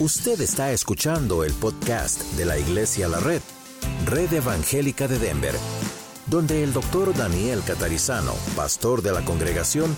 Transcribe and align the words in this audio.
Usted 0.00 0.40
está 0.40 0.72
escuchando 0.72 1.44
el 1.44 1.52
podcast 1.52 2.20
de 2.32 2.44
la 2.44 2.58
Iglesia 2.58 3.06
La 3.06 3.20
Red, 3.20 3.40
Red 4.06 4.32
Evangélica 4.32 5.06
de 5.06 5.20
Denver, 5.20 5.54
donde 6.26 6.64
el 6.64 6.72
doctor 6.72 7.16
Daniel 7.16 7.62
Catarizano, 7.64 8.32
pastor 8.56 9.02
de 9.02 9.12
la 9.12 9.24
congregación, 9.24 9.96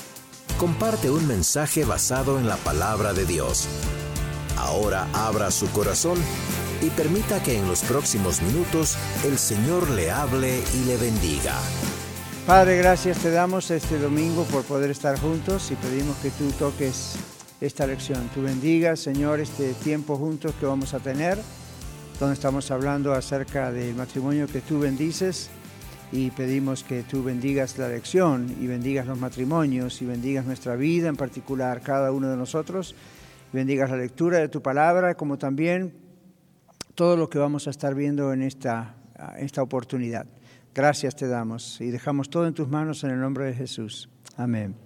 comparte 0.58 1.10
un 1.10 1.26
mensaje 1.26 1.86
basado 1.86 2.38
en 2.38 2.46
la 2.46 2.56
palabra 2.58 3.14
de 3.14 3.24
Dios. 3.24 3.68
Ahora 4.58 5.08
abra 5.14 5.50
su 5.50 5.66
corazón 5.70 6.18
y 6.82 6.90
permita 6.90 7.42
que 7.42 7.56
en 7.56 7.66
los 7.66 7.80
próximos 7.80 8.42
minutos 8.42 8.98
el 9.24 9.38
Señor 9.38 9.88
le 9.88 10.10
hable 10.10 10.62
y 10.74 10.84
le 10.84 10.98
bendiga. 10.98 11.54
Padre, 12.46 12.76
gracias 12.76 13.16
te 13.20 13.30
damos 13.30 13.70
este 13.70 13.98
domingo 13.98 14.44
por 14.44 14.62
poder 14.64 14.90
estar 14.90 15.18
juntos 15.18 15.70
y 15.70 15.74
pedimos 15.74 16.18
que 16.18 16.28
tú 16.28 16.50
toques 16.58 17.16
esta 17.60 17.86
lección. 17.86 18.28
Tú 18.34 18.42
bendigas, 18.42 19.00
Señor, 19.00 19.40
este 19.40 19.72
tiempo 19.74 20.16
juntos 20.16 20.54
que 20.58 20.66
vamos 20.66 20.94
a 20.94 21.00
tener, 21.00 21.38
donde 22.20 22.34
estamos 22.34 22.70
hablando 22.70 23.12
acerca 23.12 23.72
del 23.72 23.94
matrimonio 23.94 24.46
que 24.46 24.60
tú 24.60 24.80
bendices 24.80 25.50
y 26.12 26.30
pedimos 26.30 26.84
que 26.84 27.02
tú 27.02 27.22
bendigas 27.22 27.78
la 27.78 27.88
lección 27.88 28.54
y 28.60 28.66
bendigas 28.66 29.06
los 29.06 29.18
matrimonios 29.18 30.00
y 30.02 30.06
bendigas 30.06 30.44
nuestra 30.44 30.76
vida 30.76 31.08
en 31.08 31.16
particular, 31.16 31.80
cada 31.82 32.12
uno 32.12 32.28
de 32.28 32.36
nosotros, 32.36 32.94
bendigas 33.52 33.90
la 33.90 33.96
lectura 33.96 34.38
de 34.38 34.48
tu 34.48 34.62
palabra, 34.62 35.14
como 35.14 35.38
también 35.38 35.94
todo 36.94 37.16
lo 37.16 37.28
que 37.28 37.38
vamos 37.38 37.66
a 37.66 37.70
estar 37.70 37.94
viendo 37.94 38.32
en 38.32 38.42
esta, 38.42 38.94
esta 39.38 39.62
oportunidad. 39.62 40.26
Gracias 40.74 41.16
te 41.16 41.26
damos 41.26 41.80
y 41.80 41.90
dejamos 41.90 42.28
todo 42.28 42.46
en 42.46 42.54
tus 42.54 42.68
manos 42.68 43.02
en 43.04 43.10
el 43.10 43.20
nombre 43.20 43.46
de 43.46 43.54
Jesús. 43.54 44.08
Amén. 44.36 44.85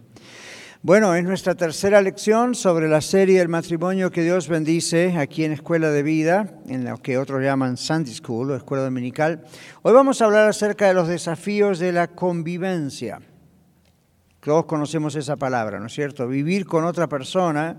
Bueno, 0.82 1.14
es 1.14 1.24
nuestra 1.24 1.54
tercera 1.54 2.00
lección 2.00 2.54
sobre 2.54 2.88
la 2.88 3.02
serie 3.02 3.42
El 3.42 3.50
matrimonio 3.50 4.10
que 4.10 4.22
Dios 4.22 4.48
bendice 4.48 5.14
aquí 5.18 5.44
en 5.44 5.52
Escuela 5.52 5.90
de 5.90 6.02
Vida, 6.02 6.54
en 6.68 6.86
lo 6.86 6.96
que 6.96 7.18
otros 7.18 7.42
llaman 7.42 7.76
Sunday 7.76 8.14
School 8.14 8.50
o 8.50 8.56
Escuela 8.56 8.84
Dominical. 8.84 9.44
Hoy 9.82 9.92
vamos 9.92 10.22
a 10.22 10.24
hablar 10.24 10.48
acerca 10.48 10.88
de 10.88 10.94
los 10.94 11.06
desafíos 11.06 11.80
de 11.80 11.92
la 11.92 12.08
convivencia. 12.08 13.20
Todos 14.40 14.64
conocemos 14.64 15.16
esa 15.16 15.36
palabra, 15.36 15.78
¿no 15.80 15.84
es 15.88 15.92
cierto? 15.92 16.26
Vivir 16.26 16.64
con 16.64 16.86
otra 16.86 17.10
persona, 17.10 17.76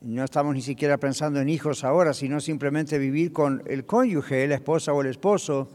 no 0.00 0.24
estamos 0.24 0.56
ni 0.56 0.62
siquiera 0.62 0.98
pensando 0.98 1.38
en 1.40 1.48
hijos 1.48 1.84
ahora, 1.84 2.12
sino 2.14 2.40
simplemente 2.40 2.98
vivir 2.98 3.32
con 3.32 3.62
el 3.64 3.86
cónyuge, 3.86 4.48
la 4.48 4.56
esposa 4.56 4.92
o 4.92 5.02
el 5.02 5.06
esposo. 5.06 5.68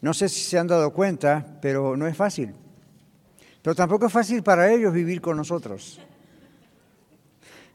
No 0.00 0.14
sé 0.14 0.28
si 0.28 0.42
se 0.42 0.60
han 0.60 0.68
dado 0.68 0.92
cuenta, 0.92 1.58
pero 1.60 1.96
no 1.96 2.06
es 2.06 2.16
fácil. 2.16 2.54
Pero 3.62 3.74
tampoco 3.74 4.06
es 4.06 4.12
fácil 4.12 4.42
para 4.42 4.72
ellos 4.72 4.92
vivir 4.92 5.20
con 5.20 5.36
nosotros. 5.36 6.00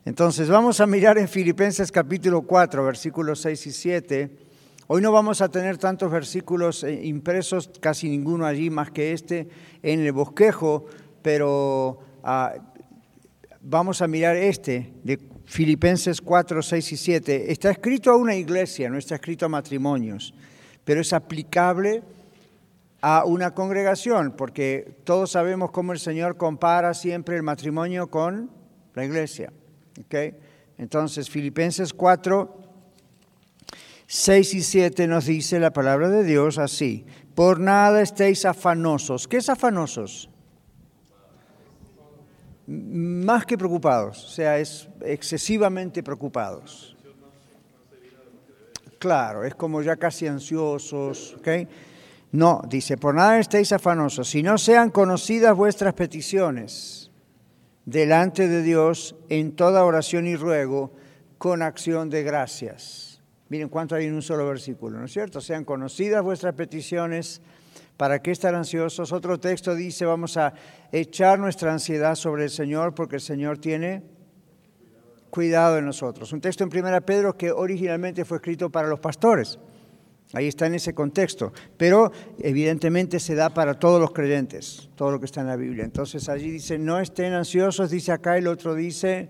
Entonces 0.06 0.50
vamos 0.50 0.82
a 0.82 0.86
mirar 0.86 1.18
en 1.18 1.28
Filipenses 1.28 1.92
capítulo 1.92 2.42
4, 2.42 2.84
versículos 2.84 3.42
6 3.42 3.68
y 3.68 3.72
7. 3.72 4.38
Hoy 4.88 5.02
no 5.02 5.12
vamos 5.12 5.42
a 5.42 5.50
tener 5.50 5.78
tantos 5.78 6.12
versículos 6.12 6.84
eh, 6.84 7.06
impresos, 7.06 7.70
casi 7.80 8.10
ninguno 8.10 8.46
allí 8.46 8.70
más 8.70 8.92
que 8.92 9.14
este 9.14 9.48
en 9.82 10.02
el 10.02 10.12
bosquejo, 10.12 10.86
pero 11.22 12.00
ah, 12.22 12.54
vamos 13.62 14.02
a 14.02 14.08
mirar 14.08 14.36
este 14.36 14.92
de 15.04 15.20
Filipenses 15.46 16.20
4, 16.20 16.62
6 16.62 16.92
y 16.92 16.98
7. 16.98 17.52
Está 17.52 17.72
escrito 17.72 18.12
a 18.12 18.18
una 18.18 18.36
iglesia, 18.36 18.90
no 18.90 18.98
está 18.98 19.16
escrito 19.16 19.46
a 19.46 19.50
matrimonios, 19.50 20.34
pero 20.84 21.00
es 21.00 21.14
aplicable 21.14 22.04
a 23.06 23.26
una 23.26 23.54
congregación, 23.54 24.32
porque 24.32 24.96
todos 25.04 25.32
sabemos 25.32 25.72
cómo 25.72 25.92
el 25.92 26.00
Señor 26.00 26.38
compara 26.38 26.94
siempre 26.94 27.36
el 27.36 27.44
matrimonio 27.44 28.10
con 28.10 28.50
la 28.94 29.04
iglesia. 29.04 29.52
¿okay? 30.06 30.38
Entonces, 30.78 31.30
Filipenses 31.30 31.94
4, 31.94 32.58
6 34.08 34.54
y 34.54 34.62
7 34.62 35.08
nos 35.08 35.26
dice 35.26 35.60
la 35.60 35.74
palabra 35.74 36.08
de 36.08 36.24
Dios 36.24 36.58
así, 36.58 37.06
por 37.36 37.60
nada 37.60 38.02
estéis 38.02 38.46
afanosos. 38.46 39.28
¿Qué 39.28 39.36
es 39.36 39.50
afanosos? 39.50 40.30
Más 42.66 43.46
que 43.46 43.58
preocupados, 43.58 44.24
o 44.24 44.30
sea, 44.30 44.60
es 44.60 44.88
excesivamente 45.02 46.02
preocupados. 46.04 46.96
Claro, 48.98 49.44
es 49.44 49.54
como 49.56 49.82
ya 49.82 49.98
casi 49.98 50.26
ansiosos, 50.26 51.36
¿ok? 51.38 51.50
No, 52.34 52.64
dice, 52.68 52.98
por 52.98 53.14
nada 53.14 53.38
estéis 53.38 53.72
afanosos, 53.72 54.28
si 54.28 54.42
no 54.42 54.58
sean 54.58 54.90
conocidas 54.90 55.56
vuestras 55.56 55.94
peticiones 55.94 57.12
delante 57.86 58.48
de 58.48 58.64
Dios 58.64 59.16
en 59.30 59.56
toda 59.56 59.86
oración 59.86 60.26
y 60.26 60.36
ruego 60.36 60.94
con 61.38 61.62
acción 61.62 62.10
de 62.10 62.24
gracias. 62.24 63.22
Miren 63.50 63.70
cuánto 63.70 63.94
hay 63.94 64.08
en 64.08 64.16
un 64.16 64.24
solo 64.24 64.48
versículo, 64.48 64.98
¿no 64.98 65.06
es 65.06 65.14
cierto? 65.14 65.42
Sean 65.42 65.64
conocidas 65.64 66.24
vuestras 66.24 66.56
peticiones. 66.56 67.40
¿Para 67.98 68.20
qué 68.20 68.32
estar 68.32 68.56
ansiosos? 68.56 69.12
Otro 69.12 69.40
texto 69.40 69.76
dice, 69.76 70.04
vamos 70.04 70.36
a 70.36 70.56
echar 70.92 71.38
nuestra 71.38 71.72
ansiedad 71.72 72.16
sobre 72.16 72.46
el 72.46 72.50
Señor 72.50 72.96
porque 72.96 73.18
el 73.18 73.22
Señor 73.22 73.60
tiene 73.60 74.02
cuidado 75.30 75.76
de 75.76 75.84
nosotros. 75.84 76.34
Un 76.34 76.42
texto 76.42 76.64
en 76.64 76.76
1 76.76 77.02
Pedro 77.02 77.38
que 77.38 77.52
originalmente 77.52 78.26
fue 78.26 78.38
escrito 78.38 78.72
para 78.72 78.88
los 78.88 79.00
pastores. 79.00 79.60
Ahí 80.34 80.48
está 80.48 80.66
en 80.66 80.74
ese 80.74 80.96
contexto, 80.96 81.54
pero 81.78 82.12
evidentemente 82.40 83.20
se 83.20 83.36
da 83.36 83.52
para 83.54 83.76
todos 83.76 84.02
los 84.02 84.12
creyentes, 84.12 84.90
todo 84.96 85.12
lo 85.12 85.20
que 85.20 85.28
está 85.28 85.42
en 85.42 85.48
la 85.48 85.56
Biblia. 85.56 85.86
Entonces 85.86 86.28
allí 86.28 86.50
dice, 86.50 86.80
no 86.80 87.00
estén 87.00 87.34
ansiosos, 87.34 87.92
dice 87.92 88.12
acá, 88.12 88.36
el 88.36 88.48
otro 88.48 88.74
dice, 88.74 89.30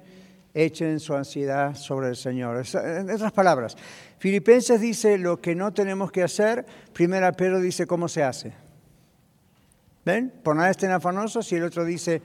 echen 0.53 1.01
su 1.01 1.13
ansiedad 1.13 1.75
sobre 1.75 2.07
el 2.07 2.15
Señor. 2.15 2.63
En 2.73 3.11
otras 3.11 3.33
palabras, 3.33 3.75
Filipenses 4.17 4.79
dice 4.79 5.17
lo 5.17 5.41
que 5.41 5.55
no 5.55 5.73
tenemos 5.73 6.09
que 6.09 6.23
hacer, 6.23 6.65
Primera 6.93 7.33
Pedro 7.33 7.59
dice 7.59 7.85
cómo 7.85 8.07
se 8.07 8.23
hace. 8.23 8.53
¿Ven? 10.05 10.31
Por 10.41 10.55
nada 10.55 10.69
estén 10.69 10.91
afanosos 10.91 11.51
y 11.51 11.55
el 11.55 11.63
otro 11.63 11.83
dice, 11.83 12.21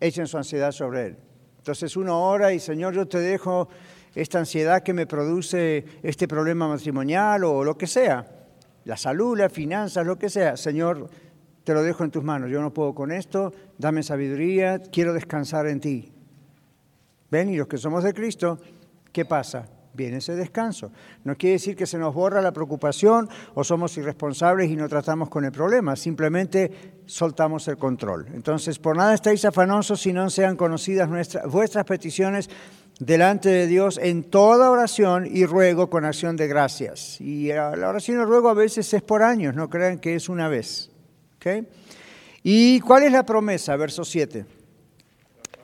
echen 0.00 0.26
su 0.26 0.36
ansiedad 0.36 0.72
sobre 0.72 1.06
él. 1.06 1.16
Entonces 1.58 1.96
uno 1.96 2.24
ora 2.24 2.52
y 2.52 2.58
Señor, 2.58 2.94
yo 2.94 3.06
te 3.06 3.18
dejo 3.18 3.68
esta 4.14 4.38
ansiedad 4.38 4.82
que 4.82 4.92
me 4.92 5.06
produce 5.06 5.84
este 6.02 6.26
problema 6.26 6.68
matrimonial 6.68 7.44
o 7.44 7.64
lo 7.64 7.76
que 7.76 7.86
sea, 7.86 8.26
la 8.84 8.96
salud, 8.96 9.38
las 9.38 9.52
finanzas, 9.52 10.06
lo 10.06 10.18
que 10.18 10.28
sea. 10.28 10.56
Señor, 10.56 11.08
te 11.64 11.74
lo 11.74 11.82
dejo 11.82 12.04
en 12.04 12.10
tus 12.10 12.24
manos, 12.24 12.50
yo 12.50 12.60
no 12.60 12.72
puedo 12.72 12.94
con 12.94 13.12
esto, 13.12 13.52
dame 13.78 14.02
sabiduría, 14.02 14.80
quiero 14.80 15.12
descansar 15.12 15.66
en 15.66 15.80
ti. 15.80 16.12
Ven, 17.30 17.48
y 17.48 17.56
los 17.56 17.68
que 17.68 17.78
somos 17.78 18.02
de 18.02 18.12
Cristo, 18.12 18.58
¿qué 19.12 19.24
pasa? 19.24 19.68
Viene 19.92 20.18
ese 20.18 20.34
descanso. 20.34 20.92
No 21.24 21.36
quiere 21.36 21.54
decir 21.54 21.76
que 21.76 21.86
se 21.86 21.98
nos 21.98 22.14
borra 22.14 22.40
la 22.40 22.52
preocupación 22.52 23.28
o 23.54 23.64
somos 23.64 23.96
irresponsables 23.98 24.70
y 24.70 24.76
no 24.76 24.88
tratamos 24.88 25.28
con 25.28 25.44
el 25.44 25.52
problema, 25.52 25.96
simplemente 25.96 27.02
soltamos 27.06 27.66
el 27.68 27.76
control. 27.76 28.26
Entonces, 28.32 28.78
por 28.78 28.96
nada 28.96 29.14
estáis 29.14 29.44
afanosos 29.44 30.00
si 30.00 30.12
no 30.12 30.30
sean 30.30 30.56
conocidas 30.56 31.08
nuestras, 31.08 31.46
vuestras 31.46 31.84
peticiones 31.84 32.48
delante 33.00 33.48
de 33.48 33.66
Dios 33.66 33.98
en 34.00 34.22
toda 34.22 34.70
oración 34.70 35.26
y 35.26 35.46
ruego 35.46 35.90
con 35.90 36.04
acción 36.04 36.36
de 36.36 36.46
gracias. 36.46 37.20
Y 37.20 37.48
la 37.48 37.88
oración 37.88 38.20
y 38.20 38.24
ruego 38.24 38.50
a 38.50 38.54
veces 38.54 38.92
es 38.94 39.02
por 39.02 39.22
años, 39.22 39.56
no 39.56 39.68
crean 39.68 39.98
que 39.98 40.14
es 40.14 40.28
una 40.28 40.48
vez. 40.48 40.90
¿Y 42.42 42.78
cuál 42.80 43.02
es 43.04 43.12
la 43.12 43.24
promesa? 43.24 43.74
Verso 43.76 44.04
7. 44.04 44.44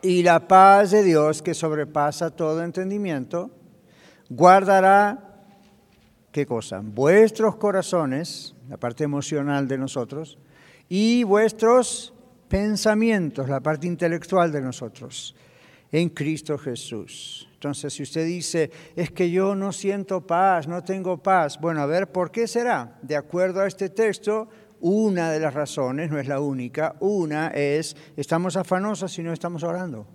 Y 0.03 0.23
la 0.23 0.49
paz 0.49 0.91
de 0.91 1.03
Dios 1.03 1.43
que 1.43 1.53
sobrepasa 1.53 2.31
todo 2.31 2.65
entendimiento, 2.65 3.51
guardará, 4.31 5.43
¿qué 6.33 6.47
cosa? 6.47 6.81
Vuestros 6.83 7.57
corazones, 7.57 8.55
la 8.69 8.79
parte 8.79 9.05
emocional 9.05 9.69
de 9.69 9.77
nosotros, 9.77 10.39
y 10.89 11.23
vuestros 11.25 12.15
pensamientos, 12.49 13.49
la 13.49 13.61
parte 13.61 13.87
intelectual 13.87 14.53
de 14.53 14.63
nosotros 14.63 15.35
en 15.93 16.09
Cristo 16.11 16.59
Jesús. 16.59 17.49
Entonces, 17.55 17.95
si 17.95 18.03
usted 18.03 18.27
dice, 18.27 18.71
es 18.95 19.11
que 19.11 19.31
yo 19.31 19.55
no 19.55 19.73
siento 19.73 20.27
paz, 20.27 20.69
no 20.69 20.85
tengo 20.85 21.19
paz, 21.23 21.59
bueno, 21.61 21.81
a 21.81 21.87
ver, 21.87 22.13
¿por 22.13 22.31
qué 22.31 22.47
será? 22.47 22.99
De 23.03 23.17
acuerdo 23.17 23.61
a 23.61 23.67
este 23.67 23.89
texto, 23.89 24.49
una 24.81 25.31
de 25.31 25.41
las 25.41 25.55
razones, 25.55 26.11
no 26.11 26.19
es 26.19 26.29
la 26.29 26.41
única, 26.41 26.97
una 27.01 27.49
es, 27.49 27.97
estamos 28.17 28.57
afanosos 28.57 29.19
y 29.19 29.23
no 29.23 29.33
estamos 29.33 29.63
orando. 29.63 30.07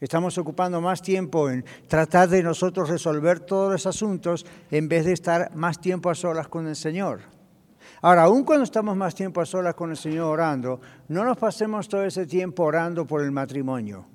Estamos 0.00 0.36
ocupando 0.38 0.80
más 0.80 1.02
tiempo 1.02 1.48
en 1.48 1.64
tratar 1.88 2.28
de 2.28 2.42
nosotros 2.42 2.90
resolver 2.90 3.40
todos 3.40 3.72
los 3.72 3.86
asuntos 3.86 4.44
en 4.70 4.88
vez 4.88 5.04
de 5.04 5.12
estar 5.12 5.54
más 5.54 5.80
tiempo 5.80 6.10
a 6.10 6.14
solas 6.14 6.48
con 6.48 6.66
el 6.66 6.76
Señor. 6.76 7.20
Ahora, 8.02 8.24
aun 8.24 8.44
cuando 8.44 8.64
estamos 8.64 8.96
más 8.96 9.14
tiempo 9.14 9.40
a 9.40 9.46
solas 9.46 9.74
con 9.74 9.90
el 9.90 9.96
Señor 9.96 10.26
orando, 10.26 10.80
no 11.08 11.24
nos 11.24 11.38
pasemos 11.38 11.88
todo 11.88 12.04
ese 12.04 12.26
tiempo 12.26 12.64
orando 12.64 13.06
por 13.06 13.22
el 13.22 13.30
matrimonio. 13.30 14.13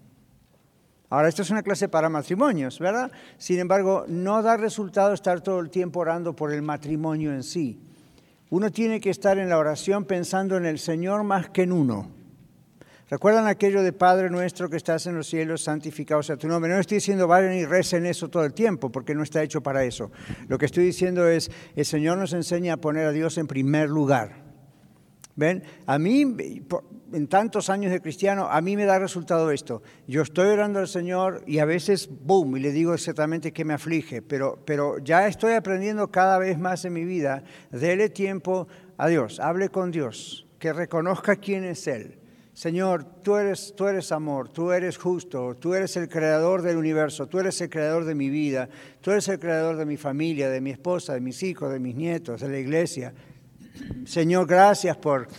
Ahora, 1.09 1.27
esto 1.27 1.41
es 1.41 1.49
una 1.49 1.63
clase 1.63 1.89
para 1.89 2.07
matrimonios, 2.07 2.77
¿verdad? 2.77 3.11
Sin 3.37 3.59
embargo, 3.59 4.05
no 4.07 4.43
da 4.43 4.57
resultado 4.57 5.13
estar 5.13 5.41
todo 5.41 5.59
el 5.59 5.71
tiempo 5.71 6.01
orando 6.01 6.35
por 6.35 6.53
el 6.53 6.61
matrimonio 6.61 7.33
en 7.33 7.41
sí. 7.41 7.79
Uno 8.51 8.71
tiene 8.71 8.99
que 8.99 9.09
estar 9.09 9.37
en 9.39 9.49
la 9.49 9.57
oración 9.57 10.05
pensando 10.05 10.55
en 10.57 10.65
el 10.65 10.77
Señor 10.77 11.23
más 11.23 11.49
que 11.49 11.63
en 11.63 11.71
uno. 11.71 12.11
¿Recuerdan 13.09 13.47
aquello 13.47 13.81
de 13.81 13.91
Padre 13.91 14.29
nuestro 14.29 14.69
que 14.69 14.77
estás 14.77 15.07
en 15.07 15.15
los 15.15 15.25
cielos, 15.25 15.63
santificado 15.63 16.21
sea 16.21 16.37
tu 16.37 16.47
nombre? 16.47 16.71
No 16.71 16.79
estoy 16.79 16.97
diciendo 16.97 17.27
vayan 17.27 17.53
y 17.53 17.65
recen 17.65 18.05
eso 18.05 18.29
todo 18.29 18.45
el 18.45 18.53
tiempo, 18.53 18.91
porque 18.91 19.15
no 19.15 19.23
está 19.23 19.41
hecho 19.41 19.61
para 19.61 19.83
eso. 19.83 20.11
Lo 20.47 20.59
que 20.59 20.67
estoy 20.67 20.85
diciendo 20.85 21.27
es, 21.27 21.49
el 21.75 21.85
Señor 21.85 22.19
nos 22.19 22.33
enseña 22.33 22.73
a 22.73 22.77
poner 22.77 23.07
a 23.07 23.11
Dios 23.11 23.39
en 23.39 23.47
primer 23.47 23.89
lugar. 23.89 24.43
¿Ven? 25.35 25.63
A 25.87 25.97
mí, 25.97 26.35
en 27.13 27.27
tantos 27.27 27.69
años 27.69 27.91
de 27.91 28.01
cristiano, 28.01 28.47
a 28.49 28.61
mí 28.61 28.75
me 28.75 28.85
da 28.85 28.99
resultado 28.99 29.51
esto. 29.51 29.81
Yo 30.07 30.21
estoy 30.21 30.47
orando 30.47 30.79
al 30.79 30.87
Señor 30.87 31.43
y 31.45 31.59
a 31.59 31.65
veces, 31.65 32.09
boom, 32.09 32.57
y 32.57 32.59
le 32.59 32.71
digo 32.71 32.93
exactamente 32.93 33.51
qué 33.51 33.65
me 33.65 33.73
aflige, 33.73 34.21
pero, 34.21 34.59
pero 34.65 34.97
ya 34.99 35.27
estoy 35.27 35.53
aprendiendo 35.53 36.09
cada 36.09 36.37
vez 36.37 36.57
más 36.59 36.85
en 36.85 36.93
mi 36.93 37.05
vida. 37.05 37.43
Dele 37.71 38.09
tiempo 38.09 38.67
a 38.97 39.07
Dios, 39.07 39.39
hable 39.39 39.69
con 39.69 39.91
Dios, 39.91 40.47
que 40.59 40.73
reconozca 40.73 41.35
quién 41.35 41.63
es 41.63 41.87
Él 41.87 42.19
Señor, 42.59 43.05
tú 43.23 43.37
eres, 43.37 43.73
tú 43.73 43.87
eres 43.87 44.11
amor, 44.11 44.49
tú 44.49 44.73
eres 44.73 44.97
justo, 44.97 45.55
tú 45.55 45.75
eres 45.75 45.95
el 45.95 46.09
creador 46.09 46.61
del 46.61 46.75
universo, 46.75 47.25
tú 47.25 47.39
eres 47.39 47.61
el 47.61 47.69
creador 47.69 48.03
de 48.03 48.15
mi 48.15 48.29
vida, 48.29 48.67
tú 48.99 49.11
eres 49.11 49.29
el 49.29 49.39
creador 49.39 49.77
de 49.77 49.85
mi 49.85 49.95
familia, 49.95 50.49
de 50.49 50.59
mi 50.59 50.71
esposa, 50.71 51.13
de 51.13 51.21
mis 51.21 51.41
hijos, 51.41 51.71
de 51.71 51.79
mis 51.79 51.95
nietos, 51.95 52.41
de 52.41 52.49
la 52.49 52.59
iglesia. 52.59 53.13
Señor, 54.03 54.45
gracias 54.45 54.97
por 54.97 55.29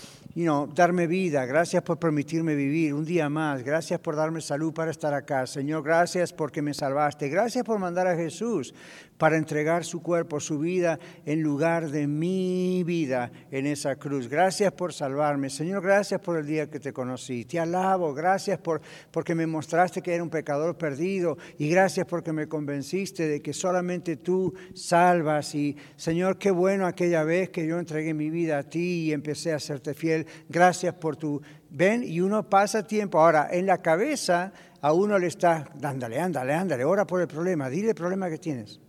darme 0.74 1.06
vida, 1.06 1.44
gracias 1.44 1.82
por 1.82 1.98
permitirme 1.98 2.54
vivir 2.54 2.94
un 2.94 3.04
día 3.04 3.28
más, 3.28 3.62
gracias 3.62 4.00
por 4.00 4.16
darme 4.16 4.40
salud 4.40 4.72
para 4.72 4.90
estar 4.90 5.12
acá. 5.12 5.46
Señor, 5.46 5.82
gracias 5.82 6.32
porque 6.32 6.62
me 6.62 6.74
salvaste, 6.74 7.28
gracias 7.28 7.64
por 7.64 7.78
mandar 7.78 8.06
a 8.06 8.16
Jesús 8.16 8.72
para 9.20 9.36
entregar 9.36 9.84
su 9.84 10.00
cuerpo, 10.00 10.40
su 10.40 10.58
vida, 10.58 10.98
en 11.26 11.42
lugar 11.42 11.90
de 11.90 12.06
mi 12.06 12.82
vida 12.84 13.30
en 13.50 13.66
esa 13.66 13.96
cruz. 13.96 14.28
Gracias 14.28 14.72
por 14.72 14.94
salvarme. 14.94 15.50
Señor, 15.50 15.82
gracias 15.82 16.22
por 16.22 16.38
el 16.38 16.46
día 16.46 16.70
que 16.70 16.80
te 16.80 16.94
conocí. 16.94 17.44
Te 17.44 17.60
alabo, 17.60 18.14
gracias 18.14 18.58
por, 18.58 18.80
porque 19.10 19.34
me 19.34 19.46
mostraste 19.46 20.00
que 20.00 20.14
era 20.14 20.22
un 20.22 20.30
pecador 20.30 20.78
perdido 20.78 21.36
y 21.58 21.68
gracias 21.68 22.06
porque 22.06 22.32
me 22.32 22.48
convenciste 22.48 23.28
de 23.28 23.42
que 23.42 23.52
solamente 23.52 24.16
tú 24.16 24.54
salvas. 24.72 25.54
Y 25.54 25.76
Señor, 25.96 26.38
qué 26.38 26.50
bueno 26.50 26.86
aquella 26.86 27.22
vez 27.22 27.50
que 27.50 27.66
yo 27.66 27.78
entregué 27.78 28.14
mi 28.14 28.30
vida 28.30 28.56
a 28.56 28.62
ti 28.62 29.02
y 29.02 29.12
empecé 29.12 29.52
a 29.52 29.58
serte 29.58 29.92
fiel. 29.92 30.19
Gracias 30.48 30.94
por 30.94 31.16
tu... 31.16 31.40
Ven, 31.70 32.02
y 32.04 32.20
uno 32.20 32.48
pasa 32.48 32.86
tiempo. 32.86 33.20
Ahora, 33.20 33.48
en 33.50 33.66
la 33.66 33.78
cabeza 33.78 34.52
a 34.80 34.92
uno 34.92 35.18
le 35.18 35.26
está, 35.26 35.68
ándale, 35.82 36.18
ándale, 36.18 36.54
ándale, 36.54 36.84
ora 36.84 37.06
por 37.06 37.20
el 37.20 37.28
problema, 37.28 37.68
dile 37.68 37.90
el 37.90 37.94
problema 37.94 38.28
que 38.30 38.38
tienes. 38.38 38.80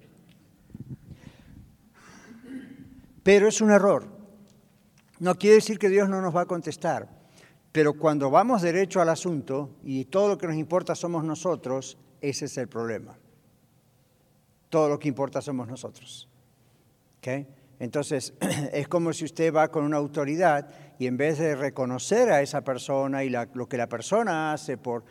Pero 3.24 3.48
es 3.48 3.62
un 3.62 3.72
error. 3.72 4.07
No 5.19 5.36
quiere 5.36 5.56
decir 5.56 5.78
que 5.78 5.89
Dios 5.89 6.10
no 6.10 6.22
nos 6.22 6.36
va 6.36 6.42
a 6.42 6.45
contestar, 6.45 7.07
pero 7.72 7.94
cuando 7.94 8.31
vamos 8.31 8.63
derecho 8.63 9.01
al 9.01 9.10
asunto 9.10 9.78
y 9.83 10.06
todo 10.06 10.30
lo 10.30 10.38
que 10.38 10.48
nos 10.48 10.56
importa 10.56 10.95
somos 10.95 11.24
nosotros, 11.24 11.98
ese 12.22 12.45
es 12.45 12.57
el 12.57 12.68
problema. 12.68 13.18
Todo 14.69 14.89
lo 14.89 14.98
que 14.98 15.07
importa 15.07 15.42
somos 15.42 15.68
nosotros. 15.68 16.28
Entonces, 17.80 18.33
es 18.74 18.88
como 18.88 19.13
si 19.13 19.25
usted 19.25 19.54
va 19.54 19.69
con 19.69 19.83
una 19.83 19.98
autoridad 19.98 20.69
y 21.01 21.07
en 21.07 21.18
vez 21.18 21.39
de 21.39 21.56
reconocer 21.56 22.31
a 22.31 22.44
esa 22.44 22.63
persona 22.63 23.24
y 23.24 23.31
lo 23.31 23.68
que 23.68 23.75
la 23.75 23.89
persona 23.89 24.53
hace 24.53 24.77
por 24.77 25.03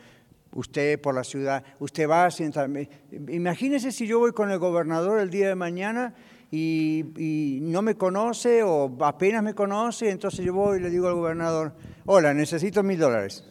usted, 0.53 1.01
por 1.01 1.13
la 1.13 1.25
ciudad, 1.25 1.65
usted 1.79 2.09
va 2.09 2.27
a 2.27 2.31
sentarme. 2.31 2.89
Imagínese 3.27 3.91
si 3.91 4.07
yo 4.07 4.19
voy 4.19 4.31
con 4.31 4.49
el 4.51 4.57
gobernador 4.57 5.19
el 5.19 5.29
día 5.29 5.49
de 5.49 5.55
mañana 5.55 6.13
y, 6.49 7.59
no 7.63 7.81
me 7.81 7.95
conoce 7.95 8.63
o 8.63 8.89
apenas 9.03 9.43
me 9.43 9.53
conoce, 9.53 10.09
entonces 10.09 10.45
yo 10.45 10.53
voy 10.53 10.79
y 10.79 10.81
le 10.81 10.89
digo 10.89 11.09
al 11.09 11.15
gobernador, 11.15 11.73
hola, 12.05 12.33
necesito 12.33 12.83
mil 12.83 12.97
dólares. 12.97 13.43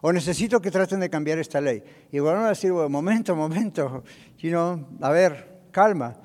O 0.00 0.12
necesito 0.12 0.60
que 0.60 0.72
traten 0.72 0.98
de 0.98 1.08
cambiar 1.08 1.38
esta 1.38 1.60
ley. 1.60 1.80
Y 2.10 2.16
el 2.16 2.22
gobernador 2.22 2.46
va 2.46 2.48
a 2.48 2.54
decir, 2.54 2.72
momento, 2.72 3.36
momento, 3.36 4.02
you 4.38 4.58
a 5.00 5.10
ver, 5.12 5.60
calma. 5.70 6.16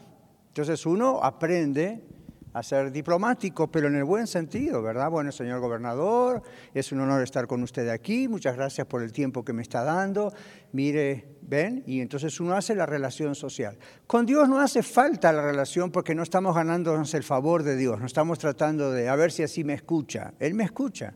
Entonces 0.48 0.84
uno 0.88 1.20
aprende 1.22 2.13
a 2.54 2.64
ser 2.64 2.92
diplomático, 2.92 3.70
pero 3.70 3.88
en 3.88 3.96
el 3.96 4.04
buen 4.04 4.28
sentido, 4.28 4.82
¿verdad? 4.82 5.10
Bueno, 5.10 5.32
señor 5.32 5.60
gobernador, 5.60 6.42
es 6.74 6.92
un 6.92 7.02
honor 7.02 7.24
estar 7.24 7.48
con 7.48 7.64
usted 7.64 7.90
aquí, 7.90 8.28
muchas 8.28 8.56
gracias 8.56 8.86
por 8.88 9.02
el 9.02 9.12
tiempo 9.12 9.44
que 9.44 9.54
me 9.54 9.64
está 9.64 9.84
dando, 9.84 10.32
mire, 10.72 11.26
ven, 11.42 11.84
y 11.88 12.02
entonces 12.02 12.40
uno 12.40 12.54
hace 12.54 12.76
la 12.76 12.86
relación 12.86 13.36
social. 13.36 13.78
Con 14.06 14.26
Dios 14.26 14.48
no 14.48 14.60
hace 14.60 14.84
falta 14.84 15.34
la 15.34 15.42
relación 15.42 15.92
porque 15.92 16.14
no 16.16 16.24
estamos 16.24 16.56
ganándonos 16.56 17.14
el 17.14 17.24
favor 17.24 17.64
de 17.64 17.76
Dios, 17.76 18.00
no 18.00 18.06
estamos 18.06 18.38
tratando 18.38 18.92
de 18.92 19.10
a 19.10 19.16
ver 19.16 19.32
si 19.32 19.44
así 19.44 19.64
me 19.64 19.74
escucha, 19.74 20.34
Él 20.40 20.54
me 20.54 20.64
escucha. 20.64 21.14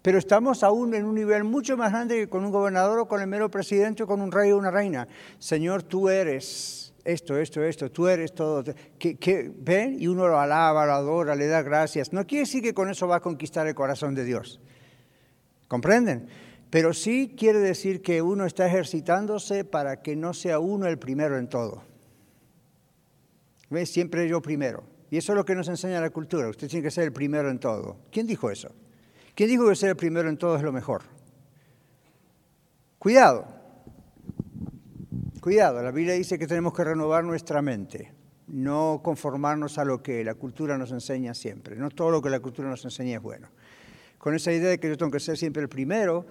Pero 0.00 0.18
estamos 0.18 0.62
aún 0.62 0.94
en 0.94 1.04
un 1.04 1.14
nivel 1.14 1.44
mucho 1.44 1.76
más 1.76 1.90
grande 1.90 2.16
que 2.16 2.28
con 2.28 2.44
un 2.44 2.52
gobernador 2.52 3.00
o 3.00 3.08
con 3.08 3.20
el 3.20 3.26
mero 3.26 3.50
presidente 3.50 4.04
o 4.04 4.06
con 4.06 4.20
un 4.20 4.30
rey 4.30 4.52
o 4.52 4.58
una 4.58 4.70
reina. 4.70 5.08
Señor, 5.38 5.82
tú 5.82 6.08
eres 6.08 6.87
esto, 7.08 7.38
esto, 7.38 7.64
esto, 7.64 7.90
tú 7.90 8.06
eres 8.06 8.34
todo. 8.34 8.62
Que, 8.98 9.50
ven 9.56 9.96
y 9.98 10.08
uno 10.08 10.28
lo 10.28 10.38
alaba, 10.38 10.84
lo 10.84 10.92
adora, 10.92 11.34
le 11.34 11.46
da 11.46 11.62
gracias. 11.62 12.12
No 12.12 12.26
quiere 12.26 12.42
decir 12.42 12.62
que 12.62 12.74
con 12.74 12.90
eso 12.90 13.08
va 13.08 13.16
a 13.16 13.20
conquistar 13.20 13.66
el 13.66 13.74
corazón 13.74 14.14
de 14.14 14.24
Dios. 14.24 14.60
¿Comprenden? 15.68 16.28
Pero 16.68 16.92
sí 16.92 17.34
quiere 17.34 17.60
decir 17.60 18.02
que 18.02 18.20
uno 18.20 18.44
está 18.44 18.66
ejercitándose 18.66 19.64
para 19.64 20.02
que 20.02 20.16
no 20.16 20.34
sea 20.34 20.58
uno 20.58 20.86
el 20.86 20.98
primero 20.98 21.38
en 21.38 21.48
todo. 21.48 21.82
¿Ves? 23.70 23.90
Siempre 23.90 24.28
yo 24.28 24.42
primero. 24.42 24.84
Y 25.10 25.16
eso 25.16 25.32
es 25.32 25.36
lo 25.36 25.46
que 25.46 25.54
nos 25.54 25.68
enseña 25.68 26.02
la 26.02 26.10
cultura. 26.10 26.50
Usted 26.50 26.68
tiene 26.68 26.82
que 26.82 26.90
ser 26.90 27.04
el 27.04 27.12
primero 27.14 27.50
en 27.50 27.58
todo. 27.58 27.96
¿Quién 28.12 28.26
dijo 28.26 28.50
eso? 28.50 28.70
¿Quién 29.34 29.48
dijo 29.48 29.66
que 29.66 29.76
ser 29.76 29.90
el 29.90 29.96
primero 29.96 30.28
en 30.28 30.36
todo 30.36 30.56
es 30.56 30.62
lo 30.62 30.72
mejor? 30.72 31.04
Cuidado. 32.98 33.57
Cuidado, 35.48 35.82
la 35.82 35.92
Biblia 35.92 36.12
dice 36.12 36.38
que 36.38 36.46
tenemos 36.46 36.74
que 36.74 36.84
renovar 36.84 37.24
nuestra 37.24 37.62
mente, 37.62 38.12
no 38.48 39.00
conformarnos 39.02 39.78
a 39.78 39.84
lo 39.86 40.02
que 40.02 40.22
la 40.22 40.34
cultura 40.34 40.76
nos 40.76 40.92
enseña 40.92 41.32
siempre. 41.32 41.74
No 41.74 41.88
todo 41.88 42.10
lo 42.10 42.20
que 42.20 42.28
la 42.28 42.40
cultura 42.40 42.68
nos 42.68 42.84
enseña 42.84 43.16
es 43.16 43.22
bueno. 43.22 43.48
Con 44.18 44.34
esa 44.34 44.52
idea 44.52 44.68
de 44.68 44.78
que 44.78 44.90
yo 44.90 44.98
tengo 44.98 45.10
que 45.10 45.20
ser 45.20 45.38
siempre 45.38 45.62
el 45.62 45.70
primero, 45.70 46.26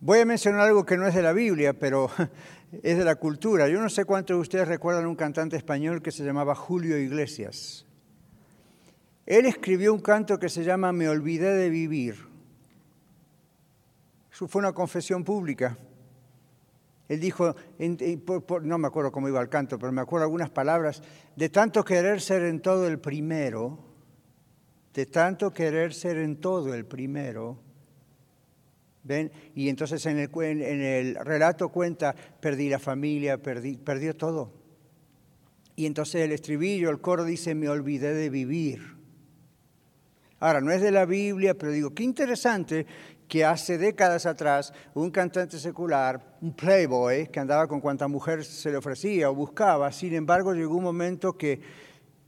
voy 0.00 0.18
a 0.18 0.24
mencionar 0.24 0.62
algo 0.62 0.84
que 0.84 0.96
no 0.96 1.06
es 1.06 1.14
de 1.14 1.22
la 1.22 1.32
Biblia, 1.32 1.72
pero 1.72 2.10
es 2.82 2.98
de 2.98 3.04
la 3.04 3.14
cultura. 3.14 3.68
Yo 3.68 3.80
no 3.80 3.88
sé 3.88 4.04
cuántos 4.04 4.36
de 4.36 4.40
ustedes 4.40 4.66
recuerdan 4.66 5.06
un 5.06 5.14
cantante 5.14 5.56
español 5.56 6.02
que 6.02 6.10
se 6.10 6.24
llamaba 6.24 6.56
Julio 6.56 6.98
Iglesias. 6.98 7.86
Él 9.24 9.46
escribió 9.46 9.94
un 9.94 10.00
canto 10.00 10.40
que 10.40 10.48
se 10.48 10.64
llama 10.64 10.90
Me 10.90 11.08
olvidé 11.08 11.54
de 11.54 11.70
vivir. 11.70 12.26
Eso 14.32 14.48
fue 14.48 14.58
una 14.58 14.72
confesión 14.72 15.22
pública. 15.22 15.78
Él 17.08 17.20
dijo, 17.20 17.54
no 18.62 18.78
me 18.78 18.88
acuerdo 18.88 19.12
cómo 19.12 19.28
iba 19.28 19.40
el 19.40 19.48
canto, 19.48 19.78
pero 19.78 19.92
me 19.92 20.00
acuerdo 20.00 20.24
algunas 20.24 20.50
palabras, 20.50 21.02
de 21.36 21.48
tanto 21.48 21.84
querer 21.84 22.20
ser 22.20 22.42
en 22.42 22.60
todo 22.60 22.86
el 22.88 22.98
primero, 22.98 23.78
de 24.92 25.06
tanto 25.06 25.52
querer 25.52 25.94
ser 25.94 26.16
en 26.16 26.36
todo 26.40 26.74
el 26.74 26.84
primero, 26.84 27.58
¿ven? 29.04 29.30
Y 29.54 29.68
entonces 29.68 30.04
en 30.06 30.18
el, 30.18 30.30
en 30.42 30.82
el 30.82 31.14
relato 31.16 31.68
cuenta, 31.68 32.14
perdí 32.40 32.68
la 32.68 32.80
familia, 32.80 33.40
perdí, 33.40 33.76
perdió 33.76 34.16
todo. 34.16 34.52
Y 35.76 35.86
entonces 35.86 36.22
el 36.22 36.32
estribillo, 36.32 36.90
el 36.90 37.00
coro 37.00 37.24
dice, 37.24 37.54
me 37.54 37.68
olvidé 37.68 38.14
de 38.14 38.30
vivir. 38.30 38.96
Ahora, 40.40 40.60
no 40.60 40.70
es 40.70 40.82
de 40.82 40.90
la 40.90 41.06
Biblia, 41.06 41.54
pero 41.54 41.72
digo, 41.72 41.94
qué 41.94 42.02
interesante 42.02 42.86
que 43.28 43.44
hace 43.44 43.78
décadas 43.78 44.26
atrás 44.26 44.72
un 44.94 45.10
cantante 45.10 45.58
secular, 45.58 46.36
un 46.40 46.54
playboy, 46.54 47.28
que 47.28 47.40
andaba 47.40 47.66
con 47.66 47.80
cuanta 47.80 48.08
mujer 48.08 48.44
se 48.44 48.70
le 48.70 48.76
ofrecía 48.76 49.30
o 49.30 49.34
buscaba, 49.34 49.90
sin 49.92 50.14
embargo 50.14 50.54
llegó 50.54 50.76
un 50.76 50.84
momento 50.84 51.36
que 51.36 51.60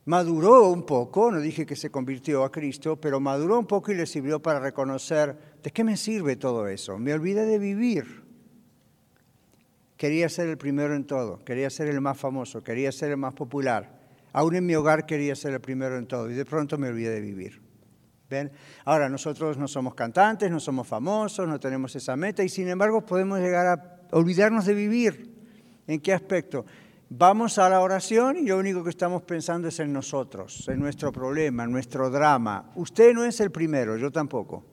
maduró 0.07 0.71
un 0.71 0.85
poco, 0.85 1.31
no 1.31 1.41
dije 1.41 1.67
que 1.67 1.77
se 1.77 1.91
convirtió 1.91 2.43
a 2.43 2.51
Cristo, 2.51 2.97
pero 2.97 3.21
maduró 3.21 3.59
un 3.59 3.67
poco 3.67 3.93
y 3.93 3.95
le 3.95 4.07
sirvió 4.07 4.41
para 4.41 4.59
reconocer, 4.59 5.37
¿de 5.63 5.71
qué 5.71 5.85
me 5.85 5.97
sirve 5.97 6.37
todo 6.37 6.67
eso? 6.67 6.99
Me 6.99 7.13
olvidé 7.13 7.45
de 7.45 7.59
vivir. 7.59 8.25
Quería 9.97 10.29
ser 10.29 10.49
el 10.49 10.57
primero 10.57 10.95
en 10.95 11.05
todo, 11.05 11.45
quería 11.45 11.69
ser 11.71 11.89
el 11.89 12.01
más 12.01 12.17
famoso, 12.19 12.63
quería 12.63 12.91
ser 12.93 13.11
el 13.11 13.17
más 13.17 13.35
popular. 13.35 13.99
Aún 14.33 14.55
en 14.55 14.65
mi 14.65 14.75
hogar 14.75 15.07
quería 15.07 15.35
ser 15.35 15.55
el 15.55 15.61
primero 15.61 15.99
en 15.99 16.07
todo 16.07 16.31
y 16.31 16.35
de 16.35 16.45
pronto 16.45 16.79
me 16.79 16.89
olvidé 16.89 17.11
de 17.11 17.21
vivir. 17.21 17.68
¿Ven? 18.29 18.53
Ahora, 18.85 19.09
nosotros 19.09 19.57
no 19.57 19.67
somos 19.67 19.95
cantantes, 19.95 20.51
no 20.51 20.61
somos 20.61 20.87
famosos, 20.87 21.49
no 21.49 21.59
tenemos 21.59 21.97
esa 21.97 22.15
meta 22.15 22.43
y 22.43 22.49
sin 22.49 22.69
embargo 22.69 23.05
podemos 23.05 23.39
llegar 23.39 23.67
a 23.67 24.01
olvidarnos 24.13 24.67
de 24.67 24.75
vivir. 24.75 25.35
¿En 25.87 26.01
qué 26.01 26.13
aspecto? 26.13 26.67
Vamos 27.11 27.57
a 27.59 27.71
la 27.71 27.81
oración 27.81 28.37
y 28.37 28.47
lo 28.47 28.59
único 28.59 28.85
que 28.85 28.91
estamos 28.91 29.23
pensando 29.23 29.69
es 29.69 29.81
en 29.81 29.91
nosotros, 29.95 30.69
en 30.69 30.79
nuestro 30.79 31.11
problema, 31.11 31.65
en 31.65 31.73
nuestro 31.73 32.11
drama. 32.11 32.71
Usted 32.75 33.15
no 33.15 33.25
es 33.25 33.41
el 33.41 33.51
primero, 33.51 33.97
yo 33.97 34.11
tampoco. 34.11 34.67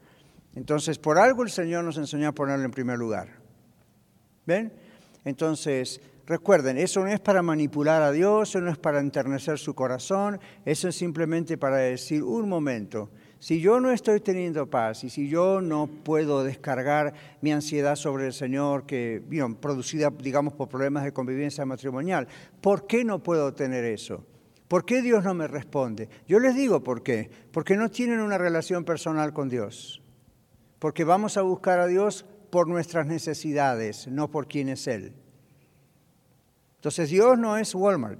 Entonces, 0.53 0.99
por 0.99 1.17
algo 1.17 1.43
el 1.43 1.49
Señor 1.49 1.85
nos 1.85 1.97
enseñó 1.97 2.27
a 2.27 2.31
ponerlo 2.33 2.65
en 2.65 2.71
primer 2.71 2.97
lugar. 2.97 3.29
¿Ven? 4.45 4.73
Entonces, 5.23 6.01
recuerden, 6.25 6.77
eso 6.77 6.99
no 7.01 7.07
es 7.07 7.21
para 7.21 7.41
manipular 7.41 8.01
a 8.01 8.11
Dios, 8.11 8.49
eso 8.49 8.59
no 8.59 8.69
es 8.69 8.77
para 8.77 8.99
enternecer 8.99 9.57
su 9.57 9.73
corazón, 9.73 10.39
eso 10.65 10.89
es 10.89 10.95
simplemente 10.95 11.57
para 11.57 11.77
decir, 11.77 12.21
un 12.21 12.49
momento, 12.49 13.09
Si 13.39 13.59
yo 13.59 13.79
no 13.79 13.91
estoy 13.91 14.21
teniendo 14.21 14.69
paz 14.69 15.03
y 15.03 15.09
si 15.09 15.27
yo 15.29 15.61
no 15.61 15.87
puedo 15.87 16.43
descargar 16.43 17.13
mi 17.41 17.51
ansiedad 17.51 17.95
sobre 17.95 18.27
el 18.27 18.33
Señor, 18.33 18.85
que, 18.85 19.21
producida, 19.59 20.09
digamos, 20.09 20.53
por 20.53 20.69
problemas 20.69 21.03
de 21.03 21.13
convivencia 21.13 21.65
matrimonial, 21.65 22.27
¿por 22.61 22.87
qué 22.87 23.03
no 23.03 23.21
puedo 23.21 23.53
tener 23.53 23.83
eso? 23.83 24.25
¿Por 24.67 24.83
qué 24.83 25.01
Dios 25.01 25.23
no 25.23 25.33
me 25.33 25.47
responde? 25.47 26.09
Yo 26.27 26.39
les 26.39 26.55
digo 26.55 26.83
por 26.83 27.03
qué. 27.03 27.29
Porque 27.51 27.75
no 27.77 27.89
tienen 27.91 28.19
una 28.19 28.37
relación 28.37 28.83
personal 28.83 29.31
con 29.31 29.47
Dios. 29.47 30.01
Porque 30.79 31.03
vamos 31.03 31.37
a 31.37 31.43
buscar 31.43 31.79
a 31.79 31.87
Dios 31.87 32.25
por 32.49 32.67
nuestras 32.67 33.05
necesidades, 33.05 34.07
no 34.07 34.31
por 34.31 34.47
quién 34.47 34.69
es 34.69 34.87
Él. 34.87 35.13
Entonces 36.77 37.09
Dios 37.09 37.37
no 37.37 37.57
es 37.57 37.75
Walmart, 37.75 38.19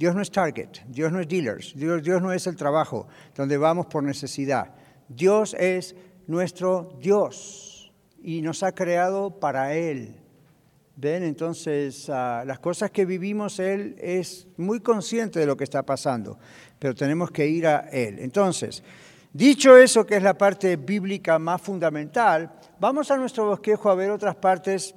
Dios 0.00 0.14
no 0.14 0.22
es 0.22 0.30
Target, 0.30 0.78
Dios 0.88 1.12
no 1.12 1.20
es 1.20 1.28
Dealers, 1.28 1.74
Dios, 1.76 2.02
Dios 2.02 2.22
no 2.22 2.32
es 2.32 2.46
el 2.46 2.56
trabajo 2.56 3.06
donde 3.36 3.58
vamos 3.58 3.84
por 3.84 4.02
necesidad. 4.02 4.72
Dios 5.06 5.54
es 5.60 5.94
nuestro 6.26 6.96
Dios 7.02 7.92
y 8.22 8.40
nos 8.40 8.62
ha 8.62 8.72
creado 8.72 9.38
para 9.38 9.74
Él. 9.74 10.16
¿Ven? 10.96 11.22
Entonces, 11.22 12.08
ah, 12.08 12.44
las 12.46 12.60
cosas 12.60 12.90
que 12.90 13.04
vivimos, 13.04 13.58
Él 13.58 13.94
es 14.00 14.48
muy 14.56 14.80
consciente 14.80 15.38
de 15.38 15.44
lo 15.44 15.54
que 15.54 15.64
está 15.64 15.82
pasando, 15.82 16.38
pero 16.78 16.94
tenemos 16.94 17.30
que 17.30 17.46
ir 17.46 17.66
a 17.66 17.80
Él. 17.90 18.20
Entonces, 18.20 18.82
dicho 19.34 19.76
eso, 19.76 20.06
que 20.06 20.16
es 20.16 20.22
la 20.22 20.38
parte 20.38 20.76
bíblica 20.76 21.38
más 21.38 21.60
fundamental, 21.60 22.50
vamos 22.78 23.10
a 23.10 23.18
nuestro 23.18 23.44
bosquejo 23.44 23.90
a 23.90 23.94
ver 23.96 24.10
otras 24.10 24.36
partes 24.36 24.94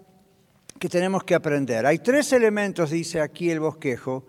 que 0.80 0.88
tenemos 0.88 1.26
que 1.26 1.36
aprender. 1.36 1.86
Hay 1.86 2.00
tres 2.00 2.32
elementos, 2.32 2.92
dice 2.92 3.20
aquí 3.20 3.50
el 3.50 3.60
bosquejo, 3.60 4.26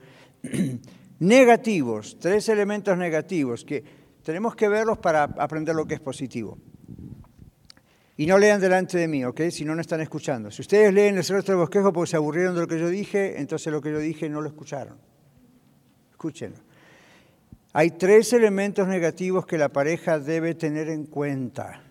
negativos, 1.18 2.18
tres 2.20 2.48
elementos 2.48 2.96
negativos 2.96 3.64
que 3.64 3.84
tenemos 4.22 4.54
que 4.56 4.68
verlos 4.68 4.98
para 4.98 5.24
aprender 5.24 5.74
lo 5.74 5.86
que 5.86 5.94
es 5.94 6.00
positivo. 6.00 6.58
Y 8.16 8.26
no 8.26 8.38
lean 8.38 8.60
delante 8.60 8.96
de 8.96 9.08
mí, 9.08 9.24
¿ok? 9.24 9.42
Si 9.50 9.64
no, 9.64 9.74
no 9.74 9.80
están 9.80 10.00
escuchando. 10.00 10.50
Si 10.50 10.62
ustedes 10.62 10.94
leen 10.94 11.16
el 11.16 11.24
resto 11.24 11.52
del 11.52 11.56
bosquejo 11.56 11.92
porque 11.92 12.10
se 12.10 12.16
aburrieron 12.16 12.54
de 12.54 12.60
lo 12.60 12.68
que 12.68 12.78
yo 12.78 12.88
dije, 12.88 13.40
entonces 13.40 13.72
lo 13.72 13.80
que 13.80 13.90
yo 13.90 13.98
dije 13.98 14.28
no 14.28 14.40
lo 14.40 14.48
escucharon. 14.48 14.96
Escúchenlo. 16.12 16.58
Hay 17.72 17.90
tres 17.90 18.32
elementos 18.32 18.86
negativos 18.86 19.46
que 19.46 19.58
la 19.58 19.68
pareja 19.68 20.20
debe 20.20 20.54
tener 20.54 20.88
en 20.88 21.06
cuenta 21.06 21.82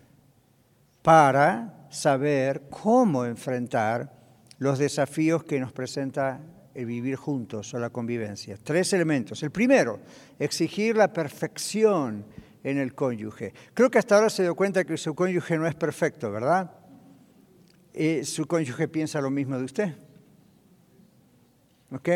para 1.01 1.87
saber 1.89 2.63
cómo 2.69 3.25
enfrentar 3.25 4.13
los 4.59 4.79
desafíos 4.79 5.43
que 5.43 5.59
nos 5.59 5.73
presenta 5.73 6.39
el 6.73 6.85
vivir 6.85 7.15
juntos 7.15 7.73
o 7.73 7.79
la 7.79 7.89
convivencia. 7.89 8.57
Tres 8.61 8.93
elementos. 8.93 9.43
El 9.43 9.51
primero, 9.51 9.99
exigir 10.39 10.97
la 10.97 11.11
perfección 11.11 12.25
en 12.63 12.77
el 12.77 12.95
cónyuge. 12.95 13.53
Creo 13.73 13.91
que 13.91 13.99
hasta 13.99 14.15
ahora 14.15 14.29
se 14.29 14.43
dio 14.43 14.55
cuenta 14.55 14.83
que 14.83 14.97
su 14.97 15.13
cónyuge 15.13 15.57
no 15.57 15.67
es 15.67 15.75
perfecto, 15.75 16.31
¿verdad? 16.31 16.71
Y 17.93 18.23
su 18.23 18.47
cónyuge 18.47 18.87
piensa 18.87 19.21
lo 19.21 19.29
mismo 19.29 19.57
de 19.57 19.65
usted. 19.65 19.95
¿Ok? 21.91 22.09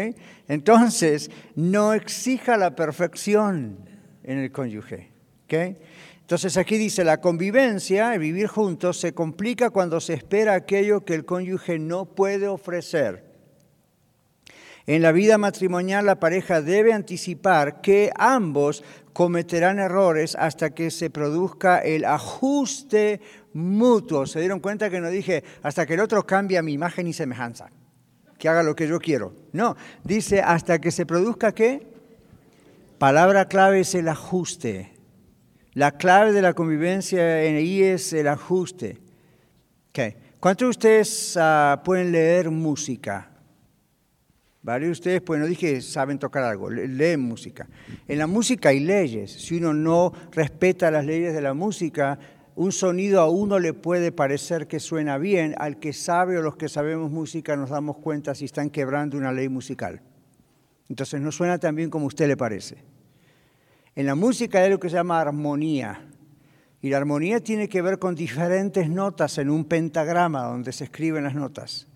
Entonces, 0.47 1.29
no 1.55 1.93
exija 1.93 2.57
la 2.57 2.75
perfección 2.75 3.77
en 4.23 4.39
el 4.39 4.51
cónyuge. 4.51 5.11
¿Ok? 5.43 5.53
Entonces 6.21 6.57
aquí 6.57 6.77
dice, 6.77 7.05
la 7.05 7.21
convivencia, 7.21 8.13
el 8.13 8.19
vivir 8.19 8.47
juntos, 8.47 8.99
se 8.99 9.13
complica 9.13 9.69
cuando 9.69 10.01
se 10.01 10.13
espera 10.13 10.55
aquello 10.55 11.05
que 11.05 11.13
el 11.13 11.23
cónyuge 11.23 11.79
no 11.79 12.05
puede 12.05 12.49
ofrecer. 12.49 13.26
En 14.87 15.01
la 15.01 15.11
vida 15.11 15.37
matrimonial 15.37 16.05
la 16.05 16.17
pareja 16.17 16.61
debe 16.61 16.93
anticipar 16.93 17.81
que 17.81 18.09
ambos 18.17 18.85
cometerán 19.11 19.79
errores 19.79 20.33
hasta 20.35 20.69
que 20.69 20.91
se 20.91 21.09
produzca 21.09 21.79
el 21.79 22.05
ajuste 22.05 23.19
mutuo. 23.51 24.25
¿Se 24.25 24.39
dieron 24.39 24.61
cuenta 24.61 24.89
que 24.89 25.01
no 25.01 25.09
dije 25.09 25.43
hasta 25.61 25.85
que 25.85 25.95
el 25.95 25.99
otro 25.99 26.25
cambie 26.25 26.61
mi 26.61 26.71
imagen 26.71 27.05
y 27.05 27.11
semejanza? 27.11 27.69
Que 28.39 28.47
haga 28.47 28.63
lo 28.63 28.77
que 28.77 28.87
yo 28.87 28.99
quiero. 28.99 29.33
No, 29.51 29.75
dice 30.05 30.39
hasta 30.39 30.79
que 30.79 30.91
se 30.91 31.05
produzca 31.05 31.51
qué? 31.51 31.85
Palabra 32.97 33.49
clave 33.49 33.81
es 33.81 33.93
el 33.93 34.07
ajuste. 34.07 34.93
La 35.73 35.97
clave 35.97 36.31
de 36.31 36.41
la 36.41 36.53
convivencia 36.53 37.43
en 37.43 37.57
ahí 37.57 37.83
es 37.83 38.13
el 38.13 38.29
ajuste. 38.29 38.99
¿Cuántos 40.39 40.67
de 40.67 40.69
ustedes 40.69 41.37
ah, 41.41 41.81
pueden 41.83 42.11
leer 42.11 42.51
música? 42.51 43.36
De 44.67 44.91
ustedes, 44.91 45.21
pues 45.21 45.39
no 45.39 45.47
dije 45.47 45.79
saben 45.81 46.19
tocar 46.19 46.43
algo, 46.43 46.69
leen 46.69 47.21
música. 47.21 47.69
En 48.05 48.17
la 48.17 48.27
música 48.27 48.69
hay 48.69 48.81
leyes. 48.81 49.31
Si 49.31 49.55
uno 49.55 49.73
no 49.73 50.11
respeta 50.33 50.91
las 50.91 51.05
leyes 51.05 51.33
de 51.33 51.41
la 51.41 51.53
música, 51.53 52.19
un 52.53 52.73
sonido 52.73 53.21
a 53.21 53.29
uno 53.29 53.59
le 53.59 53.73
puede 53.73 54.11
parecer 54.11 54.67
que 54.67 54.81
suena 54.81 55.17
bien, 55.17 55.55
al 55.57 55.79
que 55.79 55.93
sabe 55.93 56.37
o 56.37 56.41
los 56.41 56.57
que 56.57 56.67
sabemos 56.67 57.09
música 57.09 57.55
nos 57.55 57.69
damos 57.69 57.97
cuenta 57.97 58.35
si 58.35 58.43
están 58.43 58.69
quebrando 58.69 59.17
una 59.17 59.31
ley 59.31 59.47
musical. 59.47 60.01
Entonces 60.89 61.21
no 61.21 61.31
suena 61.31 61.57
tan 61.59 61.73
bien 61.73 61.89
como 61.89 62.03
a 62.03 62.07
usted 62.07 62.27
le 62.27 62.35
parece. 62.35 62.83
En 63.95 64.05
la 64.05 64.15
música 64.15 64.59
hay 64.59 64.69
lo 64.69 64.81
que 64.81 64.89
se 64.89 64.95
llama 64.95 65.21
armonía. 65.21 66.01
Y 66.81 66.89
la 66.89 66.97
armonía 66.97 67.39
tiene 67.39 67.69
que 67.69 67.81
ver 67.81 67.99
con 67.99 68.15
diferentes 68.15 68.89
notas 68.89 69.37
en 69.37 69.49
un 69.49 69.63
pentagrama 69.63 70.43
donde 70.43 70.73
se 70.73 70.83
escriben 70.83 71.23
las 71.23 71.35
notas. 71.35 71.87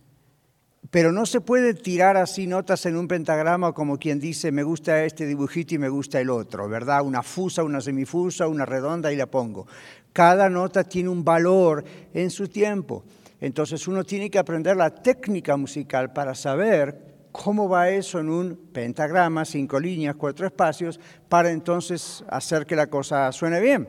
Pero 0.91 1.11
no 1.11 1.25
se 1.25 1.41
puede 1.41 1.73
tirar 1.73 2.17
así 2.17 2.47
notas 2.47 2.85
en 2.85 2.97
un 2.97 3.07
pentagrama 3.07 3.73
como 3.73 3.97
quien 3.97 4.19
dice, 4.19 4.51
me 4.51 4.61
gusta 4.61 5.03
este 5.05 5.25
dibujito 5.25 5.73
y 5.73 5.77
me 5.79 5.89
gusta 5.89 6.19
el 6.19 6.29
otro, 6.29 6.67
¿verdad? 6.67 7.01
Una 7.01 7.23
fusa, 7.23 7.63
una 7.63 7.81
semifusa, 7.81 8.47
una 8.47 8.65
redonda 8.65 9.11
y 9.11 9.15
la 9.15 9.25
pongo. 9.25 9.65
Cada 10.13 10.49
nota 10.49 10.83
tiene 10.83 11.09
un 11.09 11.23
valor 11.23 11.83
en 12.13 12.29
su 12.29 12.49
tiempo. 12.49 13.03
Entonces 13.39 13.87
uno 13.87 14.03
tiene 14.03 14.29
que 14.29 14.37
aprender 14.37 14.75
la 14.75 14.93
técnica 14.93 15.57
musical 15.57 16.13
para 16.13 16.35
saber 16.35 17.11
¿Cómo 17.31 17.69
va 17.69 17.89
eso 17.89 18.19
en 18.19 18.29
un 18.29 18.55
pentagrama, 18.73 19.45
cinco 19.45 19.79
líneas, 19.79 20.15
cuatro 20.15 20.45
espacios, 20.45 20.99
para 21.29 21.49
entonces 21.51 22.23
hacer 22.27 22.65
que 22.65 22.75
la 22.75 22.87
cosa 22.87 23.31
suene 23.31 23.61
bien? 23.61 23.87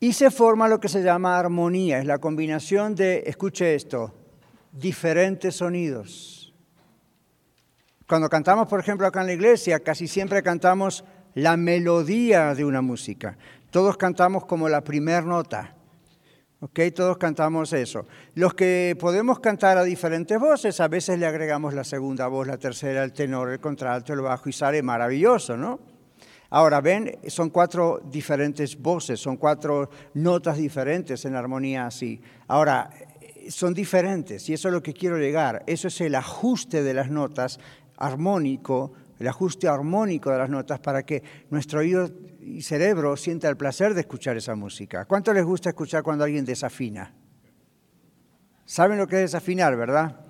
Y 0.00 0.12
se 0.12 0.30
forma 0.30 0.68
lo 0.68 0.80
que 0.80 0.88
se 0.88 1.02
llama 1.02 1.38
armonía, 1.38 1.98
es 1.98 2.04
la 2.04 2.18
combinación 2.18 2.94
de, 2.94 3.22
escuche 3.26 3.74
esto, 3.74 4.12
diferentes 4.74 5.56
sonidos. 5.56 6.52
Cuando 8.06 8.28
cantamos, 8.28 8.68
por 8.68 8.80
ejemplo, 8.80 9.06
acá 9.06 9.20
en 9.22 9.28
la 9.28 9.32
iglesia, 9.32 9.80
casi 9.80 10.06
siempre 10.08 10.42
cantamos 10.42 11.04
la 11.34 11.56
melodía 11.56 12.54
de 12.54 12.64
una 12.64 12.82
música. 12.82 13.38
Todos 13.70 13.96
cantamos 13.96 14.44
como 14.44 14.68
la 14.68 14.82
primera 14.82 15.22
nota. 15.22 15.74
¿Ok? 16.60 16.80
Todos 16.94 17.18
cantamos 17.18 17.72
eso. 17.72 18.06
Los 18.34 18.54
que 18.54 18.96
podemos 18.98 19.40
cantar 19.40 19.76
a 19.76 19.84
diferentes 19.84 20.38
voces, 20.38 20.80
a 20.80 20.88
veces 20.88 21.18
le 21.18 21.26
agregamos 21.26 21.74
la 21.74 21.84
segunda 21.84 22.26
voz, 22.26 22.46
la 22.46 22.56
tercera, 22.56 23.04
el 23.04 23.12
tenor, 23.12 23.50
el 23.50 23.60
contralto, 23.60 24.12
el 24.12 24.20
bajo 24.20 24.48
y 24.48 24.52
sale 24.52 24.82
maravilloso, 24.82 25.56
¿no? 25.56 25.80
Ahora, 26.50 26.80
ven, 26.80 27.18
son 27.26 27.50
cuatro 27.50 28.00
diferentes 28.04 28.80
voces, 28.80 29.18
son 29.18 29.36
cuatro 29.36 29.90
notas 30.14 30.56
diferentes 30.56 31.24
en 31.24 31.34
armonía 31.34 31.86
así. 31.86 32.22
Ahora, 32.46 32.90
son 33.50 33.74
diferentes 33.74 34.48
y 34.48 34.52
eso 34.52 34.68
es 34.68 34.74
lo 34.74 34.82
que 34.82 34.92
quiero 34.92 35.18
llegar. 35.18 35.62
Eso 35.66 35.88
es 35.88 36.00
el 36.00 36.14
ajuste 36.14 36.82
de 36.82 36.94
las 36.94 37.10
notas 37.10 37.58
armónico, 37.96 38.92
el 39.18 39.28
ajuste 39.28 39.68
armónico 39.68 40.30
de 40.30 40.38
las 40.38 40.50
notas 40.50 40.80
para 40.80 41.04
que 41.04 41.22
nuestro 41.50 41.80
oído 41.80 42.10
y 42.40 42.62
cerebro 42.62 43.16
sienta 43.16 43.48
el 43.48 43.56
placer 43.56 43.94
de 43.94 44.00
escuchar 44.00 44.36
esa 44.36 44.54
música. 44.54 45.04
¿Cuánto 45.06 45.32
les 45.32 45.44
gusta 45.44 45.70
escuchar 45.70 46.02
cuando 46.02 46.24
alguien 46.24 46.44
desafina? 46.44 47.14
Saben 48.64 48.98
lo 48.98 49.06
que 49.06 49.16
es 49.16 49.32
desafinar, 49.32 49.76
¿verdad? 49.76 50.20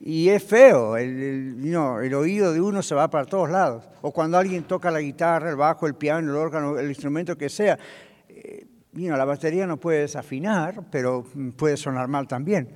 Y 0.00 0.28
es 0.28 0.42
feo, 0.42 0.96
el, 0.96 1.64
el, 1.64 2.14
oído 2.14 2.52
de 2.52 2.60
uno 2.60 2.82
se 2.82 2.94
va 2.94 3.08
para 3.08 3.24
todos 3.24 3.50
lados. 3.50 3.88
O 4.00 4.12
cuando 4.12 4.36
alguien 4.36 4.64
toca 4.64 4.90
la 4.90 5.00
guitarra, 5.00 5.50
el 5.50 5.56
bajo, 5.56 5.86
el 5.86 5.94
piano, 5.94 6.30
el 6.30 6.36
órgano, 6.36 6.76
el 6.78 6.88
instrumento 6.88 7.38
que 7.38 7.48
sea. 7.48 7.78
Eh, 8.94 9.08
la 9.08 9.24
batería 9.24 9.66
no 9.66 9.78
puede 9.78 10.00
desafinar, 10.00 10.84
pero 10.90 11.24
puede 11.56 11.76
sonar 11.76 12.08
mal 12.08 12.28
también. 12.28 12.68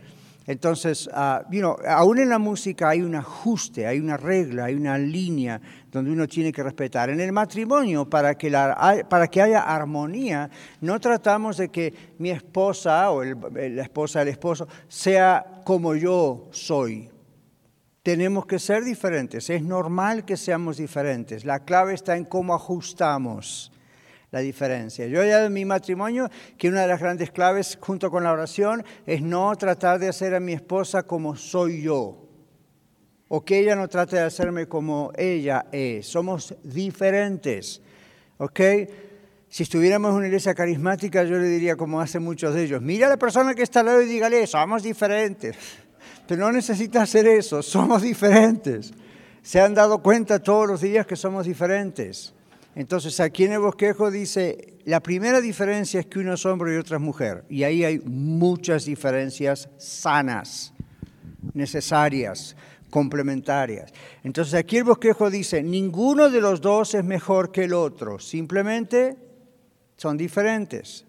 Entonces, 0.46 1.08
uh, 1.08 1.76
aún 1.88 2.18
en 2.20 2.28
la 2.28 2.38
música 2.38 2.88
hay 2.90 3.02
un 3.02 3.16
ajuste, 3.16 3.84
hay 3.86 3.98
una 3.98 4.16
regla, 4.16 4.66
hay 4.66 4.76
una 4.76 4.96
línea 4.96 5.60
donde 5.90 6.12
uno 6.12 6.28
tiene 6.28 6.52
que 6.52 6.62
respetar. 6.62 7.10
En 7.10 7.20
el 7.20 7.32
matrimonio, 7.32 8.08
para 8.08 8.36
que, 8.36 8.50
para 8.50 9.26
que 9.26 9.42
haya 9.42 9.62
armonía, 9.62 10.48
no 10.80 11.00
tratamos 11.00 11.56
de 11.56 11.68
que 11.68 11.92
mi 12.18 12.30
esposa 12.30 13.10
o 13.10 13.24
la 13.24 13.82
esposa 13.82 14.20
del 14.20 14.28
esposo 14.28 14.68
sea 14.86 15.62
como 15.64 15.96
yo 15.96 16.48
soy. 16.52 17.10
Tenemos 18.04 18.46
que 18.46 18.60
ser 18.60 18.84
diferentes, 18.84 19.50
es 19.50 19.62
normal 19.62 20.24
que 20.24 20.36
seamos 20.36 20.76
diferentes. 20.76 21.44
La 21.44 21.64
clave 21.64 21.92
está 21.92 22.16
en 22.16 22.24
cómo 22.24 22.54
ajustamos 22.54 23.72
la 24.30 24.40
diferencia. 24.40 25.06
Yo 25.06 25.24
ya 25.24 25.44
en 25.44 25.52
mi 25.52 25.64
matrimonio 25.64 26.28
que 26.58 26.68
una 26.68 26.82
de 26.82 26.88
las 26.88 27.00
grandes 27.00 27.30
claves 27.30 27.78
junto 27.80 28.10
con 28.10 28.24
la 28.24 28.32
oración 28.32 28.84
es 29.06 29.22
no 29.22 29.54
tratar 29.56 29.98
de 29.98 30.08
hacer 30.08 30.34
a 30.34 30.40
mi 30.40 30.52
esposa 30.52 31.04
como 31.04 31.36
soy 31.36 31.82
yo 31.82 32.22
o 33.28 33.44
que 33.44 33.58
ella 33.58 33.74
no 33.74 33.88
trate 33.88 34.16
de 34.16 34.22
hacerme 34.22 34.66
como 34.66 35.10
ella 35.16 35.66
es. 35.72 36.06
Somos 36.06 36.54
diferentes, 36.62 37.82
¿ok? 38.38 38.60
si 39.48 39.62
estuviéramos 39.62 40.10
en 40.10 40.16
una 40.16 40.26
iglesia 40.26 40.54
carismática, 40.54 41.24
yo 41.24 41.38
le 41.38 41.48
diría 41.48 41.76
como 41.76 42.00
hacen 42.00 42.22
muchos 42.22 42.54
de 42.54 42.64
ellos, 42.64 42.82
mira 42.82 43.06
a 43.06 43.10
la 43.10 43.16
persona 43.16 43.54
que 43.54 43.62
está 43.62 43.80
al 43.80 43.86
lado 43.86 44.02
y 44.02 44.06
dígale, 44.06 44.46
somos 44.46 44.82
diferentes. 44.82 45.56
Pero 46.28 46.42
no 46.42 46.52
necesita 46.52 47.02
hacer 47.02 47.26
eso, 47.26 47.62
somos 47.62 48.02
diferentes. 48.02 48.92
Se 49.42 49.60
han 49.60 49.74
dado 49.74 50.02
cuenta 50.02 50.42
todos 50.42 50.66
los 50.66 50.80
días 50.80 51.06
que 51.06 51.16
somos 51.16 51.46
diferentes. 51.46 52.34
Entonces 52.76 53.18
aquí 53.20 53.44
en 53.44 53.52
el 53.52 53.60
bosquejo 53.60 54.10
dice, 54.10 54.74
la 54.84 55.00
primera 55.00 55.40
diferencia 55.40 55.98
es 55.98 56.06
que 56.06 56.18
uno 56.18 56.34
es 56.34 56.44
hombre 56.44 56.74
y 56.74 56.76
otro 56.76 56.96
es 56.96 57.02
mujer. 57.02 57.42
Y 57.48 57.62
ahí 57.62 57.82
hay 57.82 58.00
muchas 58.00 58.84
diferencias 58.84 59.70
sanas, 59.78 60.74
necesarias, 61.54 62.54
complementarias. 62.90 63.94
Entonces 64.22 64.52
aquí 64.52 64.76
el 64.76 64.84
bosquejo 64.84 65.30
dice, 65.30 65.62
ninguno 65.62 66.28
de 66.28 66.42
los 66.42 66.60
dos 66.60 66.94
es 66.94 67.02
mejor 67.02 67.50
que 67.50 67.64
el 67.64 67.72
otro, 67.72 68.18
simplemente 68.18 69.16
son 69.96 70.18
diferentes. 70.18 71.06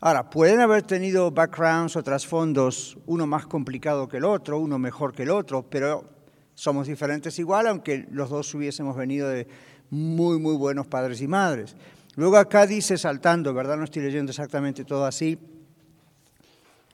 Ahora, 0.00 0.28
pueden 0.28 0.60
haber 0.60 0.82
tenido 0.82 1.30
backgrounds 1.30 1.94
o 1.94 2.02
trasfondos, 2.02 2.98
uno 3.06 3.28
más 3.28 3.46
complicado 3.46 4.08
que 4.08 4.16
el 4.16 4.24
otro, 4.24 4.58
uno 4.58 4.76
mejor 4.76 5.14
que 5.14 5.22
el 5.22 5.30
otro, 5.30 5.62
pero 5.70 6.16
somos 6.54 6.88
diferentes 6.88 7.38
igual, 7.38 7.68
aunque 7.68 8.06
los 8.10 8.28
dos 8.28 8.52
hubiésemos 8.54 8.96
venido 8.96 9.28
de 9.28 9.46
muy, 9.90 10.38
muy 10.38 10.56
buenos 10.56 10.86
padres 10.86 11.20
y 11.20 11.28
madres. 11.28 11.76
Luego 12.16 12.36
acá 12.36 12.66
dice, 12.66 12.96
saltando, 12.96 13.52
¿verdad? 13.52 13.76
No 13.76 13.84
estoy 13.84 14.02
leyendo 14.02 14.30
exactamente 14.30 14.84
todo 14.84 15.04
así. 15.04 15.38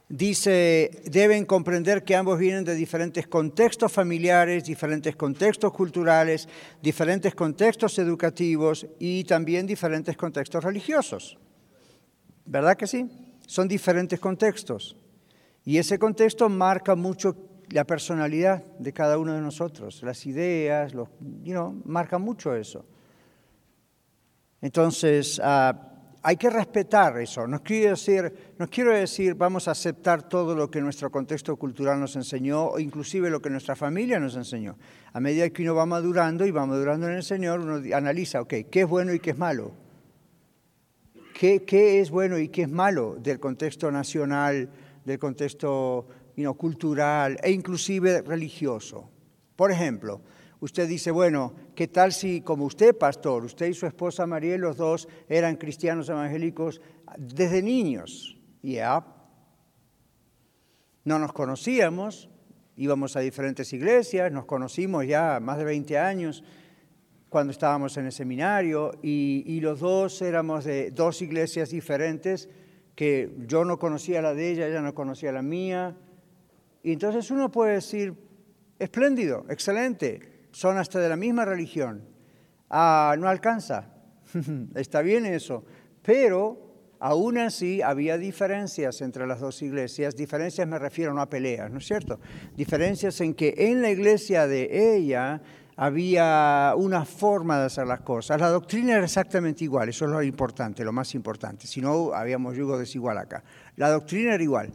Dice, 0.08 0.90
deben 1.10 1.46
comprender 1.46 2.04
que 2.04 2.14
ambos 2.14 2.38
vienen 2.38 2.64
de 2.64 2.74
diferentes 2.74 3.26
contextos 3.26 3.90
familiares, 3.90 4.64
diferentes 4.64 5.16
contextos 5.16 5.72
culturales, 5.72 6.48
diferentes 6.82 7.34
contextos 7.34 7.98
educativos 7.98 8.86
y 8.98 9.24
también 9.24 9.66
diferentes 9.66 10.14
contextos 10.16 10.62
religiosos. 10.62 11.38
¿Verdad 12.44 12.76
que 12.76 12.86
sí? 12.86 13.08
Son 13.46 13.68
diferentes 13.68 14.20
contextos. 14.20 14.96
Y 15.64 15.78
ese 15.78 15.98
contexto 15.98 16.48
marca 16.48 16.94
mucho 16.94 17.34
la 17.72 17.84
personalidad 17.84 18.62
de 18.78 18.92
cada 18.92 19.18
uno 19.18 19.34
de 19.34 19.40
nosotros, 19.40 20.02
las 20.02 20.26
ideas, 20.26 20.94
los, 20.94 21.08
you 21.42 21.82
marca 21.84 22.18
mucho 22.18 22.54
eso. 22.54 22.84
Entonces, 24.60 25.40
ah, 25.42 25.92
hay 26.22 26.36
que 26.36 26.50
respetar 26.50 27.18
eso. 27.18 27.46
No 27.48 27.62
quiero, 27.62 27.90
decir, 27.90 28.54
no 28.58 28.68
quiero 28.68 28.92
decir 28.92 29.34
vamos 29.34 29.66
a 29.66 29.72
aceptar 29.72 30.28
todo 30.28 30.54
lo 30.54 30.70
que 30.70 30.80
nuestro 30.80 31.10
contexto 31.10 31.56
cultural 31.56 31.98
nos 31.98 32.14
enseñó, 32.14 32.66
o 32.66 32.78
inclusive 32.78 33.28
lo 33.28 33.42
que 33.42 33.50
nuestra 33.50 33.74
familia 33.74 34.20
nos 34.20 34.36
enseñó. 34.36 34.76
A 35.12 35.20
medida 35.20 35.50
que 35.50 35.62
uno 35.62 35.74
va 35.74 35.86
madurando 35.86 36.46
y 36.46 36.50
va 36.50 36.64
madurando 36.64 37.08
en 37.08 37.14
el 37.14 37.24
Señor, 37.24 37.60
uno 37.60 37.82
analiza, 37.96 38.40
ok, 38.40 38.54
¿qué 38.70 38.82
es 38.82 38.88
bueno 38.88 39.12
y 39.12 39.18
qué 39.18 39.30
es 39.30 39.38
malo? 39.38 39.72
¿Qué, 41.34 41.64
qué 41.64 42.00
es 42.00 42.10
bueno 42.10 42.38
y 42.38 42.48
qué 42.48 42.62
es 42.62 42.70
malo 42.70 43.16
del 43.18 43.40
contexto 43.40 43.90
nacional, 43.90 44.68
del 45.04 45.18
contexto 45.18 46.06
cultural 46.56 47.36
e 47.42 47.50
inclusive 47.50 48.22
religioso. 48.22 49.10
Por 49.56 49.70
ejemplo, 49.70 50.20
usted 50.60 50.88
dice, 50.88 51.10
bueno, 51.10 51.54
¿qué 51.74 51.88
tal 51.88 52.12
si 52.12 52.40
como 52.40 52.64
usted, 52.64 52.96
pastor, 52.96 53.44
usted 53.44 53.66
y 53.66 53.74
su 53.74 53.86
esposa 53.86 54.26
María, 54.26 54.56
los 54.58 54.76
dos 54.76 55.08
eran 55.28 55.56
cristianos 55.56 56.08
evangélicos 56.08 56.80
desde 57.18 57.62
niños? 57.62 58.38
Ya. 58.62 59.04
No 61.04 61.18
nos 61.18 61.32
conocíamos, 61.32 62.30
íbamos 62.76 63.16
a 63.16 63.20
diferentes 63.20 63.72
iglesias, 63.72 64.32
nos 64.32 64.46
conocimos 64.46 65.06
ya 65.06 65.40
más 65.40 65.58
de 65.58 65.64
20 65.64 65.98
años 65.98 66.44
cuando 67.28 67.50
estábamos 67.50 67.96
en 67.96 68.06
el 68.06 68.12
seminario 68.12 68.92
y, 69.02 69.42
y 69.46 69.60
los 69.60 69.80
dos 69.80 70.20
éramos 70.22 70.64
de 70.64 70.90
dos 70.90 71.22
iglesias 71.22 71.70
diferentes 71.70 72.48
que 72.94 73.34
yo 73.46 73.64
no 73.64 73.78
conocía 73.78 74.20
la 74.22 74.34
de 74.34 74.50
ella, 74.50 74.68
ella 74.68 74.82
no 74.82 74.94
conocía 74.94 75.32
la 75.32 75.42
mía, 75.42 75.96
y 76.82 76.92
entonces 76.92 77.30
uno 77.30 77.50
puede 77.50 77.74
decir, 77.74 78.14
espléndido, 78.78 79.44
excelente, 79.48 80.48
son 80.50 80.78
hasta 80.78 80.98
de 80.98 81.08
la 81.08 81.16
misma 81.16 81.44
religión. 81.44 82.04
Ah, 82.68 83.14
no 83.18 83.28
alcanza, 83.28 83.88
está 84.74 85.02
bien 85.02 85.26
eso, 85.26 85.64
pero 86.02 86.72
aún 86.98 87.38
así 87.38 87.82
había 87.82 88.16
diferencias 88.16 89.00
entre 89.00 89.26
las 89.26 89.40
dos 89.40 89.60
iglesias, 89.62 90.16
diferencias 90.16 90.66
me 90.66 90.78
refiero 90.78 91.12
no 91.12 91.20
a 91.20 91.28
peleas, 91.28 91.70
¿no 91.70 91.78
es 91.78 91.86
cierto? 91.86 92.20
Diferencias 92.56 93.20
en 93.20 93.34
que 93.34 93.54
en 93.56 93.82
la 93.82 93.90
iglesia 93.90 94.46
de 94.46 94.96
ella 94.96 95.42
había 95.76 96.74
una 96.76 97.04
forma 97.04 97.58
de 97.58 97.66
hacer 97.66 97.86
las 97.86 98.02
cosas. 98.02 98.40
La 98.40 98.48
doctrina 98.50 98.94
era 98.94 99.04
exactamente 99.04 99.64
igual, 99.64 99.88
eso 99.88 100.04
es 100.04 100.10
lo 100.10 100.22
importante, 100.22 100.84
lo 100.84 100.92
más 100.92 101.14
importante, 101.14 101.66
si 101.66 101.80
no 101.80 102.12
habíamos 102.14 102.56
yugo 102.56 102.78
desigual 102.78 103.18
acá. 103.18 103.42
La 103.76 103.90
doctrina 103.90 104.34
era 104.34 104.42
igual, 104.42 104.70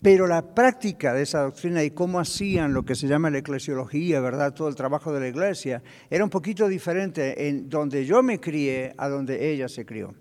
pero 0.00 0.26
la 0.26 0.54
práctica 0.54 1.12
de 1.12 1.22
esa 1.22 1.42
doctrina 1.42 1.82
y 1.82 1.90
cómo 1.90 2.20
hacían 2.20 2.72
lo 2.72 2.84
que 2.84 2.94
se 2.94 3.08
llama 3.08 3.30
la 3.30 3.38
eclesiología, 3.38 4.20
¿verdad? 4.20 4.54
Todo 4.54 4.68
el 4.68 4.74
trabajo 4.74 5.12
de 5.12 5.20
la 5.20 5.28
iglesia, 5.28 5.82
era 6.08 6.24
un 6.24 6.30
poquito 6.30 6.68
diferente 6.68 7.48
en 7.48 7.68
donde 7.68 8.04
yo 8.04 8.22
me 8.22 8.40
crié 8.40 8.94
a 8.96 9.08
donde 9.08 9.50
ella 9.50 9.68
se 9.68 9.84
crió. 9.84 10.14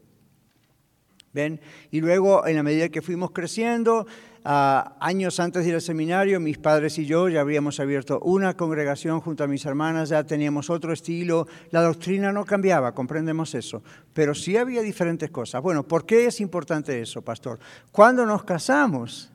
¿Ven? 1.34 1.60
Y 1.91 2.02
luego, 2.02 2.48
en 2.48 2.56
la 2.56 2.63
medida 2.63 2.89
que 2.89 3.02
fuimos 3.02 3.32
creciendo, 3.32 4.08
años 4.43 5.39
antes 5.39 5.63
de 5.63 5.70
ir 5.70 5.76
al 5.76 5.82
seminario, 5.82 6.39
mis 6.39 6.58
padres 6.58 6.98
y 6.98 7.06
yo 7.06 7.28
ya 7.28 7.41
habíamos 7.41 7.80
abierto 7.80 8.20
una 8.22 8.56
congregación 8.56 9.20
junto 9.20 9.43
a 9.43 9.48
mis 9.48 9.65
hermanas, 9.65 10.10
ya 10.10 10.24
teníamos 10.24 10.70
otro 10.70 10.93
estilo, 10.93 11.48
la 11.70 11.82
doctrina 11.82 12.32
no 12.32 12.46
cambiaba, 12.46 12.93
comprendemos 12.93 13.54
eso, 13.56 13.84
pero 14.13 14.34
sí 14.34 14.56
había 14.58 14.82
diferentes 14.82 15.30
cosas. 15.30 15.62
Bueno, 15.62 15.84
¿por 15.84 16.06
qué 16.06 16.26
es 16.28 16.39
importante 16.39 17.00
eso, 17.02 17.22
pastor? 17.22 17.60
Cuando 17.91 18.26
nos 18.26 18.43
casamos, 18.43 19.32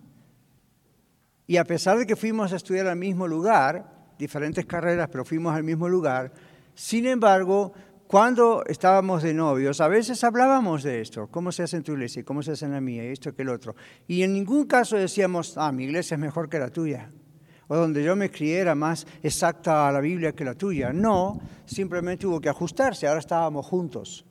y 1.47 1.57
a 1.57 1.65
pesar 1.65 1.99
de 1.99 2.07
que 2.07 2.17
fuimos 2.17 2.53
a 2.53 2.57
estudiar 2.57 2.87
al 2.87 2.97
mismo 2.97 3.27
lugar, 3.27 4.13
diferentes 4.19 4.65
carreras, 4.67 5.09
pero 5.11 5.25
fuimos 5.25 5.55
al 5.55 5.65
mismo 5.65 5.89
lugar, 5.89 6.33
sin 6.75 7.07
embargo, 7.07 7.73
cuando 8.07 8.63
estábamos 8.67 9.23
de 9.23 9.33
novios, 9.33 9.81
a 9.81 9.89
veces 9.89 10.23
hablábamos 10.23 10.83
de 10.83 11.01
esto, 11.01 11.29
cómo 11.29 11.51
se 11.51 11.63
hace 11.63 11.79
en 11.79 11.83
tu 11.83 11.93
iglesia, 11.93 12.25
cómo 12.25 12.43
se 12.43 12.53
hace 12.53 12.67
en 12.67 12.73
la 12.73 12.81
mía, 12.81 13.05
esto 13.05 13.35
que 13.35 13.43
el 13.43 13.49
otro. 13.49 13.75
Y 14.07 14.23
en 14.23 14.35
ningún 14.35 14.67
caso 14.67 14.97
decíamos, 14.97 15.57
ah, 15.57 15.73
mi 15.73 15.85
iglesia 15.85 16.17
es 16.17 16.21
mejor 16.21 16.49
que 16.49 16.59
la 16.59 16.69
tuya, 16.69 17.11
o 17.69 17.77
donde 17.77 18.05
yo 18.05 18.15
me 18.15 18.31
crié 18.31 18.59
era 18.59 18.75
más 18.75 19.07
exacta 19.23 19.89
a 19.89 19.93
la 19.93 20.01
Biblia 20.01 20.33
que 20.33 20.45
la 20.45 20.55
tuya. 20.55 20.93
No, 20.93 21.41
simplemente 21.65 22.27
hubo 22.27 22.39
que 22.39 22.51
ajustarse, 22.51 23.07
ahora 23.07 23.21
estábamos 23.21 23.65
juntos. 23.65 24.27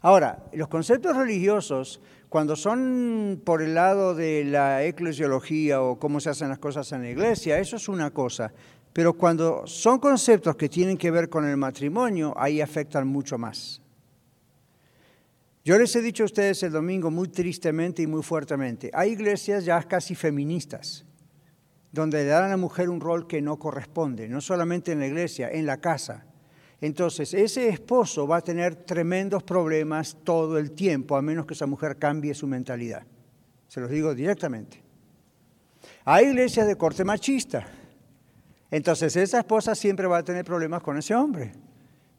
Ahora, 0.00 0.44
los 0.54 0.68
conceptos 0.68 1.16
religiosos 1.16 2.00
cuando 2.34 2.56
son 2.56 3.42
por 3.44 3.62
el 3.62 3.76
lado 3.76 4.12
de 4.12 4.42
la 4.44 4.82
eclesiología 4.82 5.80
o 5.80 6.00
cómo 6.00 6.18
se 6.18 6.30
hacen 6.30 6.48
las 6.48 6.58
cosas 6.58 6.90
en 6.90 7.02
la 7.02 7.10
iglesia, 7.10 7.60
eso 7.60 7.76
es 7.76 7.88
una 7.88 8.10
cosa. 8.10 8.52
Pero 8.92 9.12
cuando 9.12 9.64
son 9.68 10.00
conceptos 10.00 10.56
que 10.56 10.68
tienen 10.68 10.96
que 10.96 11.12
ver 11.12 11.28
con 11.28 11.46
el 11.46 11.56
matrimonio, 11.56 12.34
ahí 12.36 12.60
afectan 12.60 13.06
mucho 13.06 13.38
más. 13.38 13.80
Yo 15.64 15.78
les 15.78 15.94
he 15.94 16.02
dicho 16.02 16.24
a 16.24 16.26
ustedes 16.26 16.60
el 16.64 16.72
domingo 16.72 17.08
muy 17.08 17.28
tristemente 17.28 18.02
y 18.02 18.08
muy 18.08 18.24
fuertemente, 18.24 18.90
hay 18.92 19.12
iglesias 19.12 19.64
ya 19.64 19.80
casi 19.84 20.16
feministas, 20.16 21.04
donde 21.92 22.24
le 22.24 22.30
dan 22.30 22.46
a 22.46 22.48
la 22.48 22.56
mujer 22.56 22.90
un 22.90 23.00
rol 23.00 23.28
que 23.28 23.40
no 23.42 23.60
corresponde, 23.60 24.28
no 24.28 24.40
solamente 24.40 24.90
en 24.90 24.98
la 24.98 25.06
iglesia, 25.06 25.50
en 25.52 25.66
la 25.66 25.76
casa. 25.76 26.26
Entonces, 26.84 27.32
ese 27.32 27.70
esposo 27.70 28.28
va 28.28 28.36
a 28.36 28.40
tener 28.42 28.76
tremendos 28.76 29.42
problemas 29.42 30.18
todo 30.22 30.58
el 30.58 30.72
tiempo, 30.72 31.16
a 31.16 31.22
menos 31.22 31.46
que 31.46 31.54
esa 31.54 31.64
mujer 31.64 31.96
cambie 31.96 32.34
su 32.34 32.46
mentalidad. 32.46 33.06
Se 33.68 33.80
los 33.80 33.88
digo 33.88 34.14
directamente. 34.14 34.82
Hay 36.04 36.26
iglesias 36.26 36.66
de 36.66 36.76
corte 36.76 37.02
machista. 37.02 37.66
Entonces, 38.70 39.16
esa 39.16 39.38
esposa 39.38 39.74
siempre 39.74 40.06
va 40.06 40.18
a 40.18 40.24
tener 40.24 40.44
problemas 40.44 40.82
con 40.82 40.98
ese 40.98 41.14
hombre. 41.14 41.52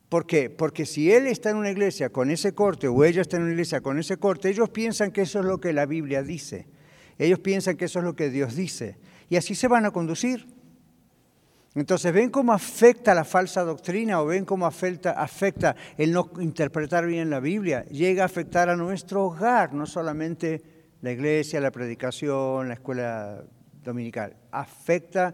¿Por 0.09 0.25
qué? 0.25 0.49
Porque 0.49 0.87
si 0.87 1.11
él 1.11 1.27
está 1.27 1.51
en 1.51 1.57
una 1.57 1.69
iglesia 1.69 2.09
con 2.09 2.31
ese 2.31 2.55
corte 2.55 2.87
o 2.87 3.03
ella 3.03 3.21
está 3.21 3.37
en 3.37 3.43
una 3.43 3.51
iglesia 3.51 3.81
con 3.81 3.99
ese 3.99 4.17
corte, 4.17 4.49
ellos 4.49 4.71
piensan 4.71 5.11
que 5.11 5.21
eso 5.21 5.41
es 5.41 5.45
lo 5.45 5.59
que 5.59 5.73
la 5.73 5.85
Biblia 5.85 6.23
dice. 6.23 6.65
Ellos 7.19 7.37
piensan 7.37 7.77
que 7.77 7.85
eso 7.85 7.99
es 7.99 8.05
lo 8.05 8.15
que 8.15 8.31
Dios 8.31 8.55
dice. 8.55 8.97
Y 9.29 9.35
así 9.35 9.53
se 9.53 9.67
van 9.67 9.85
a 9.85 9.91
conducir. 9.91 10.54
Entonces, 11.75 12.13
¿ven 12.13 12.29
cómo 12.29 12.53
afecta 12.53 13.13
la 13.13 13.25
falsa 13.25 13.61
doctrina 13.63 14.21
o 14.21 14.25
ven 14.25 14.45
cómo 14.45 14.65
afecta, 14.65 15.11
afecta 15.11 15.75
el 15.97 16.13
no 16.13 16.31
interpretar 16.39 17.05
bien 17.05 17.29
la 17.29 17.41
Biblia? 17.41 17.83
Llega 17.85 18.23
a 18.23 18.27
afectar 18.27 18.69
a 18.69 18.77
nuestro 18.77 19.25
hogar, 19.25 19.73
no 19.73 19.85
solamente 19.85 20.63
la 21.01 21.11
iglesia, 21.11 21.59
la 21.59 21.71
predicación, 21.71 22.69
la 22.69 22.75
escuela 22.75 23.43
dominical. 23.83 24.37
Afecta 24.51 25.33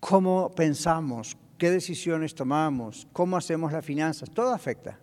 cómo 0.00 0.50
pensamos, 0.54 1.36
qué 1.58 1.70
decisiones 1.70 2.34
tomamos, 2.34 3.06
cómo 3.12 3.36
hacemos 3.36 3.70
las 3.70 3.84
finanzas, 3.84 4.30
todo 4.30 4.54
afecta. 4.54 4.98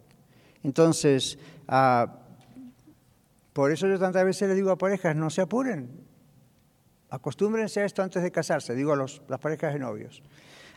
Entonces, 0.64 1.38
ah, 1.68 2.16
por 3.54 3.72
eso 3.72 3.88
yo 3.88 4.00
tantas 4.00 4.26
veces 4.26 4.48
les 4.48 4.58
digo 4.58 4.72
a 4.72 4.78
parejas, 4.78 5.16
no 5.16 5.30
se 5.30 5.42
apuren, 5.42 5.88
acostúmbrense 7.12 7.82
a 7.82 7.86
esto 7.86 8.02
antes 8.02 8.24
de 8.24 8.32
casarse, 8.32 8.74
digo 8.74 8.94
a 8.94 8.96
los, 8.96 9.22
las 9.28 9.40
parejas 9.40 9.74
de 9.74 9.80
novios. 9.80 10.24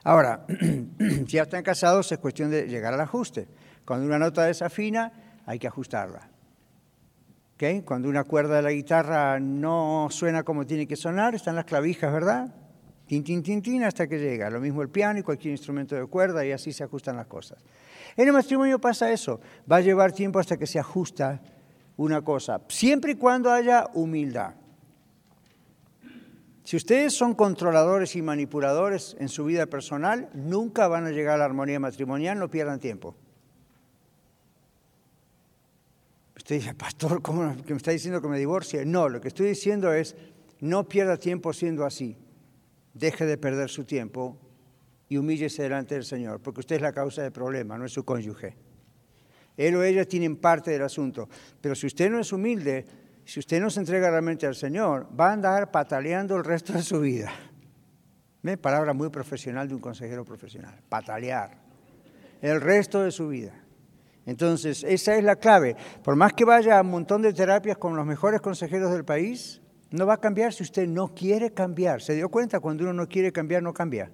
Ahora, 0.04 0.46
si 0.98 1.36
ya 1.36 1.42
están 1.42 1.62
casados 1.62 2.10
es 2.12 2.18
cuestión 2.18 2.50
de 2.50 2.66
llegar 2.66 2.94
al 2.94 3.00
ajuste. 3.00 3.48
Cuando 3.84 4.06
una 4.06 4.18
nota 4.18 4.44
desafina, 4.44 5.12
hay 5.46 5.58
que 5.58 5.66
ajustarla. 5.66 6.28
¿Okay? 7.54 7.82
Cuando 7.82 8.08
una 8.08 8.24
cuerda 8.24 8.56
de 8.56 8.62
la 8.62 8.72
guitarra 8.72 9.38
no 9.38 10.08
suena 10.10 10.42
como 10.42 10.66
tiene 10.66 10.86
que 10.86 10.96
sonar, 10.96 11.34
están 11.34 11.56
las 11.56 11.66
clavijas, 11.66 12.12
¿verdad? 12.12 12.54
Tin, 13.06 13.24
tin, 13.24 13.42
tin, 13.42 13.60
tin, 13.60 13.82
hasta 13.82 14.06
que 14.06 14.18
llega. 14.18 14.48
Lo 14.48 14.60
mismo 14.60 14.82
el 14.82 14.88
piano 14.88 15.18
y 15.18 15.22
cualquier 15.22 15.52
instrumento 15.52 15.96
de 15.96 16.06
cuerda 16.06 16.46
y 16.46 16.52
así 16.52 16.72
se 16.72 16.84
ajustan 16.84 17.16
las 17.16 17.26
cosas. 17.26 17.58
En 18.16 18.26
el 18.26 18.32
matrimonio 18.32 18.80
pasa 18.80 19.10
eso. 19.10 19.40
Va 19.70 19.76
a 19.76 19.80
llevar 19.80 20.12
tiempo 20.12 20.38
hasta 20.38 20.56
que 20.56 20.66
se 20.66 20.78
ajusta 20.78 21.40
una 21.96 22.22
cosa, 22.22 22.62
siempre 22.68 23.12
y 23.12 23.14
cuando 23.16 23.50
haya 23.50 23.88
humildad. 23.92 24.54
Si 26.70 26.76
ustedes 26.76 27.14
son 27.14 27.34
controladores 27.34 28.14
y 28.14 28.22
manipuladores 28.22 29.16
en 29.18 29.28
su 29.28 29.44
vida 29.44 29.66
personal, 29.66 30.30
nunca 30.34 30.86
van 30.86 31.04
a 31.04 31.10
llegar 31.10 31.34
a 31.34 31.38
la 31.38 31.44
armonía 31.46 31.80
matrimonial, 31.80 32.38
no 32.38 32.48
pierdan 32.48 32.78
tiempo. 32.78 33.16
Usted 36.36 36.54
dice, 36.54 36.74
pastor, 36.74 37.22
¿cómo 37.22 37.56
que 37.66 37.74
me 37.74 37.78
está 37.78 37.90
diciendo 37.90 38.22
que 38.22 38.28
me 38.28 38.38
divorcie? 38.38 38.86
No, 38.86 39.08
lo 39.08 39.20
que 39.20 39.26
estoy 39.26 39.48
diciendo 39.48 39.92
es, 39.92 40.14
no 40.60 40.88
pierda 40.88 41.16
tiempo 41.16 41.52
siendo 41.52 41.84
así. 41.84 42.16
Deje 42.94 43.26
de 43.26 43.36
perder 43.36 43.68
su 43.68 43.82
tiempo 43.82 44.38
y 45.08 45.16
humíllese 45.16 45.64
delante 45.64 45.96
del 45.96 46.04
Señor, 46.04 46.38
porque 46.38 46.60
usted 46.60 46.76
es 46.76 46.82
la 46.82 46.92
causa 46.92 47.22
del 47.22 47.32
problema, 47.32 47.78
no 47.78 47.86
es 47.86 47.92
su 47.92 48.04
cónyuge. 48.04 48.54
Él 49.56 49.74
o 49.74 49.82
ella 49.82 50.04
tienen 50.04 50.36
parte 50.36 50.70
del 50.70 50.82
asunto, 50.82 51.28
pero 51.60 51.74
si 51.74 51.88
usted 51.88 52.08
no 52.12 52.20
es 52.20 52.32
humilde, 52.32 52.84
si 53.30 53.38
usted 53.38 53.60
no 53.60 53.70
se 53.70 53.78
entrega 53.78 54.10
realmente 54.10 54.44
al 54.44 54.56
Señor, 54.56 55.06
va 55.18 55.28
a 55.28 55.34
andar 55.34 55.70
pataleando 55.70 56.34
el 56.36 56.42
resto 56.42 56.72
de 56.72 56.82
su 56.82 56.98
vida. 56.98 57.30
¿Ve? 58.42 58.56
Palabra 58.56 58.92
muy 58.92 59.08
profesional 59.08 59.68
de 59.68 59.74
un 59.76 59.80
consejero 59.80 60.24
profesional, 60.24 60.74
patalear 60.88 61.56
el 62.42 62.60
resto 62.60 63.04
de 63.04 63.12
su 63.12 63.28
vida. 63.28 63.52
Entonces, 64.26 64.82
esa 64.82 65.14
es 65.14 65.22
la 65.22 65.36
clave. 65.36 65.76
Por 66.02 66.16
más 66.16 66.32
que 66.32 66.44
vaya 66.44 66.76
a 66.76 66.82
un 66.82 66.90
montón 66.90 67.22
de 67.22 67.32
terapias 67.32 67.78
con 67.78 67.94
los 67.94 68.04
mejores 68.04 68.40
consejeros 68.40 68.90
del 68.90 69.04
país, 69.04 69.62
no 69.92 70.06
va 70.06 70.14
a 70.14 70.20
cambiar 70.20 70.52
si 70.52 70.64
usted 70.64 70.88
no 70.88 71.14
quiere 71.14 71.52
cambiar. 71.52 72.02
¿Se 72.02 72.16
dio 72.16 72.30
cuenta? 72.30 72.58
Cuando 72.58 72.82
uno 72.82 72.94
no 72.94 73.08
quiere 73.08 73.30
cambiar, 73.30 73.62
no 73.62 73.72
cambia. 73.72 74.10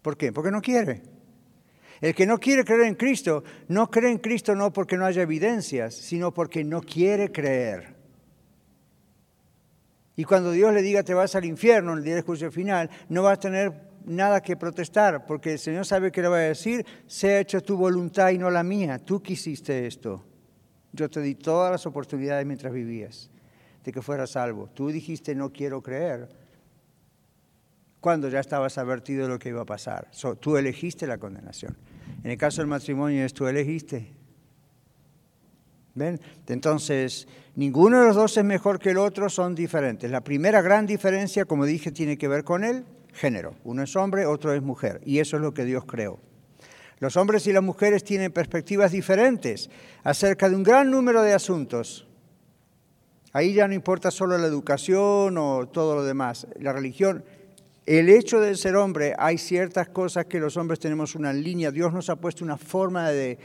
¿Por 0.00 0.16
qué? 0.16 0.32
Porque 0.32 0.50
no 0.50 0.62
quiere. 0.62 1.02
El 2.00 2.14
que 2.14 2.24
no 2.24 2.38
quiere 2.38 2.64
creer 2.64 2.86
en 2.86 2.94
Cristo, 2.94 3.44
no 3.68 3.90
cree 3.90 4.10
en 4.10 4.18
Cristo 4.20 4.54
no 4.54 4.72
porque 4.72 4.96
no 4.96 5.04
haya 5.04 5.20
evidencias, 5.20 5.94
sino 5.94 6.32
porque 6.32 6.64
no 6.64 6.80
quiere 6.80 7.30
creer. 7.30 8.00
Y 10.22 10.24
cuando 10.24 10.52
Dios 10.52 10.72
le 10.72 10.82
diga 10.82 11.02
te 11.02 11.14
vas 11.14 11.34
al 11.34 11.44
infierno 11.44 11.94
el 11.94 12.04
día 12.04 12.14
del 12.14 12.22
juicio 12.22 12.48
final, 12.52 12.88
no 13.08 13.24
va 13.24 13.32
a 13.32 13.40
tener 13.40 13.72
nada 14.04 14.40
que 14.40 14.56
protestar, 14.56 15.26
porque 15.26 15.54
el 15.54 15.58
Señor 15.58 15.84
sabe 15.84 16.12
que 16.12 16.22
le 16.22 16.28
va 16.28 16.36
a 16.36 16.40
decir, 16.42 16.86
sea 17.08 17.40
hecho 17.40 17.60
tu 17.60 17.76
voluntad 17.76 18.30
y 18.30 18.38
no 18.38 18.48
la 18.48 18.62
mía, 18.62 19.00
tú 19.00 19.20
quisiste 19.20 19.84
esto. 19.84 20.24
Yo 20.92 21.10
te 21.10 21.20
di 21.20 21.34
todas 21.34 21.72
las 21.72 21.86
oportunidades 21.86 22.46
mientras 22.46 22.72
vivías 22.72 23.32
de 23.82 23.90
que 23.90 24.00
fueras 24.00 24.30
salvo. 24.30 24.68
Tú 24.72 24.90
dijiste 24.90 25.34
no 25.34 25.50
quiero 25.50 25.82
creer 25.82 26.28
cuando 28.00 28.28
ya 28.28 28.38
estabas 28.38 28.78
advertido 28.78 29.24
de 29.24 29.28
lo 29.28 29.40
que 29.40 29.48
iba 29.48 29.62
a 29.62 29.66
pasar. 29.66 30.08
tú 30.38 30.56
elegiste 30.56 31.04
la 31.08 31.18
condenación. 31.18 31.76
En 32.22 32.30
el 32.30 32.36
caso 32.36 32.60
del 32.60 32.68
matrimonio 32.68 33.24
es 33.24 33.34
tú 33.34 33.48
elegiste. 33.48 34.21
¿Ven? 35.94 36.20
Entonces, 36.46 37.28
ninguno 37.54 38.00
de 38.00 38.06
los 38.06 38.16
dos 38.16 38.36
es 38.36 38.44
mejor 38.44 38.78
que 38.78 38.90
el 38.90 38.98
otro, 38.98 39.28
son 39.28 39.54
diferentes. 39.54 40.10
La 40.10 40.22
primera 40.22 40.62
gran 40.62 40.86
diferencia, 40.86 41.44
como 41.44 41.66
dije, 41.66 41.92
tiene 41.92 42.16
que 42.16 42.28
ver 42.28 42.44
con 42.44 42.64
el 42.64 42.84
género. 43.12 43.54
Uno 43.64 43.82
es 43.82 43.94
hombre, 43.96 44.26
otro 44.26 44.54
es 44.54 44.62
mujer. 44.62 45.00
Y 45.04 45.18
eso 45.18 45.36
es 45.36 45.42
lo 45.42 45.52
que 45.52 45.64
Dios 45.64 45.84
creó. 45.84 46.18
Los 46.98 47.16
hombres 47.16 47.46
y 47.46 47.52
las 47.52 47.62
mujeres 47.62 48.04
tienen 48.04 48.32
perspectivas 48.32 48.92
diferentes 48.92 49.68
acerca 50.04 50.48
de 50.48 50.56
un 50.56 50.62
gran 50.62 50.90
número 50.90 51.22
de 51.22 51.34
asuntos. 51.34 52.06
Ahí 53.32 53.54
ya 53.54 53.66
no 53.66 53.74
importa 53.74 54.10
solo 54.10 54.38
la 54.38 54.46
educación 54.46 55.36
o 55.36 55.66
todo 55.66 55.96
lo 55.96 56.04
demás. 56.04 56.46
La 56.60 56.72
religión, 56.72 57.24
el 57.86 58.08
hecho 58.08 58.40
de 58.40 58.54
ser 58.54 58.76
hombre, 58.76 59.14
hay 59.18 59.38
ciertas 59.38 59.88
cosas 59.88 60.26
que 60.26 60.38
los 60.38 60.56
hombres 60.56 60.78
tenemos 60.78 61.16
una 61.16 61.32
línea. 61.32 61.72
Dios 61.72 61.92
nos 61.92 62.08
ha 62.08 62.16
puesto 62.16 62.44
una 62.44 62.56
forma 62.56 63.10
de, 63.10 63.38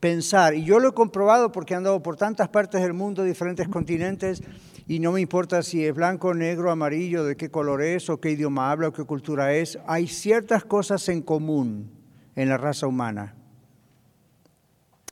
pensar. 0.00 0.54
Y 0.54 0.64
yo 0.64 0.78
lo 0.78 0.90
he 0.90 0.92
comprobado 0.92 1.52
porque 1.52 1.74
he 1.74 1.76
andado 1.76 2.02
por 2.02 2.16
tantas 2.16 2.48
partes 2.48 2.82
del 2.82 2.92
mundo, 2.92 3.24
diferentes 3.24 3.68
continentes, 3.68 4.42
y 4.86 4.98
no 4.98 5.12
me 5.12 5.20
importa 5.20 5.62
si 5.62 5.84
es 5.84 5.94
blanco, 5.94 6.34
negro, 6.34 6.70
amarillo, 6.70 7.24
de 7.24 7.36
qué 7.36 7.50
color 7.50 7.82
es, 7.82 8.10
o 8.10 8.20
qué 8.20 8.32
idioma 8.32 8.70
habla, 8.70 8.88
o 8.88 8.92
qué 8.92 9.04
cultura 9.04 9.54
es. 9.54 9.78
Hay 9.86 10.06
ciertas 10.06 10.64
cosas 10.64 11.08
en 11.08 11.22
común 11.22 11.90
en 12.36 12.48
la 12.48 12.58
raza 12.58 12.86
humana. 12.86 13.34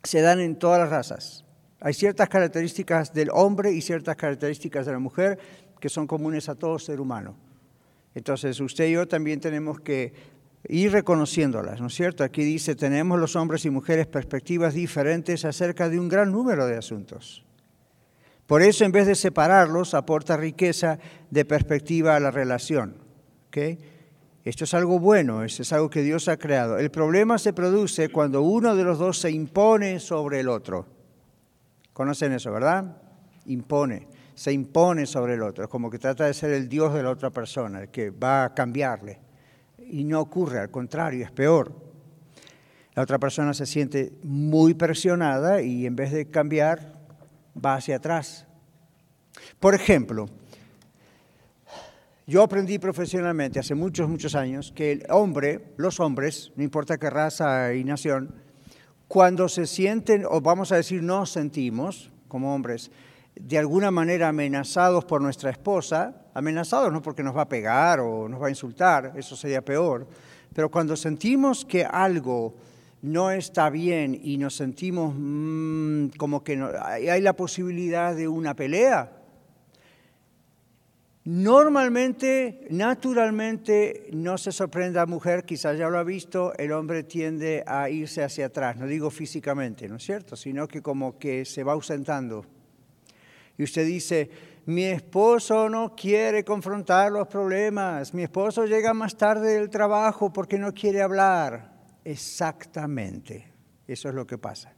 Se 0.02 0.20
dan 0.20 0.40
en 0.40 0.58
todas 0.58 0.80
las 0.80 0.90
razas. 0.90 1.44
Hay 1.80 1.94
ciertas 1.94 2.28
características 2.28 3.12
del 3.12 3.30
hombre 3.32 3.72
y 3.72 3.80
ciertas 3.80 4.16
características 4.16 4.86
de 4.86 4.92
la 4.92 4.98
mujer 4.98 5.38
que 5.80 5.88
son 5.88 6.06
comunes 6.06 6.48
a 6.48 6.54
todo 6.54 6.78
ser 6.78 7.00
humano. 7.00 7.34
Entonces, 8.14 8.60
usted 8.60 8.86
y 8.88 8.92
yo 8.92 9.08
también 9.08 9.40
tenemos 9.40 9.80
que 9.80 10.12
y 10.68 10.88
reconociéndolas, 10.88 11.80
¿no 11.80 11.88
es 11.88 11.94
cierto? 11.94 12.22
Aquí 12.22 12.44
dice, 12.44 12.76
tenemos 12.76 13.18
los 13.18 13.34
hombres 13.34 13.64
y 13.64 13.70
mujeres 13.70 14.06
perspectivas 14.06 14.74
diferentes 14.74 15.44
acerca 15.44 15.88
de 15.88 15.98
un 15.98 16.08
gran 16.08 16.30
número 16.30 16.66
de 16.66 16.76
asuntos. 16.76 17.44
Por 18.46 18.62
eso, 18.62 18.84
en 18.84 18.92
vez 18.92 19.06
de 19.06 19.14
separarlos, 19.14 19.94
aporta 19.94 20.36
riqueza 20.36 20.98
de 21.30 21.44
perspectiva 21.44 22.16
a 22.16 22.20
la 22.20 22.30
relación. 22.30 22.96
Esto 24.44 24.64
es 24.64 24.74
algo 24.74 24.98
bueno, 24.98 25.42
esto 25.42 25.62
es 25.62 25.72
algo 25.72 25.90
que 25.90 26.02
Dios 26.02 26.28
ha 26.28 26.36
creado. 26.36 26.78
El 26.78 26.90
problema 26.90 27.38
se 27.38 27.52
produce 27.52 28.08
cuando 28.08 28.42
uno 28.42 28.76
de 28.76 28.84
los 28.84 28.98
dos 28.98 29.18
se 29.18 29.30
impone 29.30 30.00
sobre 30.00 30.40
el 30.40 30.48
otro. 30.48 30.86
¿Conocen 31.92 32.32
eso, 32.32 32.52
verdad? 32.52 32.96
Impone, 33.46 34.08
se 34.34 34.52
impone 34.52 35.06
sobre 35.06 35.34
el 35.34 35.42
otro, 35.42 35.68
como 35.68 35.90
que 35.90 35.98
trata 35.98 36.26
de 36.26 36.34
ser 36.34 36.52
el 36.52 36.68
Dios 36.68 36.94
de 36.94 37.02
la 37.02 37.10
otra 37.10 37.30
persona, 37.30 37.82
el 37.82 37.88
que 37.88 38.10
va 38.10 38.44
a 38.44 38.54
cambiarle 38.54 39.31
y 39.92 40.04
no 40.04 40.20
ocurre, 40.20 40.58
al 40.58 40.70
contrario, 40.70 41.22
es 41.22 41.30
peor. 41.30 41.70
La 42.94 43.02
otra 43.02 43.18
persona 43.18 43.52
se 43.52 43.66
siente 43.66 44.14
muy 44.22 44.72
presionada 44.72 45.60
y 45.60 45.84
en 45.84 45.94
vez 45.94 46.12
de 46.12 46.30
cambiar, 46.30 46.94
va 47.54 47.74
hacia 47.74 47.96
atrás. 47.96 48.46
Por 49.60 49.74
ejemplo, 49.74 50.30
yo 52.26 52.42
aprendí 52.42 52.78
profesionalmente 52.78 53.58
hace 53.58 53.74
muchos, 53.74 54.08
muchos 54.08 54.34
años 54.34 54.72
que 54.74 54.92
el 54.92 55.06
hombre, 55.10 55.74
los 55.76 56.00
hombres, 56.00 56.52
no 56.56 56.62
importa 56.62 56.96
qué 56.96 57.10
raza 57.10 57.74
y 57.74 57.84
nación, 57.84 58.34
cuando 59.08 59.46
se 59.50 59.66
sienten, 59.66 60.24
o 60.26 60.40
vamos 60.40 60.72
a 60.72 60.76
decir 60.76 61.02
nos 61.02 61.30
sentimos 61.30 62.10
como 62.28 62.54
hombres, 62.54 62.90
de 63.34 63.58
alguna 63.58 63.90
manera 63.90 64.28
amenazados 64.28 65.04
por 65.04 65.20
nuestra 65.20 65.50
esposa, 65.50 66.21
amenazados 66.34 66.92
no 66.92 67.02
porque 67.02 67.22
nos 67.22 67.36
va 67.36 67.42
a 67.42 67.48
pegar 67.48 68.00
o 68.00 68.28
nos 68.28 68.40
va 68.40 68.46
a 68.46 68.50
insultar, 68.50 69.12
eso 69.16 69.36
sería 69.36 69.62
peor, 69.62 70.06
pero 70.54 70.70
cuando 70.70 70.96
sentimos 70.96 71.64
que 71.64 71.84
algo 71.84 72.54
no 73.02 73.30
está 73.30 73.68
bien 73.68 74.18
y 74.22 74.38
nos 74.38 74.56
sentimos 74.56 75.14
mm, 75.16 76.08
como 76.16 76.44
que 76.44 76.62
hay 77.10 77.20
la 77.20 77.34
posibilidad 77.34 78.14
de 78.14 78.28
una 78.28 78.54
pelea, 78.54 79.12
normalmente, 81.24 82.66
naturalmente, 82.70 84.08
no 84.12 84.38
se 84.38 84.52
sorprende 84.52 84.98
a 84.98 85.02
la 85.02 85.06
mujer, 85.06 85.44
quizás 85.44 85.76
ya 85.78 85.88
lo 85.88 85.98
ha 85.98 86.04
visto, 86.04 86.52
el 86.58 86.72
hombre 86.72 87.02
tiende 87.02 87.64
a 87.66 87.90
irse 87.90 88.22
hacia 88.22 88.46
atrás, 88.46 88.76
no 88.76 88.86
digo 88.86 89.10
físicamente, 89.10 89.88
¿no 89.88 89.96
es 89.96 90.04
cierto?, 90.04 90.36
sino 90.36 90.68
que 90.68 90.80
como 90.80 91.18
que 91.18 91.44
se 91.44 91.64
va 91.64 91.72
ausentando. 91.72 92.46
Y 93.58 93.64
usted 93.64 93.86
dice, 93.86 94.30
mi 94.66 94.84
esposo 94.84 95.68
no 95.68 95.94
quiere 95.96 96.44
confrontar 96.44 97.10
los 97.10 97.26
problemas, 97.28 98.14
mi 98.14 98.22
esposo 98.22 98.64
llega 98.64 98.94
más 98.94 99.16
tarde 99.16 99.54
del 99.54 99.70
trabajo 99.70 100.32
porque 100.32 100.58
no 100.58 100.72
quiere 100.72 101.02
hablar. 101.02 101.72
Exactamente, 102.04 103.52
eso 103.86 104.08
es 104.08 104.14
lo 104.14 104.26
que 104.26 104.38
pasa. 104.38 104.72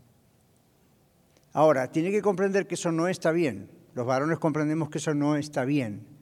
Ahora, 1.53 1.91
tiene 1.93 2.11
que 2.11 2.23
comprender 2.23 2.67
que 2.67 2.75
eso 2.75 2.91
no 2.91 3.09
está 3.09 3.31
bien. 3.31 3.71
Los 3.95 4.07
varones 4.07 4.39
comprendemos 4.39 4.91
que 4.91 4.99
eso 4.99 5.15
no 5.15 5.37
está 5.37 5.65
bien. 5.65 6.14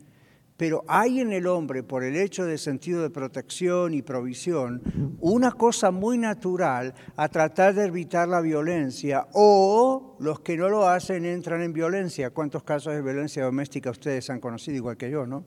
Pero 0.62 0.84
hay 0.86 1.18
en 1.18 1.32
el 1.32 1.48
hombre, 1.48 1.82
por 1.82 2.04
el 2.04 2.14
hecho 2.14 2.44
de 2.44 2.56
sentido 2.56 3.02
de 3.02 3.10
protección 3.10 3.94
y 3.94 4.02
provisión, 4.02 4.80
una 5.18 5.50
cosa 5.50 5.90
muy 5.90 6.18
natural 6.18 6.94
a 7.16 7.28
tratar 7.28 7.74
de 7.74 7.86
evitar 7.86 8.28
la 8.28 8.40
violencia 8.40 9.26
o 9.32 10.16
los 10.20 10.38
que 10.38 10.56
no 10.56 10.68
lo 10.68 10.86
hacen 10.86 11.24
entran 11.24 11.62
en 11.62 11.72
violencia. 11.72 12.30
¿Cuántos 12.30 12.62
casos 12.62 12.94
de 12.94 13.02
violencia 13.02 13.42
doméstica 13.42 13.90
ustedes 13.90 14.30
han 14.30 14.38
conocido 14.38 14.76
igual 14.76 14.96
que 14.96 15.10
yo, 15.10 15.26
no? 15.26 15.44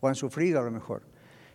O 0.00 0.08
han 0.08 0.14
sufrido 0.14 0.58
a 0.58 0.62
lo 0.62 0.70
mejor. 0.70 1.02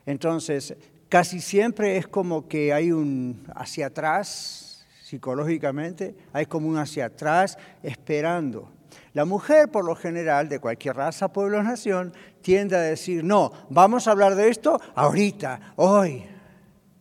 Entonces, 0.05 0.75
casi 1.09 1.41
siempre 1.41 1.97
es 1.97 2.07
como 2.07 2.47
que 2.47 2.71
hay 2.71 2.91
un 2.91 3.47
hacia 3.55 3.87
atrás, 3.87 4.85
psicológicamente, 5.01 6.15
hay 6.33 6.45
como 6.45 6.67
un 6.67 6.77
hacia 6.77 7.05
atrás 7.07 7.57
esperando. 7.81 8.71
La 9.15 9.23
mujer, 9.23 9.69
por 9.71 9.85
lo 9.85 9.95
general, 9.95 10.49
de 10.49 10.59
cualquier 10.59 10.97
raza, 10.97 11.31
pueblo 11.31 11.59
o 11.59 11.63
nación, 11.63 12.11
tiende 12.41 12.75
a 12.75 12.81
decir, 12.81 13.23
no, 13.23 13.49
vamos 13.69 14.07
a 14.07 14.11
hablar 14.11 14.35
de 14.35 14.49
esto 14.49 14.77
ahorita, 14.93 15.73
hoy, 15.77 16.25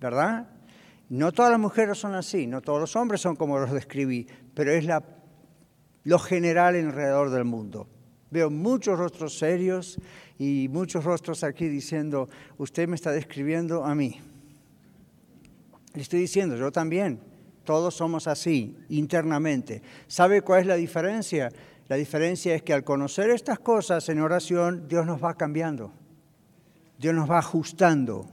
¿verdad? 0.00 0.46
No 1.08 1.32
todas 1.32 1.50
las 1.50 1.58
mujeres 1.58 1.98
son 1.98 2.14
así, 2.14 2.46
no 2.46 2.60
todos 2.62 2.78
los 2.78 2.94
hombres 2.94 3.20
son 3.20 3.34
como 3.34 3.58
los 3.58 3.72
describí, 3.72 4.28
pero 4.54 4.70
es 4.70 4.86
lo 6.04 6.18
general 6.20 6.76
alrededor 6.76 7.30
del 7.30 7.46
mundo. 7.46 7.88
Veo 8.30 8.48
muchos 8.48 8.96
rostros 8.96 9.36
serios 9.36 9.98
y 10.38 10.68
muchos 10.70 11.02
rostros 11.02 11.42
aquí 11.42 11.66
diciendo, 11.66 12.28
usted 12.58 12.86
me 12.86 12.94
está 12.94 13.10
describiendo 13.10 13.84
a 13.84 13.92
mí. 13.96 14.20
Le 15.94 16.02
estoy 16.02 16.20
diciendo, 16.20 16.54
yo 16.54 16.70
también. 16.70 17.34
Todos 17.64 17.94
somos 17.94 18.26
así, 18.26 18.76
internamente. 18.90 19.80
¿Sabe 20.06 20.42
cuál 20.42 20.60
es 20.60 20.66
la 20.66 20.74
diferencia? 20.74 21.50
La 21.88 21.96
diferencia 21.96 22.54
es 22.54 22.62
que 22.62 22.72
al 22.72 22.84
conocer 22.84 23.30
estas 23.30 23.58
cosas 23.58 24.08
en 24.08 24.20
oración, 24.20 24.88
Dios 24.88 25.04
nos 25.04 25.22
va 25.22 25.34
cambiando. 25.34 25.92
Dios 26.98 27.14
nos 27.14 27.30
va 27.30 27.38
ajustando 27.38 28.26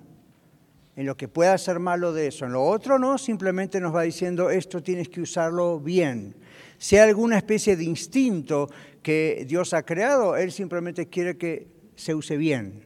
en 0.95 1.05
lo 1.05 1.17
que 1.17 1.27
pueda 1.27 1.57
ser 1.57 1.79
malo 1.79 2.13
de 2.13 2.27
eso. 2.27 2.45
En 2.45 2.53
lo 2.53 2.63
otro 2.63 2.99
no, 2.99 3.17
simplemente 3.17 3.79
nos 3.79 3.93
va 3.93 4.03
diciendo, 4.03 4.49
esto 4.49 4.81
tienes 4.81 5.09
que 5.09 5.21
usarlo 5.21 5.79
bien. 5.79 6.35
Si 6.77 6.97
hay 6.97 7.09
alguna 7.09 7.37
especie 7.37 7.75
de 7.75 7.83
instinto 7.83 8.69
que 9.01 9.45
Dios 9.47 9.73
ha 9.73 9.83
creado, 9.83 10.37
Él 10.37 10.51
simplemente 10.51 11.07
quiere 11.07 11.37
que 11.37 11.67
se 11.95 12.15
use 12.15 12.37
bien. 12.37 12.85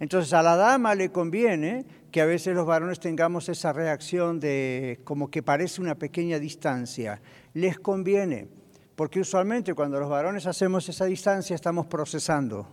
Entonces 0.00 0.32
a 0.32 0.42
la 0.42 0.56
dama 0.56 0.94
le 0.94 1.10
conviene 1.10 1.86
que 2.10 2.20
a 2.20 2.26
veces 2.26 2.54
los 2.54 2.66
varones 2.66 3.00
tengamos 3.00 3.48
esa 3.48 3.72
reacción 3.72 4.40
de 4.40 5.00
como 5.04 5.30
que 5.30 5.42
parece 5.42 5.80
una 5.80 5.94
pequeña 5.94 6.38
distancia. 6.38 7.20
Les 7.54 7.78
conviene, 7.78 8.48
porque 8.96 9.20
usualmente 9.20 9.74
cuando 9.74 9.98
los 9.98 10.08
varones 10.08 10.46
hacemos 10.46 10.88
esa 10.88 11.04
distancia 11.06 11.54
estamos 11.54 11.86
procesando. 11.86 12.66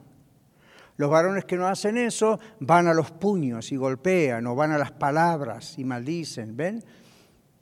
Los 0.97 1.09
varones 1.09 1.45
que 1.45 1.57
no 1.57 1.67
hacen 1.67 1.97
eso 1.97 2.39
van 2.59 2.87
a 2.87 2.93
los 2.93 3.11
puños 3.11 3.71
y 3.71 3.75
golpean 3.75 4.45
o 4.45 4.55
van 4.55 4.71
a 4.71 4.77
las 4.77 4.91
palabras 4.91 5.79
y 5.79 5.83
maldicen, 5.83 6.55
¿ven? 6.55 6.83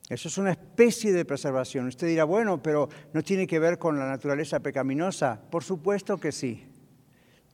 Eso 0.09 0.27
es 0.27 0.37
una 0.39 0.51
especie 0.51 1.13
de 1.13 1.23
preservación. 1.23 1.87
Usted 1.87 2.07
dirá, 2.07 2.23
bueno, 2.23 2.61
pero 2.61 2.89
no 3.13 3.21
tiene 3.21 3.45
que 3.45 3.59
ver 3.59 3.77
con 3.77 3.97
la 3.99 4.07
naturaleza 4.07 4.59
pecaminosa. 4.59 5.39
Por 5.51 5.63
supuesto 5.63 6.17
que 6.17 6.31
sí. 6.31 6.65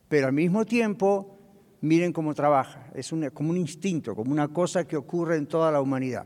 Pero 0.08 0.28
al 0.28 0.32
mismo 0.32 0.64
tiempo 0.64 1.38
miren 1.82 2.14
cómo 2.14 2.34
trabaja. 2.34 2.86
Es 2.94 3.12
como 3.34 3.50
un 3.50 3.58
instinto, 3.58 4.16
como 4.16 4.32
una 4.32 4.48
cosa 4.48 4.88
que 4.88 4.96
ocurre 4.96 5.36
en 5.36 5.46
toda 5.46 5.70
la 5.70 5.82
humanidad. 5.82 6.24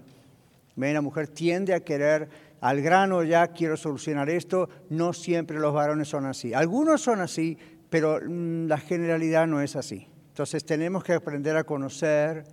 La 0.76 1.00
mujer 1.02 1.28
tiende 1.28 1.74
a 1.74 1.80
querer 1.80 2.28
al 2.61 2.83
grano, 2.83 3.23
ya 3.23 3.49
quiero 3.49 3.77
solucionar 3.77 4.29
esto. 4.29 4.68
No 4.90 5.12
siempre 5.12 5.59
los 5.59 5.73
varones 5.73 6.09
son 6.09 6.27
así. 6.27 6.53
Algunos 6.53 7.01
son 7.01 7.20
así, 7.20 7.57
pero 7.88 8.20
mm, 8.20 8.66
la 8.66 8.79
generalidad 8.79 9.46
no 9.46 9.61
es 9.61 9.77
así. 9.77 10.09
Entonces 10.29 10.64
tenemos 10.64 11.03
que 11.03 11.14
aprender 11.14 11.57
a 11.57 11.64
conocer 11.64 12.44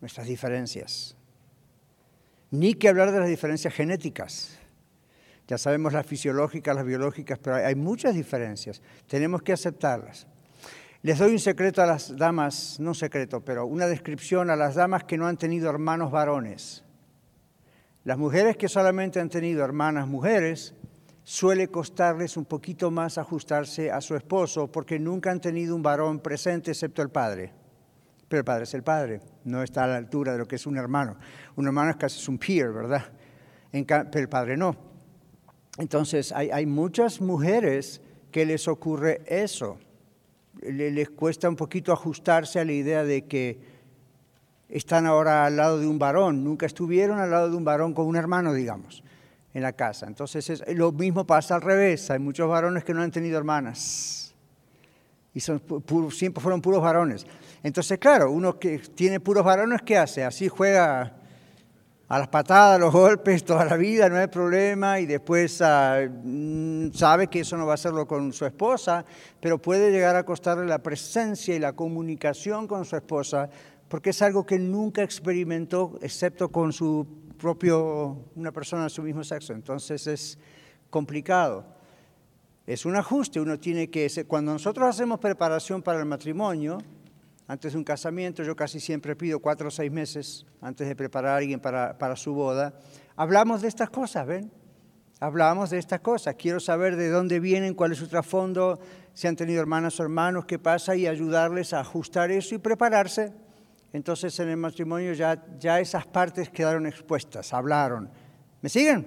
nuestras 0.00 0.26
diferencias. 0.26 1.16
Ni 2.50 2.74
que 2.74 2.88
hablar 2.88 3.12
de 3.12 3.20
las 3.20 3.28
diferencias 3.28 3.74
genéticas. 3.74 4.58
Ya 5.48 5.58
sabemos 5.58 5.92
las 5.92 6.06
fisiológicas, 6.06 6.74
las 6.74 6.84
biológicas, 6.84 7.38
pero 7.38 7.56
hay 7.56 7.74
muchas 7.74 8.14
diferencias. 8.14 8.82
Tenemos 9.06 9.42
que 9.42 9.52
aceptarlas. 9.52 10.26
Les 11.02 11.18
doy 11.18 11.32
un 11.32 11.38
secreto 11.38 11.82
a 11.82 11.86
las 11.86 12.16
damas, 12.16 12.80
no 12.80 12.90
un 12.90 12.94
secreto, 12.94 13.44
pero 13.44 13.64
una 13.66 13.86
descripción 13.86 14.50
a 14.50 14.56
las 14.56 14.74
damas 14.74 15.04
que 15.04 15.16
no 15.16 15.26
han 15.28 15.36
tenido 15.36 15.70
hermanos 15.70 16.10
varones. 16.10 16.85
Las 18.06 18.18
mujeres 18.18 18.56
que 18.56 18.68
solamente 18.68 19.18
han 19.18 19.28
tenido 19.28 19.64
hermanas 19.64 20.06
mujeres, 20.06 20.76
suele 21.24 21.66
costarles 21.66 22.36
un 22.36 22.44
poquito 22.44 22.92
más 22.92 23.18
ajustarse 23.18 23.90
a 23.90 24.00
su 24.00 24.14
esposo 24.14 24.70
porque 24.70 24.96
nunca 25.00 25.32
han 25.32 25.40
tenido 25.40 25.74
un 25.74 25.82
varón 25.82 26.20
presente 26.20 26.70
excepto 26.70 27.02
el 27.02 27.10
padre. 27.10 27.52
Pero 28.28 28.38
el 28.38 28.44
padre 28.44 28.62
es 28.62 28.74
el 28.74 28.84
padre, 28.84 29.20
no 29.42 29.60
está 29.60 29.82
a 29.82 29.86
la 29.88 29.96
altura 29.96 30.30
de 30.30 30.38
lo 30.38 30.46
que 30.46 30.54
es 30.54 30.68
un 30.68 30.76
hermano. 30.76 31.16
Un 31.56 31.66
hermano 31.66 31.90
es 31.90 31.96
casi 31.96 32.30
un 32.30 32.38
peer, 32.38 32.72
¿verdad? 32.72 33.06
pero 33.72 34.20
el 34.20 34.28
padre 34.28 34.56
no. 34.56 34.76
Entonces 35.76 36.30
hay, 36.30 36.48
hay 36.50 36.64
muchas 36.64 37.20
mujeres 37.20 38.00
que 38.30 38.46
les 38.46 38.68
ocurre 38.68 39.22
eso 39.26 39.80
les 40.62 41.10
cuesta 41.10 41.48
un 41.48 41.56
poquito 41.56 41.92
ajustarse 41.92 42.58
a 42.60 42.64
la 42.64 42.72
idea 42.72 43.04
de 43.04 43.26
que 43.26 43.75
están 44.68 45.06
ahora 45.06 45.46
al 45.46 45.56
lado 45.56 45.78
de 45.78 45.86
un 45.86 45.98
varón, 45.98 46.44
nunca 46.44 46.66
estuvieron 46.66 47.18
al 47.18 47.30
lado 47.30 47.50
de 47.50 47.56
un 47.56 47.64
varón 47.64 47.94
con 47.94 48.06
un 48.06 48.16
hermano, 48.16 48.52
digamos, 48.52 49.02
en 49.54 49.62
la 49.62 49.72
casa. 49.72 50.06
Entonces 50.06 50.62
lo 50.74 50.92
mismo 50.92 51.26
pasa 51.26 51.54
al 51.54 51.62
revés, 51.62 52.10
hay 52.10 52.18
muchos 52.18 52.48
varones 52.48 52.84
que 52.84 52.94
no 52.94 53.02
han 53.02 53.10
tenido 53.10 53.38
hermanas 53.38 54.26
y 55.36 55.40
son 55.40 55.62
siempre 56.10 56.42
fueron 56.42 56.62
puros 56.62 56.80
varones. 56.80 57.26
Entonces, 57.62 57.98
claro, 57.98 58.30
uno 58.30 58.58
que 58.58 58.78
tiene 58.78 59.20
puros 59.20 59.44
varones, 59.44 59.82
¿qué 59.82 59.98
hace? 59.98 60.24
Así 60.24 60.48
juega 60.48 61.12
a 62.08 62.18
las 62.18 62.28
patadas, 62.28 62.76
a 62.76 62.78
los 62.78 62.90
golpes, 62.90 63.44
toda 63.44 63.66
la 63.66 63.76
vida, 63.76 64.08
no 64.08 64.16
hay 64.16 64.28
problema, 64.28 64.98
y 64.98 65.04
después 65.04 65.60
ah, 65.60 66.08
mm, 66.08 66.90
sabe 66.92 67.26
que 67.26 67.40
eso 67.40 67.58
no 67.58 67.66
va 67.66 67.72
a 67.72 67.74
hacerlo 67.74 68.06
con 68.06 68.32
su 68.32 68.46
esposa, 68.46 69.04
pero 69.38 69.60
puede 69.60 69.90
llegar 69.90 70.16
a 70.16 70.24
costarle 70.24 70.64
la 70.64 70.78
presencia 70.78 71.54
y 71.54 71.58
la 71.58 71.74
comunicación 71.74 72.66
con 72.66 72.86
su 72.86 72.96
esposa, 72.96 73.50
porque 73.88 74.10
es 74.10 74.22
algo 74.22 74.44
que 74.44 74.58
nunca 74.58 75.02
experimentó 75.02 75.98
excepto 76.02 76.48
con 76.50 76.72
su 76.72 77.06
propio, 77.38 78.24
una 78.34 78.52
persona 78.52 78.84
de 78.84 78.90
su 78.90 79.02
mismo 79.02 79.22
sexo. 79.22 79.52
Entonces 79.52 80.06
es 80.06 80.38
complicado. 80.90 81.64
Es 82.66 82.84
un 82.84 82.96
ajuste, 82.96 83.40
uno 83.40 83.60
tiene 83.60 83.88
que, 83.90 84.08
cuando 84.26 84.52
nosotros 84.52 84.88
hacemos 84.88 85.20
preparación 85.20 85.82
para 85.82 86.00
el 86.00 86.06
matrimonio, 86.06 86.78
antes 87.46 87.72
de 87.72 87.78
un 87.78 87.84
casamiento, 87.84 88.42
yo 88.42 88.56
casi 88.56 88.80
siempre 88.80 89.14
pido 89.14 89.38
cuatro 89.38 89.68
o 89.68 89.70
seis 89.70 89.92
meses 89.92 90.44
antes 90.60 90.88
de 90.88 90.96
preparar 90.96 91.34
a 91.34 91.36
alguien 91.36 91.60
para, 91.60 91.96
para 91.96 92.16
su 92.16 92.34
boda. 92.34 92.74
Hablamos 93.14 93.62
de 93.62 93.68
estas 93.68 93.88
cosas, 93.88 94.26
¿ven? 94.26 94.50
Hablamos 95.20 95.70
de 95.70 95.78
estas 95.78 96.00
cosas. 96.00 96.34
Quiero 96.34 96.58
saber 96.58 96.96
de 96.96 97.08
dónde 97.08 97.38
vienen, 97.38 97.74
cuál 97.74 97.92
es 97.92 97.98
su 97.98 98.08
trasfondo, 98.08 98.80
si 99.14 99.28
han 99.28 99.36
tenido 99.36 99.60
hermanas 99.60 100.00
o 100.00 100.02
hermanos, 100.02 100.44
qué 100.44 100.58
pasa, 100.58 100.96
y 100.96 101.06
ayudarles 101.06 101.72
a 101.72 101.80
ajustar 101.80 102.32
eso 102.32 102.56
y 102.56 102.58
prepararse. 102.58 103.45
Entonces 103.96 104.38
en 104.40 104.50
el 104.50 104.58
matrimonio 104.58 105.14
ya, 105.14 105.42
ya 105.58 105.80
esas 105.80 106.06
partes 106.06 106.50
quedaron 106.50 106.84
expuestas, 106.84 107.54
hablaron. 107.54 108.10
¿Me 108.60 108.68
siguen? 108.68 109.06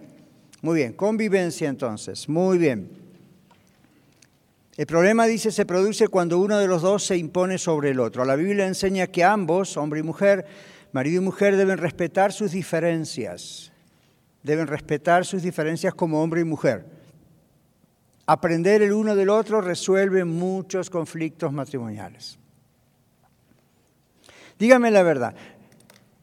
Muy 0.63 0.78
bien, 0.78 0.93
convivencia 0.93 1.69
entonces, 1.69 2.28
muy 2.28 2.58
bien. 2.58 2.89
El 4.75 4.88
problema, 4.88 5.28
dice, 5.28 5.52
se 5.52 5.67
produce 5.67 6.08
cuando 6.08 6.39
uno 6.39 6.58
de 6.58 6.65
los 6.65 6.82
dos 6.82 7.06
se 7.06 7.15
impone 7.17 7.60
sobre 7.60 7.91
el 7.91 7.99
otro. 7.99 8.25
La 8.25 8.36
Biblia 8.36 8.65
enseña 8.65 9.06
que 9.06 9.23
ambos, 9.23 9.78
hombre 9.78 9.99
y 9.99 10.04
mujer, 10.04 10.47
marido 10.91 11.21
y 11.21 11.25
mujer, 11.25 11.56
deben 11.56 11.78
respetar 11.78 12.34
sus 12.34 12.54
diferencias. 12.54 13.71
Deben 14.41 14.65
respetar 14.65 15.23
sus 15.23 15.43
diferencias 15.43 15.93
como 15.93 16.23
hombre 16.23 16.41
y 16.41 16.45
mujer. 16.45 16.88
Aprender 18.25 18.82
el 18.82 18.93
uno 18.93 19.15
del 19.15 19.30
otro 19.30 19.62
resuelve 19.62 20.25
muchos 20.25 20.89
conflictos 20.89 21.54
matrimoniales. 21.54 22.38
Dígame 24.60 24.91
la 24.91 25.04
verdad, 25.04 25.34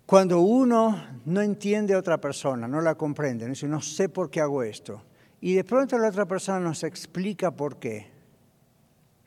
cuando 0.05 0.40
uno 0.40 1.03
no 1.25 1.40
entiende 1.40 1.94
a 1.94 1.99
otra 1.99 2.20
persona, 2.20 2.68
no 2.68 2.81
la 2.81 2.94
comprende, 2.94 3.49
dice, 3.49 3.66
no 3.66 3.81
sé 3.81 4.09
por 4.09 4.31
qué 4.31 4.40
hago 4.40 4.62
esto, 4.62 5.03
y 5.40 5.55
de 5.55 5.64
pronto 5.64 5.99
la 5.99 6.09
otra 6.09 6.27
persona 6.27 6.61
nos 6.61 6.85
explica 6.85 7.51
por 7.51 7.79
qué, 7.79 8.14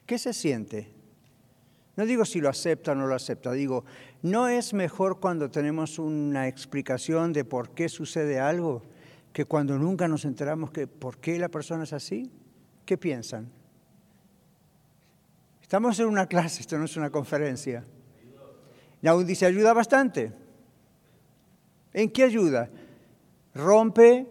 ¿Qué 0.10 0.18
se 0.18 0.34
siente? 0.34 0.92
No 1.96 2.04
digo 2.04 2.26
si 2.26 2.42
lo 2.42 2.50
acepta 2.50 2.94
o 2.94 2.96
no 2.96 3.06
lo 3.06 3.14
acepta, 3.14 3.52
digo, 3.52 3.86
¿no 4.24 4.48
es 4.48 4.74
mejor 4.74 5.20
cuando 5.20 5.52
tenemos 5.52 6.00
una 6.00 6.48
explicación 6.48 7.32
de 7.32 7.46
por 7.46 7.76
qué 7.76 7.90
sucede 7.90 8.40
algo 8.40 8.82
que 9.34 9.46
cuando 9.46 9.78
nunca 9.78 10.08
nos 10.08 10.26
enteramos 10.26 10.72
que 10.72 10.88
por 10.88 11.20
qué 11.20 11.38
la 11.38 11.50
persona 11.50 11.84
es 11.84 11.94
así? 11.94 12.32
¿Qué 12.88 12.98
piensan? 12.98 13.52
Estamos 15.62 16.00
en 16.00 16.08
una 16.08 16.26
clase, 16.26 16.62
esto 16.62 16.80
no 16.80 16.86
es 16.86 16.98
una 16.98 17.12
conferencia. 17.12 17.86
Y 19.02 19.08
aún 19.08 19.26
dice, 19.26 19.46
ayuda 19.46 19.74
bastante. 19.74 20.32
¿En 21.94 22.10
qué 22.10 22.24
ayuda? 22.24 22.70
Rompe 23.54 24.28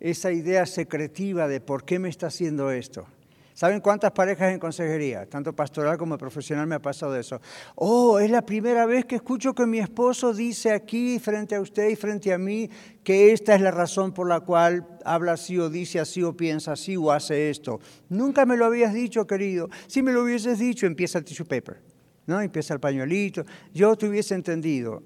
esa 0.00 0.32
idea 0.32 0.66
secretiva 0.66 1.48
de 1.48 1.60
por 1.60 1.84
qué 1.84 1.98
me 1.98 2.08
está 2.08 2.26
haciendo 2.26 2.70
esto. 2.70 3.06
¿Saben 3.54 3.80
cuántas 3.80 4.10
parejas 4.10 4.52
en 4.52 4.58
consejería, 4.58 5.26
tanto 5.26 5.52
pastoral 5.52 5.96
como 5.96 6.18
profesional, 6.18 6.66
me 6.66 6.74
ha 6.74 6.82
pasado 6.82 7.16
eso? 7.16 7.40
Oh, 7.76 8.18
es 8.18 8.28
la 8.28 8.44
primera 8.44 8.84
vez 8.84 9.04
que 9.04 9.14
escucho 9.14 9.54
que 9.54 9.64
mi 9.64 9.78
esposo 9.78 10.34
dice 10.34 10.72
aquí, 10.72 11.20
frente 11.20 11.54
a 11.54 11.60
usted 11.60 11.88
y 11.88 11.94
frente 11.94 12.32
a 12.32 12.38
mí, 12.38 12.68
que 13.04 13.32
esta 13.32 13.54
es 13.54 13.60
la 13.60 13.70
razón 13.70 14.12
por 14.12 14.28
la 14.28 14.40
cual 14.40 14.98
habla 15.04 15.34
así 15.34 15.56
o 15.56 15.70
dice 15.70 16.00
así 16.00 16.20
o 16.24 16.36
piensa 16.36 16.72
así 16.72 16.96
o 16.96 17.12
hace 17.12 17.48
esto. 17.48 17.78
Nunca 18.08 18.44
me 18.44 18.56
lo 18.56 18.64
habías 18.64 18.92
dicho, 18.92 19.24
querido. 19.24 19.70
Si 19.86 20.02
me 20.02 20.12
lo 20.12 20.24
hubieses 20.24 20.58
dicho, 20.58 20.86
empieza 20.86 21.18
el 21.18 21.24
tissue 21.24 21.46
paper, 21.46 21.80
¿no? 22.26 22.40
Empieza 22.40 22.74
el 22.74 22.80
pañuelito. 22.80 23.44
Yo 23.72 23.96
te 23.96 24.08
hubiese 24.08 24.34
entendido. 24.34 25.02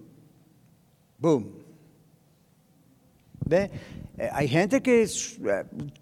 Boom. 1.18 1.52
¿Ve? 3.46 3.70
Eh, 4.18 4.28
hay 4.32 4.48
gente 4.48 4.82
que 4.82 5.02
eh, 5.04 5.08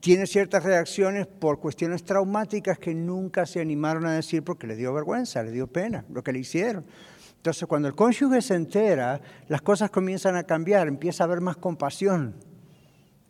tiene 0.01 0.27
ciertas 0.27 0.65
reacciones 0.65 1.27
por 1.27 1.61
cuestiones 1.61 2.05
traumáticas 2.05 2.79
que 2.79 2.95
nunca 2.95 3.47
se 3.47 3.61
animaron 3.61 4.07
a 4.07 4.15
decir 4.15 4.43
porque 4.43 4.67
le 4.67 4.75
dio 4.77 4.93
vergüenza, 4.93 5.43
le 5.43 5.53
dio 5.53 5.67
pena 5.67 6.05
lo 6.11 6.23
que 6.23 6.33
le 6.33 6.41
hicieron. 6.41 6.85
Entonces, 7.37 7.69
cuando 7.69 7.89
el 7.89 7.95
cónyuge 7.95 8.43
se 8.43 8.55
entera, 8.55 9.21
las 9.49 9.63
cosas 9.63 9.91
comienzan 9.91 10.35
a 10.37 10.45
cambiar, 10.45 10.89
empieza 10.89 11.23
a 11.23 11.27
haber 11.27 11.41
más 11.41 11.57
compasión, 11.57 12.35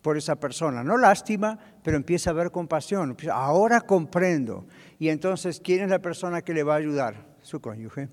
por 0.07 0.17
esa 0.17 0.37
persona. 0.37 0.85
No 0.85 0.97
lástima, 0.97 1.59
pero 1.83 1.97
empieza 1.97 2.31
a 2.31 2.33
ver 2.33 2.53
compasión. 2.53 3.17
Ahora 3.33 3.81
comprendo. 3.81 4.65
Y 5.01 5.09
entonces, 5.09 5.59
¿quién 5.59 5.83
es 5.83 5.91
la 5.91 5.99
persona 5.99 6.43
que 6.43 6.55
le 6.55 6.63
va 6.63 6.75
a 6.75 6.77
ayudar? 6.77 7.36
Su 7.47 7.61
cónyuge. 7.61 8.09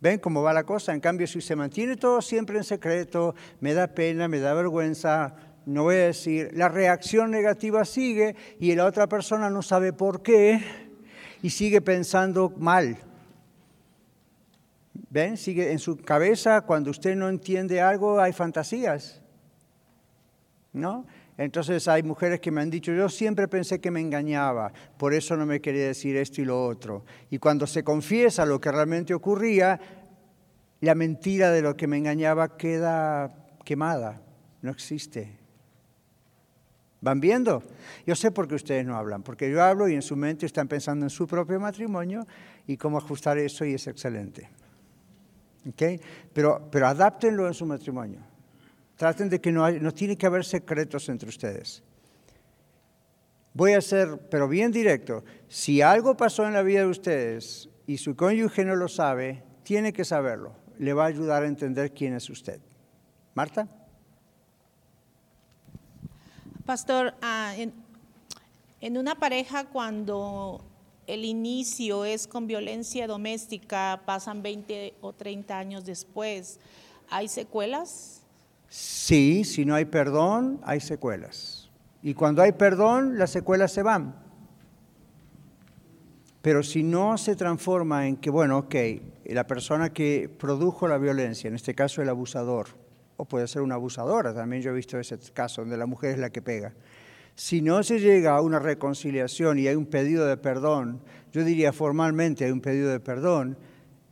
¿Ven 0.00 0.18
cómo 0.20 0.42
va 0.42 0.54
la 0.54 0.64
cosa? 0.64 0.94
En 0.94 1.00
cambio, 1.00 1.26
si 1.26 1.42
se 1.42 1.54
mantiene 1.54 1.96
todo 1.96 2.22
siempre 2.22 2.56
en 2.56 2.64
secreto, 2.64 3.34
me 3.60 3.74
da 3.74 3.88
pena, 3.88 4.26
me 4.26 4.40
da 4.40 4.54
vergüenza, 4.54 5.36
no 5.66 5.82
voy 5.82 5.96
a 5.96 6.06
decir, 6.06 6.50
la 6.54 6.70
reacción 6.70 7.30
negativa 7.30 7.84
sigue 7.84 8.34
y 8.58 8.74
la 8.74 8.86
otra 8.86 9.06
persona 9.06 9.50
no 9.50 9.60
sabe 9.60 9.92
por 9.92 10.22
qué 10.22 10.62
y 11.42 11.50
sigue 11.50 11.82
pensando 11.82 12.54
mal. 12.56 12.96
¿Ven? 15.10 15.36
Sigue 15.36 15.72
en 15.72 15.78
su 15.78 15.98
cabeza, 15.98 16.62
cuando 16.62 16.90
usted 16.90 17.16
no 17.16 17.28
entiende 17.28 17.82
algo, 17.82 18.18
hay 18.18 18.32
fantasías. 18.32 19.20
¿No? 20.72 21.04
Entonces 21.38 21.86
hay 21.86 22.02
mujeres 22.02 22.40
que 22.40 22.50
me 22.50 22.62
han 22.62 22.70
dicho, 22.70 22.92
yo 22.92 23.08
siempre 23.08 23.46
pensé 23.46 23.78
que 23.80 23.90
me 23.90 24.00
engañaba, 24.00 24.72
por 24.96 25.12
eso 25.12 25.36
no 25.36 25.44
me 25.44 25.60
quería 25.60 25.86
decir 25.86 26.16
esto 26.16 26.40
y 26.40 26.46
lo 26.46 26.64
otro. 26.64 27.04
Y 27.30 27.38
cuando 27.38 27.66
se 27.66 27.84
confiesa 27.84 28.46
lo 28.46 28.58
que 28.58 28.72
realmente 28.72 29.12
ocurría, 29.12 29.78
la 30.80 30.94
mentira 30.94 31.50
de 31.50 31.60
lo 31.60 31.76
que 31.76 31.86
me 31.86 31.98
engañaba 31.98 32.56
queda 32.56 33.34
quemada, 33.64 34.22
no 34.62 34.70
existe. 34.70 35.38
¿Van 37.02 37.20
viendo? 37.20 37.62
Yo 38.06 38.14
sé 38.14 38.30
por 38.30 38.48
qué 38.48 38.54
ustedes 38.54 38.86
no 38.86 38.96
hablan, 38.96 39.22
porque 39.22 39.50
yo 39.50 39.62
hablo 39.62 39.88
y 39.88 39.94
en 39.94 40.02
su 40.02 40.16
mente 40.16 40.46
están 40.46 40.68
pensando 40.68 41.04
en 41.04 41.10
su 41.10 41.26
propio 41.26 41.60
matrimonio 41.60 42.26
y 42.66 42.78
cómo 42.78 42.96
ajustar 42.96 43.36
eso 43.36 43.64
y 43.66 43.74
es 43.74 43.86
excelente. 43.86 44.48
¿Okay? 45.68 46.00
Pero, 46.32 46.66
pero 46.70 46.86
adáptenlo 46.86 47.46
en 47.46 47.54
su 47.54 47.66
matrimonio. 47.66 48.20
Traten 48.96 49.28
de 49.28 49.40
que 49.40 49.52
no, 49.52 49.70
no 49.70 49.92
tiene 49.92 50.16
que 50.16 50.26
haber 50.26 50.44
secretos 50.44 51.08
entre 51.08 51.28
ustedes. 51.28 51.82
Voy 53.52 53.72
a 53.72 53.80
ser, 53.80 54.18
pero 54.30 54.48
bien 54.48 54.70
directo, 54.70 55.24
si 55.48 55.80
algo 55.80 56.16
pasó 56.16 56.46
en 56.46 56.52
la 56.52 56.62
vida 56.62 56.80
de 56.80 56.86
ustedes 56.86 57.68
y 57.86 57.98
su 57.98 58.14
cónyuge 58.14 58.64
no 58.64 58.76
lo 58.76 58.88
sabe, 58.88 59.42
tiene 59.62 59.92
que 59.92 60.04
saberlo. 60.04 60.52
Le 60.78 60.92
va 60.92 61.04
a 61.04 61.06
ayudar 61.06 61.42
a 61.42 61.46
entender 61.46 61.92
quién 61.92 62.14
es 62.14 62.28
usted. 62.28 62.60
Marta. 63.34 63.66
Pastor, 66.66 67.14
ah, 67.22 67.54
en, 67.56 67.72
en 68.80 68.98
una 68.98 69.14
pareja 69.14 69.64
cuando 69.64 70.62
el 71.06 71.24
inicio 71.24 72.04
es 72.04 72.26
con 72.26 72.46
violencia 72.46 73.06
doméstica, 73.06 74.02
pasan 74.04 74.42
20 74.42 74.94
o 75.00 75.12
30 75.12 75.58
años 75.58 75.84
después, 75.86 76.58
¿hay 77.08 77.28
secuelas? 77.28 78.25
Sí, 78.68 79.44
si 79.44 79.64
no 79.64 79.74
hay 79.74 79.84
perdón, 79.84 80.60
hay 80.64 80.80
secuelas. 80.80 81.70
Y 82.02 82.14
cuando 82.14 82.42
hay 82.42 82.52
perdón, 82.52 83.18
las 83.18 83.30
secuelas 83.30 83.72
se 83.72 83.82
van. 83.82 84.14
Pero 86.42 86.62
si 86.62 86.84
no 86.84 87.18
se 87.18 87.34
transforma 87.34 88.06
en 88.06 88.16
que, 88.16 88.30
bueno, 88.30 88.58
ok, 88.58 88.74
la 89.24 89.46
persona 89.46 89.92
que 89.92 90.30
produjo 90.38 90.86
la 90.86 90.98
violencia, 90.98 91.48
en 91.48 91.56
este 91.56 91.74
caso 91.74 92.02
el 92.02 92.08
abusador, 92.08 92.68
o 93.16 93.24
puede 93.24 93.48
ser 93.48 93.62
una 93.62 93.74
abusadora, 93.74 94.32
también 94.32 94.62
yo 94.62 94.70
he 94.70 94.74
visto 94.74 94.98
ese 94.98 95.18
caso 95.32 95.62
donde 95.62 95.76
la 95.76 95.86
mujer 95.86 96.12
es 96.12 96.18
la 96.18 96.30
que 96.30 96.42
pega. 96.42 96.72
Si 97.34 97.62
no 97.62 97.82
se 97.82 97.98
llega 97.98 98.36
a 98.36 98.40
una 98.40 98.58
reconciliación 98.58 99.58
y 99.58 99.66
hay 99.66 99.74
un 99.74 99.86
pedido 99.86 100.26
de 100.26 100.36
perdón, 100.36 101.00
yo 101.32 101.44
diría 101.44 101.72
formalmente 101.72 102.44
hay 102.44 102.50
un 102.50 102.60
pedido 102.60 102.90
de 102.90 103.00
perdón, 103.00 103.58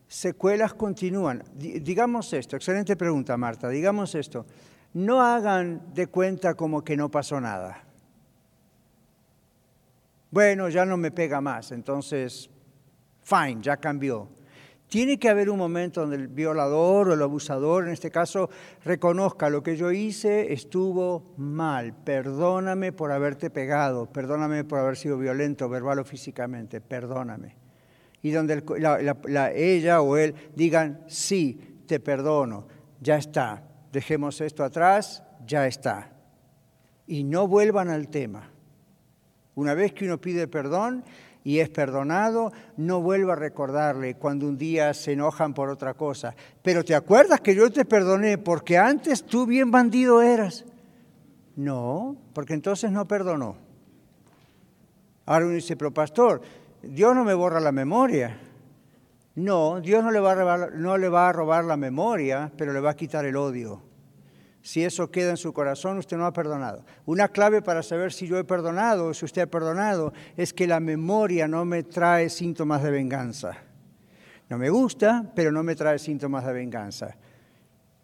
secuelas 0.09 0.75
continúan. 0.75 1.43
Digamos 1.55 2.33
esto, 2.33 2.57
excelente 2.57 2.97
pregunta 2.97 3.37
Marta, 3.37 3.69
digamos 3.69 4.15
esto, 4.15 4.47
no 4.95 5.23
hagan 5.23 5.93
de 5.93 6.07
cuenta 6.07 6.55
como 6.55 6.83
que 6.83 6.97
no 6.97 7.11
pasó 7.11 7.41
nada. 7.41 7.85
Bueno, 10.31 10.69
ya 10.69 10.85
no 10.85 10.97
me 10.97 11.11
pega 11.11 11.41
más, 11.41 11.71
entonces, 11.73 12.51
fine, 13.23 13.63
ya 13.63 13.77
cambió. 13.77 14.29
Tiene 14.89 15.19
que 15.19 15.29
haber 15.29 15.49
un 15.49 15.59
momento 15.59 16.03
donde 16.03 16.17
el 16.17 16.29
violador 16.29 17.09
o 17.09 17.15
el 17.15 17.23
abusador, 17.23 17.87
en 17.87 17.93
este 17.93 18.11
caso, 18.11 18.51
reconozca 18.85 19.49
lo 19.49 19.63
que 19.63 19.77
yo 19.77 19.91
hice 19.91 20.53
estuvo 20.53 21.35
mal. 21.37 21.95
Perdóname 22.05 22.93
por 22.93 23.11
haberte 23.11 23.51
pegado, 23.51 24.07
perdóname 24.07 24.65
por 24.65 24.79
haber 24.79 24.97
sido 24.97 25.19
violento, 25.19 25.69
verbal 25.69 26.01
o 26.01 26.05
físicamente, 26.05 26.81
perdóname 26.81 27.64
y 28.25 28.31
donde 28.31 28.65
ella 29.55 30.01
o 30.01 30.17
él 30.17 30.35
digan, 30.57 31.05
sí, 31.07 31.83
te 31.87 32.01
perdono, 32.01 32.67
ya 32.99 33.19
está, 33.19 33.63
dejemos 33.93 34.41
esto 34.41 34.65
atrás, 34.65 35.23
ya 35.47 35.67
está. 35.67 36.11
Y 37.07 37.23
no 37.23 37.47
vuelvan 37.47 37.91
al 37.91 38.09
tema. 38.09 38.51
Una 39.55 39.75
vez 39.75 39.93
que 39.93 40.07
uno 40.07 40.19
pide 40.23 40.49
perdón 40.49 41.05
y 41.45 41.59
es 41.59 41.69
perdonado, 41.69 42.51
no 42.79 43.03
vuelva 43.03 43.35
a 43.35 43.37
recordarle 43.37 44.15
cuando 44.15 44.49
un 44.49 44.57
día 44.57 44.95
se 44.95 45.13
enojan 45.13 45.53
por 45.53 45.69
otra 45.69 45.93
cosa. 45.93 46.35
Pero 46.63 46.83
te 46.83 46.95
acuerdas 46.95 47.43
que 47.43 47.55
yo 47.55 47.71
te 47.71 47.85
perdoné 47.85 48.39
porque 48.39 48.79
antes 48.79 49.23
tú 49.23 49.45
bien 49.45 49.71
bandido 49.71 50.23
eras. 50.23 50.65
No, 51.57 52.17
porque 52.33 52.55
entonces 52.55 52.91
no 52.91 53.07
perdonó. 53.07 53.59
Ahora 55.27 55.45
uno 55.45 55.57
dice, 55.57 55.77
pero 55.77 55.93
pastor, 55.93 56.41
Dios 56.89 57.15
no 57.15 57.25
me 57.25 57.35
borra 57.35 57.61
la 57.61 57.73
memoria. 57.73 58.39
No, 59.37 59.81
Dios 59.81 60.05
no 60.05 60.13
le, 60.13 60.21
va 60.21 60.33
a 61.29 61.33
robar, 61.33 61.65
la 61.65 61.77
memoria, 61.77 62.53
pero 62.57 62.73
le 62.73 62.81
va 62.81 62.91
a 62.91 62.97
quitar 62.97 63.25
el 63.25 63.37
odio. 63.37 63.83
Si 64.63 64.85
eso 64.85 65.11
queda 65.11 65.31
en 65.31 65.37
su 65.37 65.53
corazón, 65.53 65.99
usted 65.99 66.17
no 66.17 66.25
ha 66.25 66.33
perdonado. 66.33 66.85
Una 67.05 67.29
clave 67.29 67.61
para 67.61 67.83
saber 67.83 68.13
si 68.13 68.27
yo 68.27 68.39
he 68.39 68.45
perdonado 68.45 69.09
o 69.09 69.15
si 69.15 69.25
usted 69.25 69.43
ha 69.43 69.47
perdonado 69.47 70.13
es 70.37 70.55
que 70.55 70.67
la 70.67 70.81
memoria 70.81 71.49
no 71.49 71.65
me 71.65 71.83
trae 71.83 72.31
síntomas 72.31 72.83
de 72.83 72.91
venganza. 72.91 73.59
No 74.49 74.57
me 74.57 74.71
gusta, 74.71 75.33
pero 75.35 75.51
no 75.51 75.63
me 75.63 75.75
trae 75.75 75.99
síntomas 75.99 76.47
de 76.47 76.53
venganza. 76.53 77.17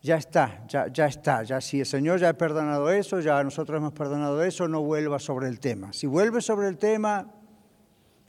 Ya 0.02 0.16
está, 0.16 0.64
ya, 0.66 0.88
ya 0.88 1.06
está. 1.06 1.44
Ya 1.44 1.60
si 1.60 1.80
el 1.80 1.86
Señor 1.86 2.18
ya 2.18 2.30
ha 2.30 2.34
perdonado 2.34 2.90
eso, 2.90 3.20
ya 3.20 3.42
nosotros 3.44 3.78
hemos 3.78 3.92
perdonado 3.92 4.42
eso, 4.42 4.66
no 4.66 4.82
vuelva 4.82 5.18
sobre 5.18 5.48
el 5.48 5.60
tema. 5.60 5.92
Si 5.92 6.06
vuelve 6.06 6.40
sobre 6.40 6.68
el 6.68 6.76
tema, 6.76 7.26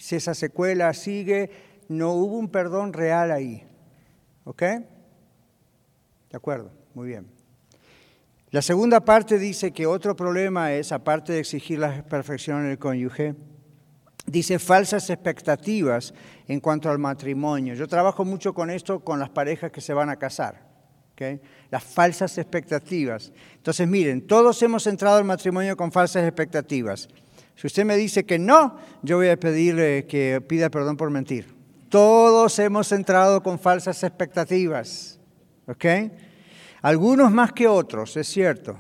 si 0.02 0.16
esa 0.16 0.34
secuela 0.34 0.92
sigue, 0.94 1.52
no 1.88 2.14
hubo 2.14 2.38
un 2.38 2.50
perdón 2.50 2.92
real 2.92 3.32
ahí. 3.32 3.64
¿Ok? 4.46 4.62
De 4.64 4.88
acuerdo, 6.38 6.72
muy 6.96 7.08
bien. 7.08 7.28
La 8.50 8.64
segunda 8.64 9.02
parte 9.02 9.38
dice 9.38 9.72
que 9.72 9.86
otro 9.86 10.16
problema 10.16 10.74
es, 10.74 10.92
aparte 10.92 11.34
de 11.34 11.40
exigir 11.40 11.78
la 11.80 12.04
perfección 12.04 12.66
en 12.66 12.72
el 12.72 12.80
cónyuge, 12.80 13.36
dice 14.26 14.58
falsas 14.58 15.10
expectativas 15.12 16.16
en 16.48 16.60
cuanto 16.60 16.90
al 16.90 16.98
matrimonio. 16.98 17.76
Yo 17.76 17.88
trabajo 17.88 18.26
mucho 18.26 18.56
con 18.56 18.72
esto 18.72 19.02
con 19.02 19.20
las 19.20 19.30
parejas 19.30 19.72
que 19.72 19.82
se 19.82 19.94
van 19.94 20.10
a 20.10 20.18
casar. 20.18 20.68
¿okay? 21.14 21.40
Las 21.70 21.84
falsas 21.84 22.40
expectativas. 22.40 23.32
Entonces, 23.56 23.88
miren, 23.88 24.26
todos 24.26 24.62
hemos 24.64 24.88
entrado 24.88 25.18
al 25.18 25.26
matrimonio 25.26 25.78
con 25.78 25.92
falsas 25.92 26.24
expectativas. 26.24 27.08
Si 27.56 27.68
usted 27.68 27.86
me 27.86 27.96
dice 27.96 28.26
que 28.26 28.40
no, 28.40 28.78
yo 29.02 29.18
voy 29.18 29.30
a 29.30 29.40
pedirle 29.40 30.06
que 30.08 30.42
pida 30.42 30.70
perdón 30.70 30.98
por 30.98 31.10
mentir. 31.10 31.54
Todos 31.90 32.58
hemos 32.60 32.92
entrado 32.92 33.44
con 33.44 33.60
falsas 33.60 34.04
expectativas, 34.04 35.20
¿ok? 35.68 35.86
Algunos 36.82 37.32
más 37.32 37.52
que 37.52 37.68
otros, 37.68 38.16
es 38.18 38.28
cierto. 38.28 38.78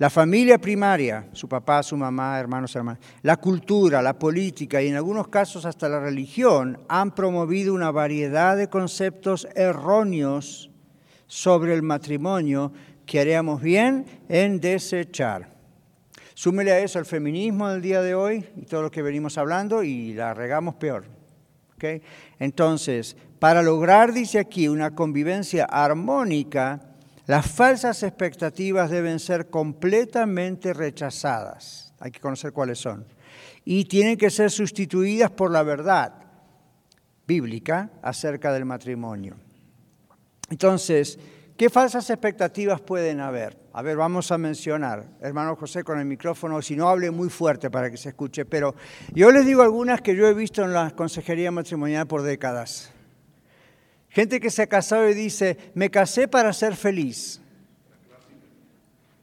La 0.00 0.08
familia 0.08 0.58
primaria, 0.58 1.28
su 1.32 1.46
papá, 1.46 1.82
su 1.82 1.94
mamá, 1.94 2.40
hermanos, 2.40 2.74
hermanas, 2.74 3.02
la 3.20 3.36
cultura, 3.36 4.00
la 4.00 4.18
política 4.18 4.80
y 4.80 4.88
en 4.88 4.96
algunos 4.96 5.28
casos 5.28 5.66
hasta 5.66 5.90
la 5.90 6.00
religión 6.00 6.80
han 6.88 7.14
promovido 7.14 7.74
una 7.74 7.90
variedad 7.90 8.56
de 8.56 8.70
conceptos 8.70 9.46
erróneos 9.54 10.70
sobre 11.26 11.74
el 11.74 11.82
matrimonio 11.82 12.72
que 13.04 13.20
haríamos 13.20 13.60
bien 13.60 14.06
en 14.30 14.58
desechar. 14.58 15.59
Súmele 16.40 16.72
a 16.72 16.78
eso 16.78 16.98
el 16.98 17.04
feminismo 17.04 17.68
del 17.68 17.82
día 17.82 18.00
de 18.00 18.14
hoy 18.14 18.42
y 18.56 18.64
todo 18.64 18.80
lo 18.80 18.90
que 18.90 19.02
venimos 19.02 19.36
hablando 19.36 19.82
y 19.82 20.14
la 20.14 20.32
regamos 20.32 20.74
peor. 20.76 21.04
Entonces, 22.38 23.14
para 23.38 23.62
lograr, 23.62 24.14
dice 24.14 24.38
aquí, 24.38 24.66
una 24.66 24.94
convivencia 24.94 25.66
armónica, 25.66 26.80
las 27.26 27.46
falsas 27.46 28.02
expectativas 28.02 28.88
deben 28.88 29.18
ser 29.18 29.50
completamente 29.50 30.72
rechazadas. 30.72 31.92
Hay 32.00 32.10
que 32.10 32.20
conocer 32.20 32.54
cuáles 32.54 32.78
son. 32.78 33.04
Y 33.66 33.84
tienen 33.84 34.16
que 34.16 34.30
ser 34.30 34.50
sustituidas 34.50 35.30
por 35.30 35.50
la 35.50 35.62
verdad 35.62 36.14
bíblica 37.26 37.90
acerca 38.00 38.50
del 38.50 38.64
matrimonio. 38.64 39.36
Entonces, 40.48 41.18
¿qué 41.58 41.68
falsas 41.68 42.08
expectativas 42.08 42.80
pueden 42.80 43.20
haber? 43.20 43.59
A 43.72 43.82
ver, 43.82 43.96
vamos 43.96 44.32
a 44.32 44.38
mencionar, 44.38 45.06
hermano 45.20 45.54
José 45.54 45.84
con 45.84 46.00
el 46.00 46.04
micrófono, 46.04 46.60
si 46.60 46.74
no 46.74 46.88
hable 46.88 47.12
muy 47.12 47.28
fuerte 47.28 47.70
para 47.70 47.88
que 47.88 47.96
se 47.96 48.08
escuche, 48.08 48.44
pero 48.44 48.74
yo 49.14 49.30
les 49.30 49.46
digo 49.46 49.62
algunas 49.62 50.00
que 50.00 50.16
yo 50.16 50.26
he 50.26 50.34
visto 50.34 50.64
en 50.64 50.72
la 50.72 50.90
consejería 50.90 51.52
matrimonial 51.52 52.08
por 52.08 52.22
décadas. 52.22 52.92
Gente 54.08 54.40
que 54.40 54.50
se 54.50 54.62
ha 54.62 54.66
casado 54.66 55.08
y 55.08 55.14
dice, 55.14 55.56
me 55.74 55.88
casé 55.88 56.26
para 56.26 56.52
ser 56.52 56.74
feliz. 56.74 57.40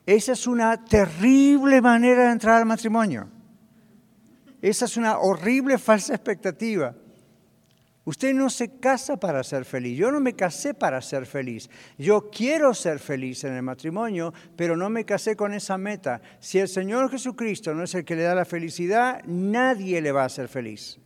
Esa 0.06 0.32
es 0.32 0.48
una 0.48 0.82
terrible 0.86 1.82
manera 1.82 2.28
de 2.28 2.32
entrar 2.32 2.56
al 2.56 2.66
matrimonio. 2.66 3.28
Esa 4.62 4.86
es 4.86 4.96
una 4.96 5.20
horrible 5.20 5.78
falsa 5.78 6.16
expectativa. 6.16 6.96
Usted 8.08 8.34
no 8.34 8.50
se 8.50 8.80
casa 8.80 9.18
para 9.18 9.44
ser 9.44 9.66
feliz. 9.66 9.98
Yo 9.98 10.14
no 10.14 10.22
me 10.22 10.34
casé 10.34 10.74
para 10.74 11.02
ser 11.02 11.26
feliz. 11.26 11.70
Yo 11.98 12.30
quiero 12.32 12.74
ser 12.74 13.00
feliz 13.00 13.44
en 13.44 13.54
el 13.54 13.64
matrimonio, 13.64 14.34
pero 14.56 14.78
no 14.78 14.90
me 14.90 15.04
casé 15.04 15.36
con 15.36 15.54
esa 15.54 15.78
meta. 15.78 16.22
Si 16.40 16.58
el 16.58 16.70
Señor 16.70 17.12
Jesucristo 17.12 17.74
no 17.74 17.84
es 17.84 17.94
el 17.96 18.06
que 18.06 18.16
le 18.16 18.22
da 18.22 18.34
la 18.34 18.46
felicidad, 18.46 19.22
nadie 19.26 20.00
le 20.00 20.14
va 20.14 20.24
a 20.24 20.30
ser 20.30 20.48
feliz. 20.48 20.98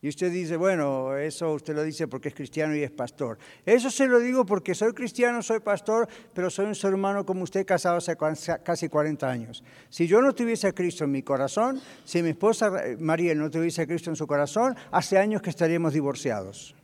Y 0.00 0.08
usted 0.08 0.30
dice, 0.30 0.56
bueno, 0.56 1.16
eso 1.16 1.52
usted 1.52 1.74
lo 1.74 1.82
dice 1.82 2.06
porque 2.06 2.28
es 2.28 2.34
cristiano 2.34 2.76
y 2.76 2.84
es 2.84 2.90
pastor. 2.90 3.36
Eso 3.66 3.90
se 3.90 4.06
lo 4.06 4.20
digo 4.20 4.46
porque 4.46 4.74
soy 4.74 4.92
cristiano, 4.92 5.42
soy 5.42 5.58
pastor, 5.58 6.08
pero 6.34 6.50
soy 6.50 6.66
un 6.66 6.76
ser 6.76 6.94
humano 6.94 7.26
como 7.26 7.42
usted 7.42 7.66
casado 7.66 7.96
hace 7.96 8.16
casi 8.62 8.88
40 8.88 9.28
años. 9.28 9.64
Si 9.90 10.06
yo 10.06 10.22
no 10.22 10.32
tuviese 10.34 10.68
a 10.68 10.72
Cristo 10.72 11.02
en 11.02 11.10
mi 11.10 11.22
corazón, 11.22 11.80
si 12.04 12.22
mi 12.22 12.30
esposa 12.30 12.70
María 13.00 13.34
no 13.34 13.50
tuviese 13.50 13.82
a 13.82 13.86
Cristo 13.86 14.10
en 14.10 14.16
su 14.16 14.28
corazón, 14.28 14.76
hace 14.92 15.18
años 15.18 15.42
que 15.42 15.50
estaríamos 15.50 15.92
divorciados. 15.92 16.76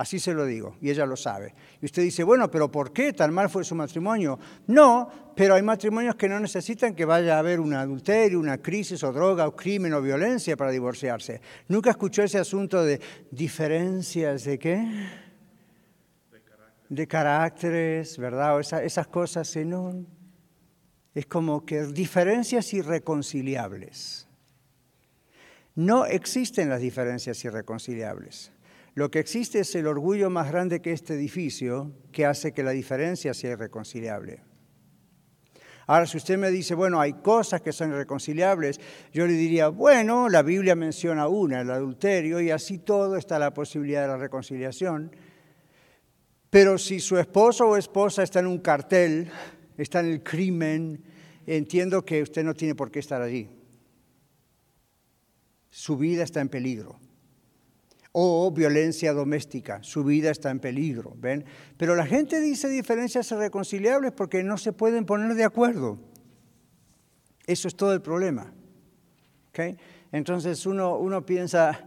Así 0.00 0.18
se 0.18 0.32
lo 0.32 0.46
digo, 0.46 0.76
y 0.80 0.88
ella 0.88 1.04
lo 1.04 1.14
sabe. 1.14 1.54
Y 1.82 1.84
usted 1.84 2.00
dice, 2.00 2.24
bueno, 2.24 2.50
pero 2.50 2.70
¿por 2.70 2.90
qué 2.90 3.12
tan 3.12 3.34
mal 3.34 3.50
fue 3.50 3.64
su 3.64 3.74
matrimonio? 3.74 4.38
No, 4.66 5.34
pero 5.36 5.56
hay 5.56 5.62
matrimonios 5.62 6.14
que 6.14 6.26
no 6.26 6.40
necesitan 6.40 6.94
que 6.94 7.04
vaya 7.04 7.36
a 7.36 7.40
haber 7.40 7.60
un 7.60 7.74
adulterio, 7.74 8.40
una 8.40 8.56
crisis 8.56 9.04
o 9.04 9.12
droga 9.12 9.46
o 9.46 9.54
crimen 9.54 9.92
o 9.92 10.00
violencia 10.00 10.56
para 10.56 10.70
divorciarse. 10.70 11.42
¿Nunca 11.68 11.90
escuchó 11.90 12.22
ese 12.22 12.38
asunto 12.38 12.82
de 12.82 12.98
diferencias 13.30 14.44
de 14.44 14.58
qué? 14.58 15.06
De, 16.88 17.06
caracteres, 17.06 18.16
¿verdad? 18.16 18.56
O 18.56 18.60
esas 18.60 19.06
cosas, 19.06 19.54
no. 19.66 20.02
Es 21.14 21.26
como 21.26 21.66
que 21.66 21.84
diferencias 21.88 22.72
irreconciliables. 22.72 24.26
No 25.74 26.06
existen 26.06 26.70
las 26.70 26.80
diferencias 26.80 27.44
irreconciliables. 27.44 28.50
Lo 29.00 29.10
que 29.10 29.18
existe 29.18 29.60
es 29.60 29.74
el 29.76 29.86
orgullo 29.86 30.28
más 30.28 30.52
grande 30.52 30.82
que 30.82 30.92
este 30.92 31.14
edificio 31.14 31.90
que 32.12 32.26
hace 32.26 32.52
que 32.52 32.62
la 32.62 32.72
diferencia 32.72 33.32
sea 33.32 33.52
irreconciliable. 33.52 34.42
Ahora, 35.86 36.04
si 36.04 36.18
usted 36.18 36.36
me 36.36 36.50
dice, 36.50 36.74
bueno, 36.74 37.00
hay 37.00 37.14
cosas 37.14 37.62
que 37.62 37.72
son 37.72 37.92
irreconciliables, 37.92 38.78
yo 39.10 39.26
le 39.26 39.32
diría, 39.32 39.68
bueno, 39.68 40.28
la 40.28 40.42
Biblia 40.42 40.74
menciona 40.74 41.28
una, 41.28 41.62
el 41.62 41.70
adulterio, 41.70 42.42
y 42.42 42.50
así 42.50 42.76
todo 42.76 43.16
está 43.16 43.38
la 43.38 43.54
posibilidad 43.54 44.02
de 44.02 44.08
la 44.08 44.18
reconciliación. 44.18 45.16
Pero 46.50 46.76
si 46.76 47.00
su 47.00 47.16
esposo 47.16 47.68
o 47.68 47.78
esposa 47.78 48.22
está 48.22 48.40
en 48.40 48.48
un 48.48 48.58
cartel, 48.58 49.30
está 49.78 50.00
en 50.00 50.10
el 50.10 50.22
crimen, 50.22 51.02
entiendo 51.46 52.04
que 52.04 52.20
usted 52.20 52.44
no 52.44 52.52
tiene 52.52 52.74
por 52.74 52.90
qué 52.90 52.98
estar 52.98 53.22
allí. 53.22 53.48
Su 55.70 55.96
vida 55.96 56.22
está 56.22 56.42
en 56.42 56.50
peligro 56.50 57.00
o 58.12 58.50
violencia 58.50 59.12
doméstica, 59.12 59.82
su 59.82 60.02
vida 60.02 60.30
está 60.30 60.50
en 60.50 60.58
peligro, 60.58 61.14
¿ven? 61.16 61.44
Pero 61.76 61.94
la 61.94 62.06
gente 62.06 62.40
dice 62.40 62.68
diferencias 62.68 63.30
irreconciliables 63.30 64.12
porque 64.12 64.42
no 64.42 64.58
se 64.58 64.72
pueden 64.72 65.06
poner 65.06 65.34
de 65.34 65.44
acuerdo. 65.44 65.98
Eso 67.46 67.68
es 67.68 67.76
todo 67.76 67.92
el 67.92 68.02
problema. 68.02 68.52
Entonces 70.12 70.66
uno, 70.66 70.96
uno 70.96 71.24
piensa, 71.24 71.86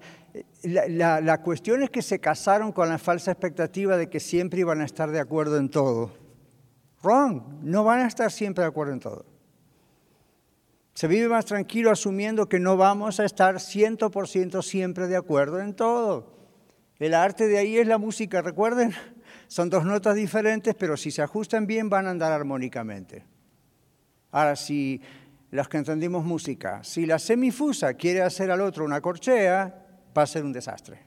la, 0.63 1.21
la, 1.21 1.41
cuestión 1.41 1.83
es 1.83 1.89
que 1.89 2.01
se 2.01 2.19
casaron 2.19 2.71
con 2.71 2.89
la 2.89 2.97
falsa 2.97 3.31
expectativa 3.31 3.97
de 3.97 4.09
que 4.09 4.19
siempre 4.19 4.59
iban 4.59 4.81
a 4.81 4.85
estar 4.85 5.11
de 5.11 5.19
acuerdo 5.19 5.57
en 5.57 5.69
todo. 5.69 6.11
Wrong, 7.01 7.63
no 7.63 7.83
van 7.83 8.01
a 8.01 8.07
estar 8.07 8.31
siempre 8.31 8.63
de 8.63 8.69
acuerdo 8.69 8.93
en 8.93 8.99
todo. 8.99 9.32
Se 10.93 11.07
vive 11.07 11.27
más 11.27 11.45
tranquilo 11.45 11.89
asumiendo 11.89 12.47
que 12.47 12.59
no 12.59 12.77
vamos 12.77 13.19
a 13.19 13.25
estar 13.25 13.55
100% 13.55 14.61
siempre 14.61 15.07
de 15.07 15.17
acuerdo 15.17 15.59
en 15.59 15.73
todo. 15.73 16.33
El 16.99 17.15
arte 17.15 17.47
de 17.47 17.57
ahí 17.57 17.77
es 17.77 17.87
la 17.87 17.97
música, 17.97 18.41
recuerden, 18.41 18.93
son 19.47 19.69
dos 19.69 19.85
notas 19.85 20.15
diferentes, 20.15 20.75
pero 20.75 20.95
si 20.95 21.09
se 21.09 21.21
ajustan 21.21 21.65
bien 21.65 21.89
van 21.89 22.05
a 22.05 22.11
andar 22.11 22.31
armónicamente. 22.31 23.25
Ahora, 24.31 24.55
si 24.55 25.01
los 25.51 25.67
que 25.67 25.77
entendimos 25.77 26.23
música, 26.23 26.83
si 26.83 27.05
la 27.05 27.19
semifusa 27.19 27.95
quiere 27.95 28.21
hacer 28.21 28.51
al 28.51 28.61
otro 28.61 28.85
una 28.85 29.01
corchea, 29.01 29.85
va 30.15 30.21
a 30.23 30.27
ser 30.27 30.43
un 30.43 30.53
desastre. 30.53 30.99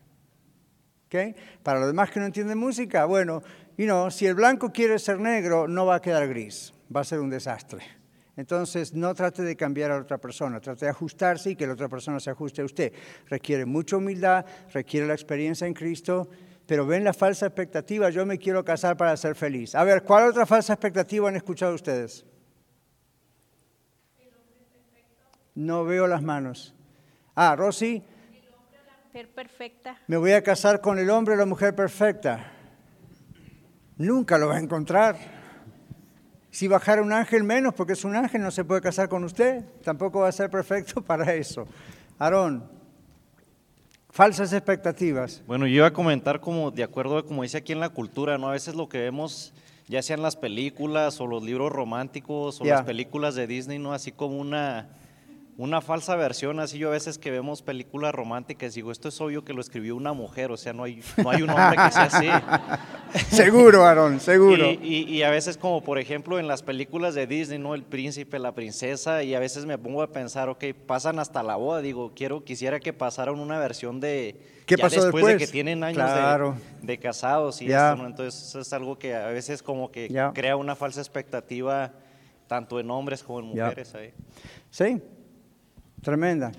¿Okay? 1.06 1.34
Para 1.62 1.78
los 1.78 1.88
demás 1.88 2.10
que 2.10 2.18
no 2.18 2.26
entienden 2.26 2.58
música, 2.58 3.04
bueno, 3.04 3.42
y 3.76 3.84
no, 3.84 4.10
si 4.10 4.26
el 4.26 4.34
blanco 4.34 4.72
quiere 4.72 4.98
ser 4.98 5.20
negro, 5.20 5.68
no 5.68 5.86
va 5.86 5.96
a 5.96 6.02
quedar 6.02 6.26
gris, 6.28 6.74
va 6.94 7.00
a 7.00 7.04
ser 7.04 7.20
un 7.20 7.30
desastre. 7.30 7.82
Entonces, 8.36 8.92
no 8.92 9.14
trate 9.14 9.42
de 9.42 9.56
cambiar 9.56 9.90
a 9.90 9.96
la 9.96 10.02
otra 10.02 10.18
persona, 10.18 10.60
trate 10.60 10.84
de 10.84 10.90
ajustarse 10.90 11.50
y 11.50 11.56
que 11.56 11.66
la 11.66 11.72
otra 11.72 11.88
persona 11.88 12.20
se 12.20 12.30
ajuste 12.30 12.60
a 12.60 12.66
usted. 12.66 12.92
Requiere 13.28 13.64
mucha 13.64 13.96
humildad, 13.96 14.44
requiere 14.72 15.06
la 15.06 15.14
experiencia 15.14 15.66
en 15.66 15.72
Cristo, 15.72 16.28
pero 16.66 16.86
ven 16.86 17.02
la 17.02 17.14
falsa 17.14 17.46
expectativa, 17.46 18.10
yo 18.10 18.26
me 18.26 18.38
quiero 18.38 18.64
casar 18.64 18.96
para 18.96 19.16
ser 19.16 19.36
feliz. 19.36 19.74
A 19.74 19.84
ver, 19.84 20.02
¿cuál 20.02 20.28
otra 20.28 20.44
falsa 20.44 20.74
expectativa 20.74 21.28
han 21.28 21.36
escuchado 21.36 21.74
ustedes? 21.74 22.26
No 25.54 25.84
veo 25.84 26.06
las 26.06 26.22
manos. 26.22 26.74
Ah, 27.34 27.56
Rosy. 27.56 28.02
Perfecta. 29.34 29.98
Me 30.08 30.18
voy 30.18 30.32
a 30.32 30.42
casar 30.42 30.82
con 30.82 30.98
el 30.98 31.08
hombre 31.08 31.32
o 31.32 31.36
la 31.38 31.46
mujer 31.46 31.74
perfecta. 31.74 32.52
Nunca 33.96 34.36
lo 34.36 34.48
va 34.48 34.56
a 34.56 34.60
encontrar. 34.60 35.35
Si 36.56 36.68
bajara 36.68 37.02
un 37.02 37.12
ángel 37.12 37.44
menos, 37.44 37.74
porque 37.74 37.92
es 37.92 38.02
un 38.02 38.16
ángel, 38.16 38.40
no 38.40 38.50
se 38.50 38.64
puede 38.64 38.80
casar 38.80 39.10
con 39.10 39.22
usted, 39.24 39.62
tampoco 39.84 40.20
va 40.20 40.28
a 40.28 40.32
ser 40.32 40.48
perfecto 40.48 41.02
para 41.04 41.34
eso. 41.34 41.66
Aarón, 42.18 42.64
falsas 44.08 44.54
expectativas. 44.54 45.42
Bueno, 45.46 45.66
yo 45.66 45.74
iba 45.74 45.88
a 45.88 45.92
comentar 45.92 46.40
como 46.40 46.70
de 46.70 46.82
acuerdo 46.82 47.18
a 47.18 47.26
como 47.26 47.42
dice 47.42 47.58
aquí 47.58 47.74
en 47.74 47.80
la 47.80 47.90
cultura, 47.90 48.38
¿no? 48.38 48.48
A 48.48 48.52
veces 48.52 48.74
lo 48.74 48.88
que 48.88 48.96
vemos, 48.96 49.52
ya 49.86 50.00
sean 50.00 50.22
las 50.22 50.34
películas 50.34 51.20
o 51.20 51.26
los 51.26 51.42
libros 51.42 51.70
románticos 51.70 52.58
o 52.62 52.64
las 52.64 52.84
películas 52.84 53.34
de 53.34 53.46
Disney, 53.46 53.78
¿no? 53.78 53.92
Así 53.92 54.10
como 54.10 54.38
una 54.38 54.88
una 55.58 55.80
falsa 55.80 56.16
versión, 56.16 56.60
así 56.60 56.78
yo 56.78 56.88
a 56.88 56.92
veces 56.92 57.16
que 57.16 57.30
vemos 57.30 57.62
películas 57.62 58.14
románticas 58.14 58.74
digo, 58.74 58.92
esto 58.92 59.08
es 59.08 59.18
obvio 59.22 59.42
que 59.42 59.54
lo 59.54 59.62
escribió 59.62 59.96
una 59.96 60.12
mujer, 60.12 60.50
o 60.50 60.56
sea, 60.58 60.74
no 60.74 60.84
hay, 60.84 61.02
no 61.16 61.30
hay 61.30 61.42
un 61.42 61.50
hombre 61.50 61.78
que 61.82 61.92
sea 61.92 62.02
así. 62.02 62.28
seguro, 63.34 63.84
Aaron, 63.86 64.20
seguro. 64.20 64.70
Y, 64.70 65.22
a 65.22 65.30
veces 65.30 65.56
como 65.56 65.82
por 65.82 65.98
ejemplo 65.98 66.38
en 66.38 66.46
las 66.46 66.62
películas 66.62 67.14
de 67.14 67.26
Disney, 67.26 67.58
¿no? 67.58 67.74
El 67.74 67.84
príncipe, 67.84 68.38
la 68.38 68.52
princesa, 68.52 69.22
y 69.22 69.34
a 69.34 69.40
veces 69.40 69.64
me 69.64 69.78
pongo 69.78 70.02
a 70.02 70.08
pensar, 70.08 70.50
ok, 70.50 70.64
pasan 70.86 71.18
hasta 71.18 71.42
la 71.42 71.56
boda, 71.56 71.80
digo, 71.80 72.12
quiero, 72.14 72.44
quisiera 72.44 72.78
que 72.78 72.92
pasaran 72.92 73.40
una 73.40 73.58
versión 73.58 73.98
de... 73.98 74.38
¿Qué 74.66 74.76
pasó 74.76 75.00
después, 75.00 75.24
de 75.24 75.38
que 75.38 75.46
tienen 75.46 75.84
años 75.84 76.10
de, 76.82 76.98
casados 76.98 77.62
y 77.62 77.72
esto, 77.72 77.96
¿no? 77.96 78.06
Entonces 78.06 78.54
es 78.54 78.72
algo 78.72 78.98
que 78.98 79.14
a 79.14 79.28
veces 79.28 79.62
como 79.62 79.90
que 79.90 80.08
crea 80.34 80.56
una 80.56 80.74
falsa 80.76 81.00
expectativa 81.00 81.92
tanto 82.46 82.78
en 82.78 82.90
hombres 82.90 83.22
como 83.22 83.40
en 83.40 83.46
mujeres 83.46 83.94
ahí. 83.94 84.12
Sí, 84.70 85.00
Tremenda. 86.06 86.52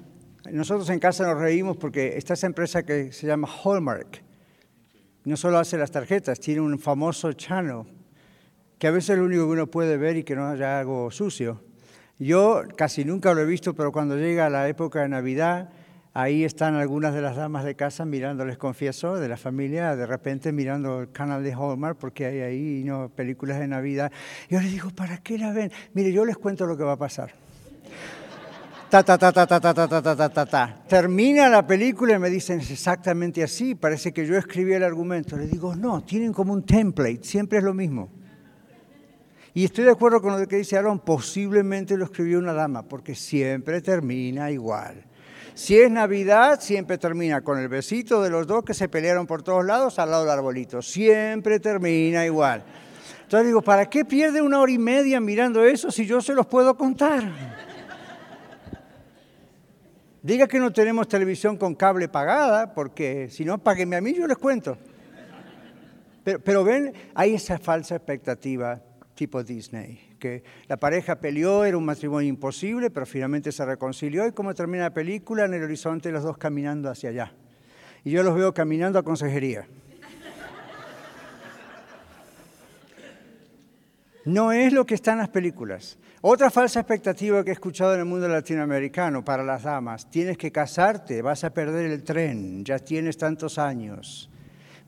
Nosotros 0.51 0.89
en 0.89 0.99
casa 0.99 1.25
nos 1.25 1.39
reímos 1.39 1.77
porque 1.77 2.17
está 2.17 2.33
esa 2.33 2.47
empresa 2.47 2.83
que 2.83 3.13
se 3.13 3.27
llama 3.27 3.47
Hallmark. 3.47 4.21
No 5.23 5.37
solo 5.37 5.57
hace 5.57 5.77
las 5.77 5.89
tarjetas, 5.89 6.41
tiene 6.41 6.59
un 6.59 6.77
famoso 6.77 7.31
channel 7.31 7.83
que 8.77 8.87
a 8.87 8.91
veces 8.91 9.11
es 9.11 9.19
lo 9.19 9.23
único 9.23 9.45
que 9.45 9.51
uno 9.51 9.67
puede 9.67 9.95
ver 9.95 10.17
y 10.17 10.25
que 10.25 10.35
no 10.35 10.49
haya 10.49 10.81
algo 10.81 11.09
sucio. 11.11 11.63
Yo 12.19 12.63
casi 12.75 13.05
nunca 13.05 13.33
lo 13.33 13.39
he 13.39 13.45
visto, 13.45 13.73
pero 13.73 13.93
cuando 13.93 14.17
llega 14.17 14.49
la 14.49 14.67
época 14.67 14.99
de 15.03 15.07
Navidad, 15.07 15.69
ahí 16.13 16.43
están 16.43 16.75
algunas 16.75 17.13
de 17.13 17.21
las 17.21 17.37
damas 17.37 17.63
de 17.63 17.77
casa 17.77 18.03
mirando, 18.03 18.43
les 18.43 18.57
confieso, 18.57 19.15
de 19.15 19.29
la 19.29 19.37
familia, 19.37 19.95
de 19.95 20.07
repente 20.07 20.51
mirando 20.51 20.99
el 20.99 21.11
canal 21.13 21.41
de 21.41 21.53
Hallmark, 21.53 21.97
porque 21.97 22.25
hay 22.25 22.39
ahí 22.41 22.83
¿no? 22.83 23.07
películas 23.07 23.59
de 23.59 23.69
Navidad. 23.69 24.11
Yo 24.49 24.59
les 24.59 24.73
digo, 24.73 24.89
¿para 24.89 25.19
qué 25.19 25.37
la 25.37 25.53
ven? 25.53 25.71
Mire, 25.93 26.11
yo 26.11 26.25
les 26.25 26.35
cuento 26.37 26.65
lo 26.65 26.75
que 26.75 26.83
va 26.83 26.91
a 26.91 26.97
pasar 26.97 27.31
ta, 28.89 29.03
ta, 29.03 29.17
ta, 29.17 29.31
ta, 29.31 29.45
ta, 29.45 29.59
ta, 29.59 29.73
ta, 29.73 30.01
ta, 30.01 30.15
ta, 30.15 30.29
ta, 30.29 30.45
ta. 30.45 30.83
Termina 30.87 31.49
la 31.49 31.65
película 31.65 32.15
y 32.15 32.19
me 32.19 32.29
dicen, 32.29 32.59
es 32.59 32.71
exactamente 32.71 33.43
así, 33.43 33.75
parece 33.75 34.13
que 34.13 34.25
yo 34.25 34.37
escribí 34.37 34.73
el 34.73 34.83
argumento. 34.83 35.35
Le 35.35 35.47
digo, 35.47 35.75
no, 35.75 36.03
tienen 36.03 36.31
como 36.31 36.53
un 36.53 36.65
template, 36.65 37.19
siempre 37.23 37.57
es 37.57 37.63
lo 37.63 37.73
mismo. 37.73 38.09
Y 39.53 39.65
estoy 39.65 39.85
de 39.85 39.91
acuerdo 39.91 40.21
con 40.21 40.39
lo 40.39 40.47
que 40.47 40.57
dice 40.57 40.77
Aaron, 40.77 40.99
posiblemente 40.99 41.97
lo 41.97 42.05
escribió 42.05 42.37
una 42.37 42.53
dama, 42.53 42.83
porque 42.83 43.15
siempre 43.15 43.81
termina 43.81 44.51
igual. 44.51 45.03
Si 45.55 45.75
es 45.75 45.89
Navidad, 45.89 46.61
siempre 46.61 46.99
termina 46.99 47.41
con 47.41 47.57
el 47.57 47.67
besito 47.67 48.21
de 48.21 48.29
los 48.29 48.45
dos 48.45 48.63
que 48.63 48.75
se 48.75 48.87
pelearon 48.87 49.25
por 49.25 49.41
todos 49.41 49.65
lados 49.65 49.97
al 49.97 50.11
lado 50.11 50.23
del 50.23 50.31
arbolito. 50.31 50.83
Siempre 50.83 51.59
termina 51.59 52.23
igual. 52.23 52.63
Entonces 53.23 53.47
digo, 53.47 53.63
¿para 53.63 53.89
qué 53.89 54.05
pierde 54.05 54.41
una 54.43 54.59
hora 54.59 54.71
y 54.71 54.77
media 54.77 55.19
mirando 55.19 55.65
eso 55.65 55.89
si 55.89 56.05
yo 56.05 56.21
se 56.21 56.35
los 56.35 56.45
puedo 56.45 56.77
contar? 56.77 57.66
Diga 60.27 60.45
que 60.45 60.59
no 60.59 60.73
tenemos 60.73 61.07
televisión 61.07 61.55
con 61.55 61.73
cable 61.73 62.09
pagada, 62.09 62.73
porque 62.73 63.29
si 63.29 63.45
no, 63.45 63.59
páguenme 63.59 63.95
a 63.95 64.01
mí, 64.01 64.13
yo 64.13 64.27
les 64.27 64.37
cuento. 64.37 64.77
Pero, 66.25 66.41
pero 66.41 66.63
ven, 66.65 66.91
hay 67.15 67.35
esa 67.35 67.57
falsa 67.57 67.95
expectativa 67.95 68.81
tipo 69.15 69.41
Disney, 69.41 70.17
que 70.19 70.43
la 70.67 70.75
pareja 70.75 71.15
peleó, 71.15 71.63
era 71.63 71.77
un 71.77 71.85
matrimonio 71.85 72.27
imposible, 72.27 72.89
pero 72.89 73.05
finalmente 73.05 73.53
se 73.53 73.63
reconcilió 73.63 74.27
y 74.27 74.33
como 74.33 74.53
termina 74.53 74.83
la 74.83 74.93
película, 74.93 75.45
en 75.45 75.53
el 75.53 75.63
horizonte 75.63 76.11
los 76.11 76.23
dos 76.23 76.37
caminando 76.37 76.89
hacia 76.89 77.11
allá. 77.11 77.31
Y 78.03 78.11
yo 78.11 78.21
los 78.21 78.35
veo 78.35 78.53
caminando 78.53 78.99
a 78.99 79.03
consejería. 79.03 79.65
No 84.27 84.51
es 84.51 84.73
lo 84.73 84.85
que 84.85 84.93
está 84.93 85.13
en 85.13 85.19
las 85.19 85.29
películas. 85.29 85.97
Otra 86.19 86.49
falsa 86.49 86.81
expectativa 86.81 87.45
que 87.45 87.51
he 87.51 87.53
escuchado 87.53 87.93
en 87.93 88.01
el 88.01 88.05
mundo 88.05 88.27
latinoamericano 88.27 89.23
para 89.23 89.41
las 89.41 89.63
damas, 89.63 90.09
tienes 90.09 90.37
que 90.37 90.51
casarte, 90.51 91.21
vas 91.21 91.45
a 91.45 91.51
perder 91.51 91.89
el 91.89 92.03
tren, 92.03 92.65
ya 92.65 92.77
tienes 92.77 93.17
tantos 93.17 93.57
años, 93.57 94.29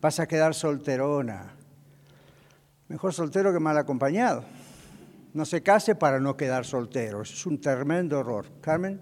vas 0.01 0.19
a 0.19 0.27
quedar 0.27 0.53
solterona. 0.53 1.53
Mejor 2.89 3.13
soltero 3.13 3.53
que 3.53 3.61
mal 3.61 3.77
acompañado. 3.77 4.43
No 5.33 5.45
se 5.45 5.63
case 5.63 5.95
para 5.95 6.19
no 6.19 6.35
quedar 6.35 6.65
soltero, 6.65 7.21
es 7.21 7.45
un 7.45 7.61
tremendo 7.61 8.19
error. 8.19 8.45
Carmen. 8.59 8.99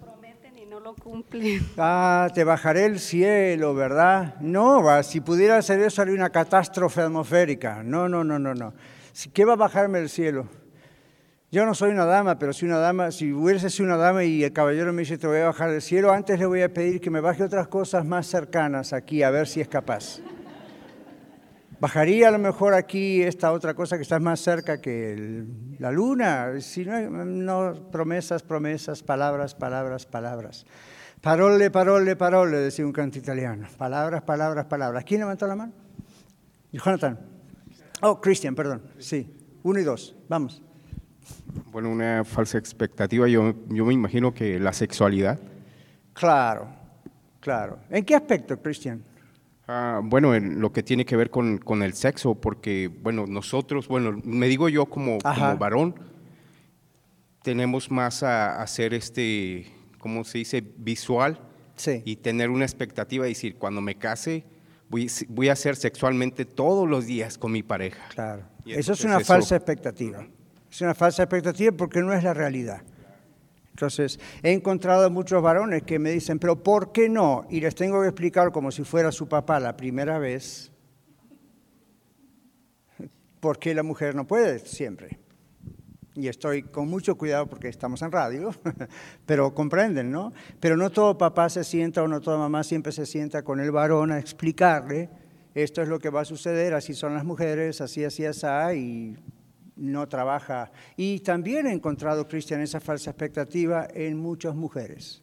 Prometen 0.00 0.58
y 0.58 0.66
no 0.66 0.80
lo 0.80 0.96
cumplen. 0.96 1.64
Ah, 1.78 2.28
te 2.34 2.42
bajaré 2.42 2.86
el 2.86 2.98
cielo, 2.98 3.76
¿verdad? 3.76 4.40
No, 4.40 5.00
si 5.04 5.20
pudiera 5.20 5.56
hacer 5.56 5.78
eso 5.78 6.02
haría 6.02 6.14
una 6.14 6.30
catástrofe 6.30 7.02
atmosférica. 7.02 7.84
No, 7.84 8.08
no, 8.08 8.24
no, 8.24 8.40
no, 8.40 8.56
no. 8.56 8.74
¿Qué 9.26 9.44
va 9.44 9.54
a 9.54 9.56
bajarme 9.56 9.98
el 9.98 10.08
cielo? 10.08 10.46
Yo 11.50 11.64
no 11.64 11.74
soy 11.74 11.90
una 11.90 12.04
dama, 12.04 12.38
pero 12.38 12.52
si 12.52 12.66
una 12.66 12.78
dama, 12.78 13.10
si 13.10 13.32
hubiese 13.32 13.70
sido 13.70 13.86
una 13.86 13.96
dama 13.96 14.22
y 14.22 14.44
el 14.44 14.52
caballero 14.52 14.92
me 14.92 15.00
dice 15.00 15.16
te 15.16 15.26
voy 15.26 15.38
a 15.38 15.46
bajar 15.46 15.70
del 15.70 15.80
cielo, 15.80 16.12
antes 16.12 16.38
le 16.38 16.46
voy 16.46 16.60
a 16.62 16.72
pedir 16.72 17.00
que 17.00 17.10
me 17.10 17.20
baje 17.20 17.42
otras 17.42 17.68
cosas 17.68 18.04
más 18.04 18.26
cercanas 18.26 18.92
aquí, 18.92 19.22
a 19.22 19.30
ver 19.30 19.48
si 19.48 19.60
es 19.60 19.68
capaz. 19.68 20.20
Bajaría 21.80 22.28
a 22.28 22.30
lo 22.32 22.38
mejor 22.38 22.74
aquí 22.74 23.22
esta 23.22 23.52
otra 23.52 23.72
cosa 23.72 23.96
que 23.96 24.02
está 24.02 24.18
más 24.18 24.40
cerca 24.40 24.80
que 24.80 25.44
la 25.78 25.92
luna. 25.92 26.60
Si 26.60 26.84
no, 26.84 27.24
no, 27.24 27.90
promesas, 27.90 28.42
promesas, 28.42 29.02
palabras, 29.02 29.54
palabras, 29.54 30.04
palabras. 30.04 30.66
Parole, 31.20 31.70
parole, 31.70 32.16
parole, 32.16 32.58
decía 32.58 32.84
un 32.84 32.92
canto 32.92 33.18
italiano. 33.18 33.68
Palabras, 33.76 34.22
palabras, 34.22 34.66
palabras. 34.66 35.04
¿Quién 35.04 35.20
levantó 35.20 35.46
la 35.46 35.54
mano? 35.54 35.72
Jonathan. 36.72 37.37
Oh, 38.00 38.20
Christian, 38.20 38.54
perdón. 38.54 38.82
Sí, 38.98 39.30
uno 39.62 39.80
y 39.80 39.84
dos. 39.84 40.14
Vamos. 40.28 40.62
Bueno, 41.72 41.90
una 41.90 42.24
falsa 42.24 42.58
expectativa. 42.58 43.28
Yo, 43.28 43.54
yo 43.68 43.84
me 43.84 43.94
imagino 43.94 44.32
que 44.32 44.58
la 44.58 44.72
sexualidad. 44.72 45.38
Claro, 46.12 46.68
claro. 47.40 47.78
¿En 47.90 48.04
qué 48.04 48.14
aspecto, 48.14 48.60
Christian? 48.60 49.02
Ah, 49.66 50.00
bueno, 50.02 50.34
en 50.34 50.60
lo 50.60 50.72
que 50.72 50.82
tiene 50.82 51.04
que 51.04 51.16
ver 51.16 51.30
con, 51.30 51.58
con, 51.58 51.82
el 51.82 51.92
sexo, 51.92 52.34
porque, 52.34 52.88
bueno, 52.88 53.26
nosotros, 53.26 53.86
bueno, 53.86 54.18
me 54.24 54.48
digo 54.48 54.70
yo 54.70 54.86
como, 54.86 55.18
como 55.18 55.58
varón, 55.58 55.94
tenemos 57.42 57.90
más 57.90 58.22
a, 58.22 58.62
hacer 58.62 58.94
este, 58.94 59.66
¿cómo 59.98 60.24
se 60.24 60.38
dice?, 60.38 60.64
visual. 60.78 61.40
Sí. 61.76 62.02
Y 62.04 62.16
tener 62.16 62.50
una 62.50 62.64
expectativa 62.64 63.24
de 63.24 63.28
decir, 63.28 63.56
cuando 63.56 63.80
me 63.80 63.96
case, 63.96 64.44
voy, 64.88 65.10
voy, 65.28 65.48
a 65.48 65.56
ser 65.56 65.76
sexualmente 65.76 66.44
todos 66.44 66.88
los 66.88 67.06
días 67.06 67.38
con 67.38 67.52
mi 67.52 67.62
pareja. 67.62 68.08
Claro. 68.14 68.42
eso 68.66 68.92
es 68.92 69.04
una 69.04 69.20
falsa 69.20 69.56
expectativa. 69.56 70.26
Es 70.70 70.80
una 70.80 70.94
falsa 70.94 71.22
expectativa 71.22 71.72
porque 71.72 72.00
no 72.00 72.12
es 72.12 72.22
la 72.22 72.34
realidad. 72.34 72.82
Entonces, 73.70 74.18
he 74.42 74.52
encontrado 74.52 75.08
muchos 75.08 75.40
varones 75.40 75.84
que 75.84 76.00
me 76.00 76.10
dicen, 76.10 76.40
pero 76.40 76.62
¿por 76.62 76.90
qué 76.90 77.08
no? 77.08 77.46
Y 77.48 77.60
les 77.60 77.76
tengo 77.76 78.02
que 78.02 78.08
explicar 78.08 78.50
como 78.50 78.72
si 78.72 78.82
fuera 78.82 79.12
su 79.12 79.28
papá 79.28 79.60
la 79.60 79.76
primera 79.76 80.18
vez, 80.18 80.72
por 83.38 83.58
qué 83.58 83.74
la 83.74 83.84
mujer 83.84 84.16
no 84.16 84.26
puede 84.26 84.58
siempre. 84.58 85.20
Y 86.18 86.26
estoy 86.26 86.62
con 86.64 86.88
mucho 86.88 87.16
cuidado 87.16 87.46
porque 87.46 87.68
estamos 87.68 88.02
en 88.02 88.10
radio, 88.10 88.50
pero 89.26 89.54
comprenden, 89.54 90.10
¿no? 90.10 90.32
Pero 90.58 90.76
no 90.76 90.90
todo 90.90 91.16
papá 91.16 91.48
se 91.48 91.62
sienta 91.62 92.02
o 92.02 92.08
no 92.08 92.20
toda 92.20 92.38
mamá 92.38 92.64
siempre 92.64 92.90
se 92.90 93.06
sienta 93.06 93.42
con 93.42 93.60
el 93.60 93.70
varón 93.70 94.10
a 94.10 94.18
explicarle, 94.18 95.08
esto 95.54 95.80
es 95.80 95.88
lo 95.88 96.00
que 96.00 96.10
va 96.10 96.22
a 96.22 96.24
suceder, 96.24 96.74
así 96.74 96.92
son 96.92 97.14
las 97.14 97.24
mujeres, 97.24 97.80
así, 97.80 98.04
así, 98.04 98.24
así, 98.24 98.46
y 98.76 99.16
no 99.76 100.08
trabaja. 100.08 100.72
Y 100.96 101.20
también 101.20 101.68
he 101.68 101.72
encontrado, 101.72 102.26
Cristian, 102.26 102.60
esa 102.62 102.80
falsa 102.80 103.10
expectativa 103.10 103.86
en 103.94 104.18
muchas 104.18 104.56
mujeres 104.56 105.22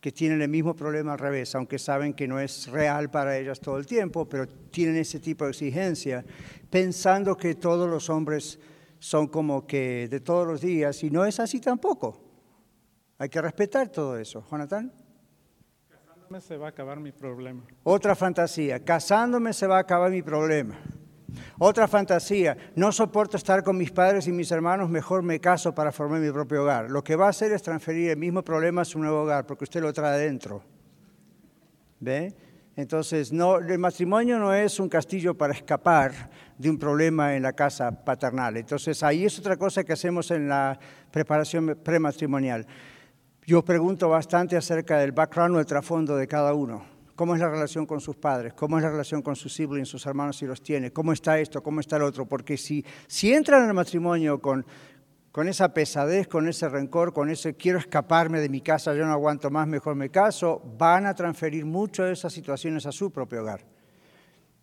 que 0.00 0.12
tienen 0.12 0.42
el 0.42 0.48
mismo 0.48 0.76
problema 0.76 1.14
al 1.14 1.18
revés, 1.18 1.54
aunque 1.54 1.78
saben 1.78 2.12
que 2.12 2.28
no 2.28 2.38
es 2.38 2.68
real 2.68 3.10
para 3.10 3.36
ellas 3.36 3.58
todo 3.58 3.78
el 3.78 3.86
tiempo, 3.86 4.28
pero 4.28 4.46
tienen 4.46 4.96
ese 4.96 5.18
tipo 5.18 5.44
de 5.44 5.50
exigencia, 5.50 6.24
pensando 6.70 7.36
que 7.36 7.54
todos 7.54 7.90
los 7.90 8.08
hombres 8.08 8.60
son 8.98 9.28
como 9.28 9.66
que 9.66 10.08
de 10.08 10.20
todos 10.20 10.46
los 10.46 10.60
días, 10.60 11.02
y 11.02 11.10
no 11.10 11.24
es 11.24 11.40
así 11.40 11.60
tampoco. 11.60 12.22
Hay 13.18 13.28
que 13.28 13.40
respetar 13.40 13.88
todo 13.88 14.16
eso. 14.18 14.44
Jonathan. 14.50 14.92
Casándome 15.88 16.40
se 16.40 16.56
va 16.56 16.66
a 16.66 16.70
acabar 16.70 17.00
mi 17.00 17.12
problema. 17.12 17.64
Otra 17.82 18.14
fantasía, 18.14 18.84
casándome 18.84 19.52
se 19.52 19.66
va 19.66 19.76
a 19.76 19.80
acabar 19.80 20.10
mi 20.10 20.22
problema. 20.22 20.78
Otra 21.58 21.88
fantasía, 21.88 22.56
no 22.76 22.92
soporto 22.92 23.36
estar 23.36 23.62
con 23.62 23.76
mis 23.76 23.90
padres 23.90 24.26
y 24.28 24.32
mis 24.32 24.50
hermanos, 24.50 24.88
mejor 24.88 25.22
me 25.22 25.40
caso 25.40 25.74
para 25.74 25.92
formar 25.92 26.20
mi 26.20 26.30
propio 26.30 26.62
hogar. 26.62 26.90
Lo 26.90 27.02
que 27.02 27.16
va 27.16 27.26
a 27.26 27.30
hacer 27.30 27.52
es 27.52 27.62
transferir 27.62 28.10
el 28.10 28.16
mismo 28.16 28.42
problema 28.42 28.82
a 28.82 28.84
su 28.84 28.98
nuevo 28.98 29.22
hogar, 29.22 29.46
porque 29.46 29.64
usted 29.64 29.80
lo 29.80 29.92
trae 29.92 30.14
adentro. 30.14 30.62
¿Ve? 32.00 32.34
Entonces, 32.78 33.32
no, 33.32 33.58
el 33.58 33.76
matrimonio 33.76 34.38
no 34.38 34.54
es 34.54 34.78
un 34.78 34.88
castillo 34.88 35.34
para 35.36 35.52
escapar 35.52 36.30
de 36.56 36.70
un 36.70 36.78
problema 36.78 37.34
en 37.34 37.42
la 37.42 37.52
casa 37.52 37.90
paternal. 37.90 38.56
Entonces, 38.56 39.02
ahí 39.02 39.24
es 39.24 39.36
otra 39.36 39.56
cosa 39.56 39.82
que 39.82 39.92
hacemos 39.92 40.30
en 40.30 40.48
la 40.48 40.78
preparación 41.10 41.76
prematrimonial. 41.82 42.64
Yo 43.44 43.64
pregunto 43.64 44.08
bastante 44.08 44.56
acerca 44.56 44.96
del 44.98 45.10
background 45.10 45.56
o 45.56 45.58
el 45.58 45.66
trasfondo 45.66 46.14
de 46.14 46.28
cada 46.28 46.54
uno. 46.54 46.84
Cómo 47.16 47.34
es 47.34 47.40
la 47.40 47.50
relación 47.50 47.84
con 47.84 48.00
sus 48.00 48.14
padres, 48.14 48.54
cómo 48.54 48.78
es 48.78 48.84
la 48.84 48.90
relación 48.90 49.22
con 49.22 49.34
sus 49.34 49.52
siblings, 49.52 49.88
sus 49.88 50.06
hermanos 50.06 50.36
si 50.36 50.46
los 50.46 50.62
tiene, 50.62 50.92
cómo 50.92 51.12
está 51.12 51.36
esto, 51.40 51.60
cómo 51.60 51.80
está 51.80 51.96
el 51.96 52.02
otro, 52.02 52.26
porque 52.26 52.56
si, 52.56 52.84
si 53.08 53.34
entran 53.34 53.64
en 53.64 53.70
el 53.70 53.74
matrimonio 53.74 54.40
con, 54.40 54.64
con 55.32 55.48
esa 55.48 55.72
pesadez, 55.74 56.26
con 56.26 56.48
ese 56.48 56.68
rencor, 56.68 57.12
con 57.12 57.30
ese 57.30 57.54
quiero 57.54 57.78
escaparme 57.78 58.40
de 58.40 58.48
mi 58.48 58.60
casa, 58.60 58.94
yo 58.94 59.06
no 59.06 59.12
aguanto 59.12 59.50
más, 59.50 59.66
mejor 59.68 59.94
me 59.94 60.10
caso, 60.10 60.62
van 60.78 61.06
a 61.06 61.14
transferir 61.14 61.64
mucho 61.64 62.04
de 62.04 62.12
esas 62.12 62.32
situaciones 62.32 62.86
a 62.86 62.92
su 62.92 63.10
propio 63.10 63.42
hogar. 63.42 63.64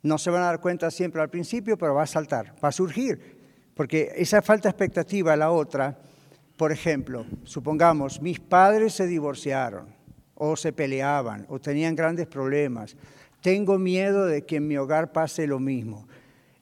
No 0.02 0.18
se 0.18 0.30
van 0.30 0.44
a 0.44 0.48
dar 0.48 0.62
cuenta 0.62 0.92
siempre 0.92 1.22
al 1.22 1.30
principio, 1.30 1.78
pero 1.78 1.96
va 1.96 2.04
a 2.04 2.08
saltar, 2.08 2.56
va 2.64 2.70
a 2.70 2.72
surgir, 2.72 3.38
porque 3.74 4.12
esa 4.16 4.42
falta 4.42 4.70
de 4.70 4.72
expectativa, 4.72 5.36
la 5.36 5.52
otra, 5.52 5.98
por 6.58 6.72
ejemplo, 6.72 7.26
supongamos, 7.44 8.22
mis 8.22 8.40
padres 8.40 8.94
se 8.94 9.08
divorciaron, 9.08 9.96
o 10.36 10.56
se 10.56 10.74
peleaban 10.74 11.46
o 11.50 11.60
tenían 11.60 11.96
grandes 11.96 12.28
problemas. 12.28 12.96
Tengo 13.42 13.80
miedo 13.80 14.26
de 14.26 14.46
que 14.46 14.58
en 14.58 14.68
mi 14.68 14.78
hogar 14.78 15.12
pase 15.12 15.48
lo 15.48 15.60
mismo. 15.60 16.08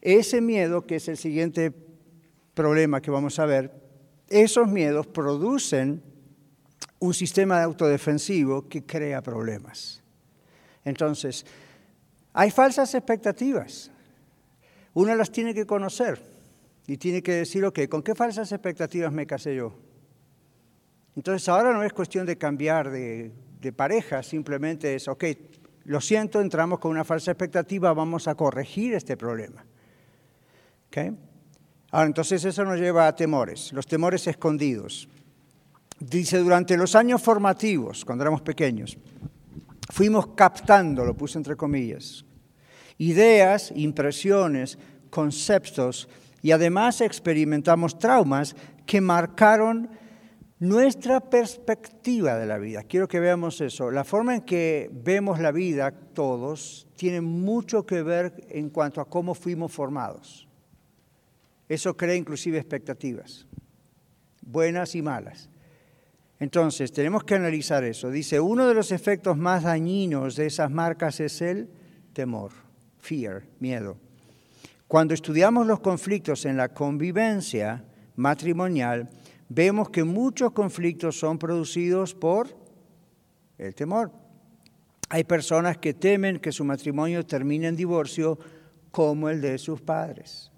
Ese 0.02 0.42
miedo, 0.42 0.86
que 0.86 0.98
es 0.98 1.08
el 1.08 1.18
siguiente 1.18 1.74
problema 2.54 3.02
que 3.02 3.12
vamos 3.12 3.40
a 3.40 3.46
ver, 3.46 3.72
esos 4.42 4.68
miedos 4.68 5.08
producen 5.08 6.02
un 7.00 7.14
sistema 7.14 7.58
de 7.58 7.64
autodefensivo 7.64 8.68
que 8.68 8.86
crea 8.86 9.22
problemas. 9.22 10.02
Entonces, 10.86 11.46
hay 12.34 12.50
falsas 12.52 12.94
expectativas. 12.96 13.92
Uno 14.94 15.16
las 15.16 15.32
tiene 15.32 15.54
que 15.54 15.66
conocer 15.66 16.22
y 16.88 16.98
tiene 16.98 17.22
que 17.22 17.34
decir, 17.34 17.64
ok, 17.66 17.88
¿con 17.90 18.04
qué 18.04 18.16
falsas 18.16 18.52
expectativas 18.52 19.12
me 19.12 19.26
casé 19.26 19.56
yo? 19.56 19.74
Entonces 21.16 21.48
ahora 21.50 21.74
no 21.74 21.84
es 21.84 21.94
cuestión 21.94 22.26
de 22.26 22.38
cambiar 22.38 22.90
de 22.90 23.74
pareja, 23.76 24.24
simplemente 24.24 24.96
es, 24.96 25.08
ok, 25.08 25.24
lo 25.86 26.00
siento, 26.00 26.42
entramos 26.42 26.80
con 26.80 26.92
una 26.92 27.04
falsa 27.04 27.32
expectativa, 27.32 27.94
vamos 27.94 28.28
a 28.28 28.36
corregir 28.36 28.94
este 28.94 29.18
problema. 29.18 29.66
¿Okay? 30.88 31.12
Ahora, 31.94 32.08
entonces 32.08 32.44
eso 32.44 32.66
nos 32.66 32.80
lleva 32.80 33.08
a 33.08 33.16
temores, 33.16 33.72
los 33.72 33.86
temores 33.86 34.26
escondidos. 34.26 35.08
Dice, 36.00 36.40
durante 36.40 36.76
los 36.76 36.96
años 36.96 37.22
formativos, 37.22 38.04
cuando 38.04 38.24
éramos 38.24 38.42
pequeños, 38.42 38.98
fuimos 39.92 40.30
captando, 40.36 41.06
lo 41.06 41.16
puse 41.16 41.38
entre 41.38 41.56
comillas, 41.56 42.26
ideas, 42.98 43.72
impresiones, 43.76 44.80
conceptos 45.12 46.10
y 46.42 46.50
además 46.50 47.00
experimentamos 47.00 48.00
traumas 48.00 48.56
que 48.88 49.00
marcaron 49.00 49.88
nuestra 50.58 51.20
perspectiva 51.20 52.40
de 52.40 52.48
la 52.48 52.58
vida. 52.58 52.82
Quiero 52.82 53.08
que 53.08 53.20
veamos 53.20 53.62
eso. 53.62 53.92
La 53.92 54.04
forma 54.04 54.34
en 54.34 54.42
que 54.42 54.90
vemos 54.92 55.40
la 55.40 55.52
vida 55.52 55.92
todos 55.92 56.88
tiene 56.96 57.22
mucho 57.22 57.86
que 57.86 58.02
ver 58.02 58.48
en 58.50 58.72
cuanto 58.72 59.00
a 59.00 59.06
cómo 59.06 59.36
fuimos 59.36 59.72
formados. 59.72 60.48
Eso 61.74 61.98
crea 61.98 62.14
inclusive 62.14 62.60
expectativas, 62.60 63.48
buenas 64.44 64.94
y 64.94 65.02
malas. 65.02 65.50
Entonces, 66.40 66.92
tenemos 66.92 67.24
que 67.24 67.34
analizar 67.34 67.84
eso. 67.84 68.12
Dice, 68.12 68.40
uno 68.40 68.68
de 68.68 68.76
los 68.76 68.92
efectos 68.92 69.38
más 69.38 69.64
dañinos 69.64 70.36
de 70.36 70.46
esas 70.46 70.70
marcas 70.70 71.20
es 71.20 71.42
el 71.42 71.68
temor, 72.14 72.52
fear, 73.00 73.42
miedo. 73.60 73.98
Cuando 74.88 75.16
estudiamos 75.16 75.66
los 75.66 75.80
conflictos 75.80 76.46
en 76.46 76.58
la 76.58 76.70
convivencia 76.70 77.84
matrimonial, 78.18 79.10
vemos 79.50 79.90
que 79.90 80.04
muchos 80.04 80.52
conflictos 80.52 81.18
son 81.18 81.40
producidos 81.40 82.14
por 82.14 82.56
el 83.58 83.74
temor. 83.74 84.12
Hay 85.10 85.24
personas 85.24 85.80
que 85.80 85.96
temen 85.96 86.38
que 86.38 86.52
su 86.52 86.64
matrimonio 86.66 87.26
termine 87.26 87.70
en 87.70 87.76
divorcio 87.76 88.38
como 88.92 89.28
el 89.28 89.42
de 89.42 89.58
sus 89.58 89.82
padres. 89.82 90.53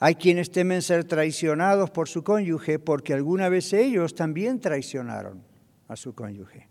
Hay 0.00 0.14
quienes 0.14 0.50
temen 0.50 0.82
ser 0.82 1.04
traicionados 1.04 1.90
por 1.90 2.08
su 2.08 2.22
cónyuge 2.22 2.78
porque 2.78 3.14
alguna 3.14 3.48
vez 3.48 3.72
ellos 3.72 4.14
también 4.14 4.60
traicionaron 4.60 5.42
a 5.88 5.96
su 5.96 6.14
cónyuge. 6.14 6.68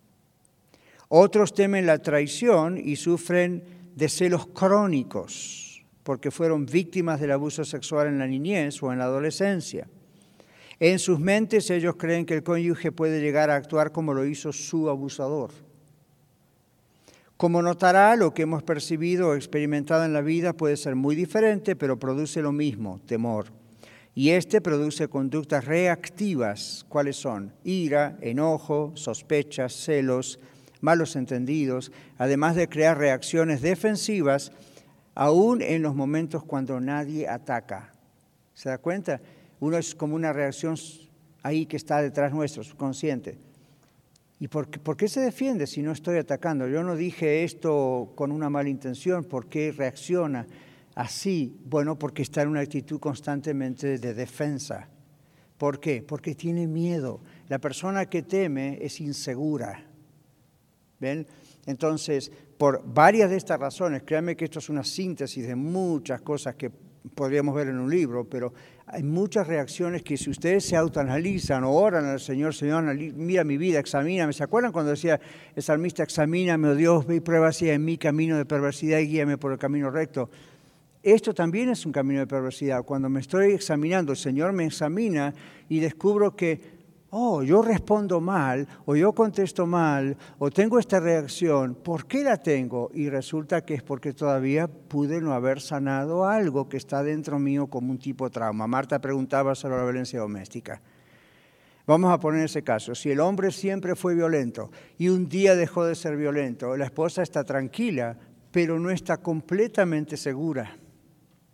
Otros 1.10 1.54
temen 1.54 1.86
la 1.86 2.00
traición 2.00 2.78
y 2.78 2.96
sufren 2.96 3.64
de 3.96 4.08
celos 4.08 4.48
crónicos 4.48 5.86
porque 6.04 6.32
fueron 6.32 6.66
víctimas 6.66 7.20
del 7.20 7.32
abuso 7.32 7.66
sexual 7.66 8.08
en 8.08 8.20
la 8.20 8.28
niñez 8.28 8.82
o 8.82 8.94
en 8.94 9.00
la 9.00 9.06
adolescencia. 9.06 9.90
En 10.80 11.00
sus 11.00 11.20
mentes 11.20 11.70
ellos 11.70 11.96
creen 11.98 12.26
que 12.26 12.36
el 12.36 12.44
cónyuge 12.44 12.92
puede 12.94 13.20
llegar 13.20 13.50
a 13.50 13.56
actuar 13.56 13.92
como 13.92 14.14
lo 14.14 14.26
hizo 14.26 14.54
su 14.54 14.90
abusador. 14.90 15.52
Como 17.38 17.62
notará, 17.62 18.16
lo 18.16 18.34
que 18.34 18.42
hemos 18.42 18.64
percibido 18.64 19.30
o 19.30 19.36
experimentado 19.36 20.04
en 20.04 20.12
la 20.12 20.22
vida 20.22 20.54
puede 20.54 20.76
ser 20.76 20.96
muy 20.96 21.16
diferente, 21.16 21.76
pero 21.76 22.00
produce 22.00 22.42
lo 22.42 22.52
mismo, 22.52 23.00
temor. 23.06 23.54
Y 24.16 24.32
este 24.32 24.60
produce 24.60 25.08
conductas 25.08 25.66
reactivas, 25.66 26.84
¿cuáles 26.90 27.18
son? 27.18 27.54
Ira, 27.64 28.18
enojo, 28.22 28.92
sospechas, 28.96 29.74
celos, 29.74 30.40
malos 30.82 31.16
entendidos, 31.16 31.92
además 32.18 32.56
de 32.56 32.68
crear 32.68 32.98
reacciones 32.98 33.62
defensivas, 33.62 34.52
aún 35.14 35.62
en 35.62 35.84
los 35.84 35.94
momentos 35.94 36.44
cuando 36.44 36.80
nadie 36.80 37.28
ataca. 37.28 37.92
¿Se 38.56 38.70
da 38.70 38.80
cuenta? 38.80 39.22
Uno 39.60 39.78
es 39.78 39.94
como 39.94 40.16
una 40.16 40.34
reacción 40.34 40.76
ahí 41.44 41.68
que 41.68 41.78
está 41.78 42.02
detrás 42.02 42.34
nuestro, 42.34 42.64
subconsciente. 42.64 43.38
¿Y 44.40 44.48
por 44.50 44.70
qué, 44.70 45.08
se 45.08 45.20
defiende 45.20 45.66
si 45.66 45.82
no 45.82 45.92
estoy 45.92 46.18
atacando? 46.18 46.68
Yo 46.68 46.84
no 46.84 46.96
dije 46.96 47.44
esto 47.44 48.12
con 48.16 48.32
una 48.32 48.50
mala 48.50 48.70
intención. 48.70 49.24
¿Por 49.24 49.48
qué 49.48 49.72
reacciona 49.72 50.46
así? 50.94 51.58
Bueno, 51.66 51.98
porque 51.98 52.22
está 52.22 52.44
en 52.44 52.50
una 52.50 52.60
actitud 52.60 53.00
constantemente 53.00 53.98
de 53.98 54.14
defensa. 54.14 54.90
¿Por 55.58 55.80
qué? 55.80 56.04
Porque 56.04 56.36
tiene 56.36 56.68
miedo. 56.68 57.20
La 57.48 57.58
persona 57.58 58.06
que 58.06 58.22
teme 58.22 58.78
es 58.80 59.02
insegura. 59.02 59.84
¿Ven? 61.00 61.26
Entonces, 61.66 62.32
por 62.60 62.84
varias 62.86 63.32
de 63.32 63.38
estas 63.38 63.60
razones, 63.60 64.04
créanme 64.04 64.36
que 64.36 64.46
esto 64.46 64.60
es 64.60 64.70
una 64.70 64.84
síntesis 64.84 65.48
de 65.48 65.56
muchas 65.56 66.22
cosas 66.22 66.56
que 66.56 66.72
podríamos 67.16 67.56
ver 67.56 67.70
en 67.70 67.80
un 67.80 67.90
libro, 67.90 68.24
pero 68.24 68.54
hay 68.90 69.04
muchas 69.04 69.48
reacciones 69.48 70.02
que 70.02 70.16
si 70.16 70.30
ustedes 70.30 70.64
se 70.64 70.78
autoanalizan 70.78 71.66
o 71.66 71.72
oran 71.72 72.06
al 72.06 72.22
Señor, 72.22 72.56
Señor, 72.56 72.86
mira 72.96 73.44
mi 73.44 73.58
vida, 73.58 73.80
examíname. 73.80 74.32
¿Se 74.32 74.46
acuerdan 74.46 74.72
cuando 74.72 74.92
decía 74.92 75.20
el 75.54 75.62
salmista, 75.62 76.04
examíname, 76.04 76.70
oh 76.70 76.76
Dios, 76.76 77.06
y 77.10 77.20
prueba 77.20 77.52
si 77.52 77.70
en 77.70 77.84
mi 77.84 77.98
camino 77.98 78.38
de 78.38 78.46
perversidad 78.46 79.00
y 79.00 79.08
guíame 79.08 79.38
por 79.38 79.52
el 79.52 79.58
camino 79.58 79.90
recto? 79.90 80.30
Esto 81.04 81.34
también 81.34 81.68
es 81.70 81.86
un 81.86 81.92
camino 81.92 82.22
de 82.22 82.28
perversidad. 82.28 82.84
Cuando 82.84 83.10
me 83.10 83.20
estoy 83.20 83.52
examinando, 83.52 84.14
el 84.14 84.18
Señor 84.18 84.54
me 84.54 84.66
examina 84.66 85.34
y 85.68 85.80
descubro 85.80 86.34
que 86.34 86.77
oh, 87.10 87.44
yo 87.44 87.62
respondo 87.62 88.20
mal, 88.20 88.68
o 88.86 88.96
yo 88.96 89.14
contesto 89.14 89.66
mal, 89.66 90.18
o 90.40 90.50
tengo 90.52 90.80
esta 90.80 91.00
reacción, 91.00 91.76
¿por 91.76 92.06
qué 92.06 92.24
la 92.24 92.38
tengo? 92.38 92.90
Y 92.94 93.10
resulta 93.10 93.64
que 93.64 93.76
es 93.76 93.84
porque 93.84 94.14
todavía 94.14 94.68
pude 94.68 95.22
no 95.22 95.34
haber 95.34 95.62
sanado 95.62 96.26
algo 96.26 96.68
que 96.68 96.78
está 96.78 97.04
dentro 97.04 97.40
mío 97.40 97.68
como 97.68 97.92
un 97.92 98.00
tipo 98.00 98.26
de 98.26 98.32
trauma. 98.32 98.68
Marta 98.68 99.00
preguntaba 99.00 99.56
sobre 99.56 99.78
la 99.78 99.84
violencia 99.84 100.20
doméstica. 100.20 100.82
Vamos 101.86 102.12
a 102.12 102.20
poner 102.20 102.44
ese 102.44 102.64
caso. 102.64 102.94
Si 102.96 103.10
el 103.10 103.22
hombre 103.22 103.50
siempre 103.52 103.96
fue 103.96 104.14
violento 104.14 104.72
y 104.98 105.08
un 105.08 105.30
día 105.30 105.56
dejó 105.56 105.86
de 105.86 105.96
ser 105.96 106.18
violento, 106.18 106.76
la 106.76 106.84
esposa 106.84 107.24
está 107.24 107.46
tranquila, 107.46 108.18
pero 108.52 108.78
no 108.78 108.90
está 108.90 109.18
completamente 109.18 110.18
segura. 110.18 110.78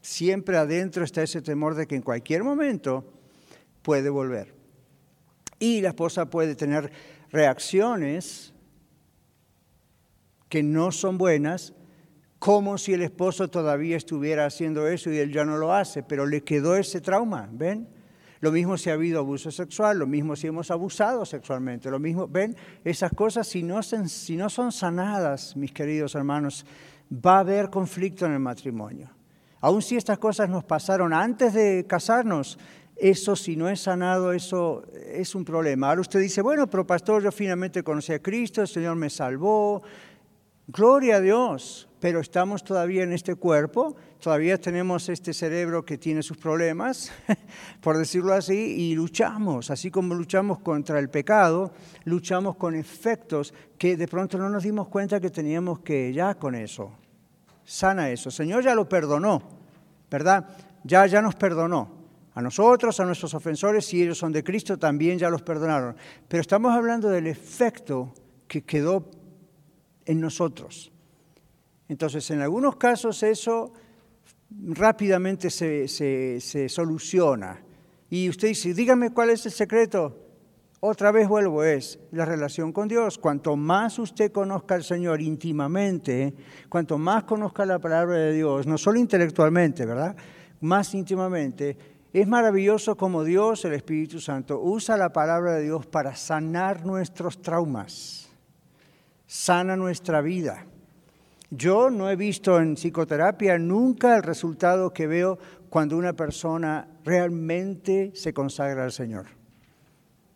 Siempre 0.01 0.57
adentro 0.57 1.03
está 1.03 1.21
ese 1.21 1.43
temor 1.43 1.75
de 1.75 1.85
que 1.85 1.95
en 1.95 2.01
cualquier 2.01 2.43
momento 2.43 3.05
puede 3.83 4.09
volver. 4.09 4.62
Y 5.63 5.79
la 5.79 5.87
esposa 5.87 6.29
puede 6.29 6.55
tener 6.55 6.91
reacciones 7.31 8.53
que 10.49 10.61
no 10.61 10.91
son 10.91 11.17
buenas, 11.17 11.73
como 12.37 12.77
si 12.77 12.91
el 12.91 13.01
esposo 13.01 13.47
todavía 13.47 13.95
estuviera 13.95 14.45
haciendo 14.45 14.89
eso 14.89 15.09
y 15.09 15.19
él 15.19 15.31
ya 15.31 15.45
no 15.45 15.55
lo 15.55 15.73
hace, 15.73 16.03
pero 16.03 16.25
le 16.25 16.43
quedó 16.43 16.75
ese 16.75 16.99
trauma, 16.99 17.47
¿ven? 17.49 17.87
Lo 18.41 18.51
mismo 18.51 18.77
si 18.77 18.89
ha 18.89 18.93
habido 18.95 19.19
abuso 19.19 19.51
sexual, 19.51 19.99
lo 19.99 20.05
mismo 20.05 20.35
si 20.35 20.47
hemos 20.47 20.69
abusado 20.69 21.23
sexualmente, 21.23 21.89
lo 21.89 21.97
mismo, 21.97 22.27
¿ven? 22.27 22.57
Esas 22.83 23.13
cosas 23.13 23.47
si 23.47 23.63
no, 23.63 23.81
si 23.81 24.35
no 24.35 24.49
son 24.49 24.73
sanadas, 24.73 25.55
mis 25.55 25.71
queridos 25.71 26.13
hermanos, 26.15 26.65
va 27.09 27.37
a 27.37 27.39
haber 27.39 27.69
conflicto 27.69 28.25
en 28.25 28.33
el 28.33 28.39
matrimonio. 28.39 29.09
Aun 29.61 29.81
si 29.81 29.95
estas 29.95 30.19
cosas 30.19 30.49
nos 30.49 30.65
pasaron 30.65 31.13
antes 31.13 31.53
de 31.53 31.85
casarnos, 31.87 32.59
eso 32.95 33.35
si 33.35 33.55
no 33.55 33.69
es 33.69 33.81
sanado, 33.81 34.33
eso 34.33 34.83
es 34.93 35.35
un 35.35 35.43
problema. 35.43 35.89
Ahora 35.89 36.01
usted 36.01 36.19
dice, 36.19 36.41
bueno, 36.41 36.67
pero 36.67 36.85
pastor, 36.85 37.23
yo 37.23 37.31
finalmente 37.31 37.83
conocí 37.83 38.13
a 38.13 38.19
Cristo, 38.19 38.61
el 38.61 38.67
Señor 38.67 38.95
me 38.95 39.09
salvó. 39.09 39.81
Gloria 40.67 41.17
a 41.17 41.19
Dios, 41.19 41.89
pero 41.99 42.21
estamos 42.21 42.63
todavía 42.63 43.03
en 43.03 43.11
este 43.11 43.35
cuerpo, 43.35 43.97
todavía 44.21 44.57
tenemos 44.57 45.09
este 45.09 45.33
cerebro 45.33 45.83
que 45.83 45.97
tiene 45.97 46.23
sus 46.23 46.37
problemas, 46.37 47.11
por 47.81 47.97
decirlo 47.97 48.33
así, 48.33 48.53
y 48.53 48.95
luchamos, 48.95 49.69
así 49.69 49.91
como 49.91 50.15
luchamos 50.15 50.59
contra 50.59 50.99
el 50.99 51.09
pecado, 51.09 51.73
luchamos 52.05 52.55
con 52.55 52.75
efectos 52.75 53.53
que 53.77 53.97
de 53.97 54.07
pronto 54.07 54.37
no 54.37 54.49
nos 54.49 54.63
dimos 54.63 54.87
cuenta 54.87 55.19
que 55.19 55.29
teníamos 55.29 55.79
que 55.79 56.13
ya 56.13 56.35
con 56.35 56.55
eso. 56.55 56.91
Sana 57.65 58.09
eso. 58.09 58.31
Señor 58.31 58.63
ya 58.63 58.75
lo 58.75 58.87
perdonó, 58.87 59.41
¿verdad? 60.09 60.47
Ya, 60.83 61.05
ya 61.05 61.21
nos 61.21 61.35
perdonó. 61.35 62.02
A 62.35 62.41
nosotros, 62.41 62.99
a 62.99 63.05
nuestros 63.05 63.33
ofensores, 63.33 63.85
si 63.85 64.01
ellos 64.01 64.17
son 64.17 64.31
de 64.31 64.43
Cristo, 64.43 64.77
también 64.77 65.19
ya 65.19 65.29
los 65.29 65.43
perdonaron. 65.43 65.95
Pero 66.27 66.41
estamos 66.41 66.73
hablando 66.73 67.09
del 67.09 67.27
efecto 67.27 68.13
que 68.47 68.63
quedó 68.63 69.09
en 70.05 70.19
nosotros. 70.19 70.91
Entonces, 71.87 72.29
en 72.31 72.41
algunos 72.41 72.77
casos 72.77 73.21
eso 73.23 73.73
rápidamente 74.49 75.49
se, 75.49 75.87
se, 75.87 76.69
soluciona. 76.69 77.61
Y 78.09 78.29
usted 78.29 78.49
dice, 78.49 78.73
dígame 78.73 79.11
cuál 79.11 79.31
es 79.31 79.45
el 79.45 79.51
secreto. 79.51 80.19
Otra 80.79 81.11
vez 81.11 81.27
vuelvo, 81.27 81.63
es 81.63 81.99
la 82.11 82.25
relación 82.25 82.73
con 82.73 82.87
Dios. 82.87 83.17
Cuanto 83.17 83.55
más 83.55 83.97
usted 83.99 84.31
conozca 84.31 84.75
al 84.75 84.83
Señor 84.83 85.21
íntimamente, 85.21 86.33
cuanto 86.67 86.97
más 86.97 87.23
conozca 87.23 87.65
la 87.65 87.79
palabra 87.79 88.17
de 88.17 88.33
Dios, 88.33 88.67
no 88.67 88.77
solo 88.77 88.99
intelectualmente, 88.99 89.85
¿verdad? 89.85 90.15
Más 90.59 90.93
íntimamente, 90.93 91.77
es 92.13 92.27
maravilloso 92.27 92.95
como 92.95 93.23
Dios, 93.23 93.65
el 93.65 93.73
Espíritu 93.73 94.19
Santo, 94.19 94.61
usa 94.61 94.97
la 94.97 95.11
palabra 95.11 95.53
de 95.53 95.63
Dios 95.63 95.87
para 95.87 96.15
sanar 96.15 96.85
nuestros 96.85 97.41
traumas, 97.41 98.29
sana 99.25 99.75
nuestra 99.75 100.21
vida. 100.21 100.67
Yo 101.49 101.89
no 101.89 102.09
he 102.11 102.15
visto 102.15 102.59
en 102.59 102.75
psicoterapia 102.75 103.57
nunca 103.57 104.15
el 104.15 104.23
resultado 104.23 104.93
que 104.93 105.07
veo 105.07 105.39
cuando 105.69 105.97
una 105.97 106.13
persona 106.13 106.87
realmente 107.03 108.11
se 108.13 108.31
consagra 108.31 108.83
al 108.83 108.91
Señor. 108.91 109.25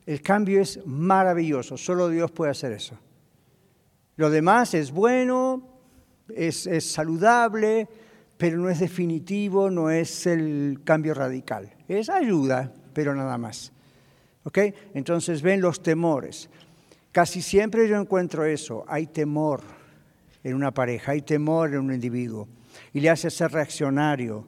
El 0.08 0.22
cambio 0.24 0.62
es 0.62 0.80
maravilloso, 0.86 1.78
solo 1.78 2.10
Dios 2.10 2.32
puede 2.32 2.52
hacer 2.52 2.72
eso. 2.72 2.98
Lo 4.16 4.32
demás 4.32 4.74
es 4.74 4.92
bueno, 4.92 5.62
es, 6.30 6.66
es 6.66 6.92
saludable, 6.92 7.88
pero 8.38 8.58
no 8.58 8.70
es 8.70 8.80
definitivo, 8.80 9.70
no 9.70 9.90
es 9.90 10.28
el 10.28 10.82
cambio 10.84 11.14
radical. 11.14 11.74
Es 11.88 12.10
ayuda, 12.10 12.72
pero 12.94 13.16
nada 13.16 13.38
más. 13.38 13.72
¿Ok? 14.44 14.60
Entonces 14.94 15.42
ven 15.42 15.60
los 15.60 15.82
temores. 15.82 16.50
Casi 17.12 17.42
siempre 17.42 17.88
yo 17.88 18.00
encuentro 18.00 18.46
eso. 18.46 18.86
Hay 18.88 19.08
temor 19.08 19.62
en 20.44 20.54
una 20.54 20.72
pareja, 20.72 21.14
hay 21.14 21.22
temor 21.22 21.74
en 21.74 21.80
un 21.80 21.94
individuo. 21.94 22.48
Y 22.94 23.00
le 23.00 23.10
hace 23.10 23.32
ser 23.32 23.52
reaccionario, 23.52 24.46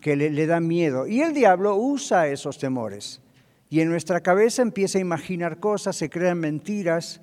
que 0.00 0.16
le, 0.16 0.30
le 0.30 0.46
da 0.46 0.58
miedo. 0.58 1.06
Y 1.06 1.22
el 1.22 1.32
diablo 1.32 1.76
usa 1.76 2.26
esos 2.28 2.58
temores. 2.58 3.20
Y 3.70 3.80
en 3.80 3.88
nuestra 3.88 4.20
cabeza 4.20 4.62
empieza 4.62 4.98
a 4.98 5.00
imaginar 5.00 5.60
cosas, 5.60 5.94
se 5.94 6.10
crean 6.10 6.38
mentiras 6.38 7.20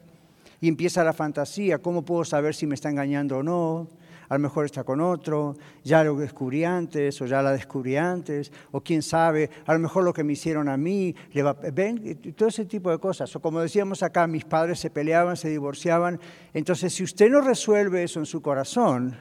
y 0.62 0.70
empieza 0.70 1.04
la 1.04 1.12
fantasía. 1.12 1.80
¿Cómo 1.80 2.06
puedo 2.06 2.24
saber 2.24 2.56
si 2.56 2.68
me 2.68 2.76
está 2.76 2.90
engañando 2.90 3.40
o 3.40 3.44
no? 3.44 3.90
A 4.28 4.34
lo 4.36 4.40
mejor 4.40 4.66
está 4.66 4.84
con 4.84 5.02
otro, 5.02 5.56
ya 5.84 6.04
lo 6.04 6.16
descubrí 6.16 6.64
antes 6.64 7.22
o 7.22 7.26
ya 7.26 7.42
la 7.42 7.52
descubrí 7.52 7.98
antes, 7.98 8.52
o 8.72 8.82
quién 8.82 9.02
sabe, 9.02 9.50
a 9.66 9.74
lo 9.74 9.80
mejor 9.80 10.04
lo 10.04 10.14
que 10.14 10.24
me 10.24 10.34
hicieron 10.34 10.70
a 10.70 10.78
mí, 10.78 11.16
le 11.32 11.44
va, 11.44 11.54
ven, 11.54 12.34
todo 12.36 12.50
ese 12.50 12.66
tipo 12.66 12.92
de 12.92 13.00
cosas. 13.00 13.36
O 13.36 13.40
como 13.40 13.60
decíamos 13.60 14.04
acá, 14.04 14.28
mis 14.28 14.46
padres 14.46 14.80
se 14.80 14.90
peleaban, 14.90 15.38
se 15.38 15.50
divorciaban. 15.50 16.20
Entonces, 16.54 16.94
si 16.94 17.04
usted 17.04 17.30
no 17.30 17.42
resuelve 17.42 18.04
eso 18.04 18.20
en 18.20 18.26
su 18.26 18.42
corazón, 18.42 19.16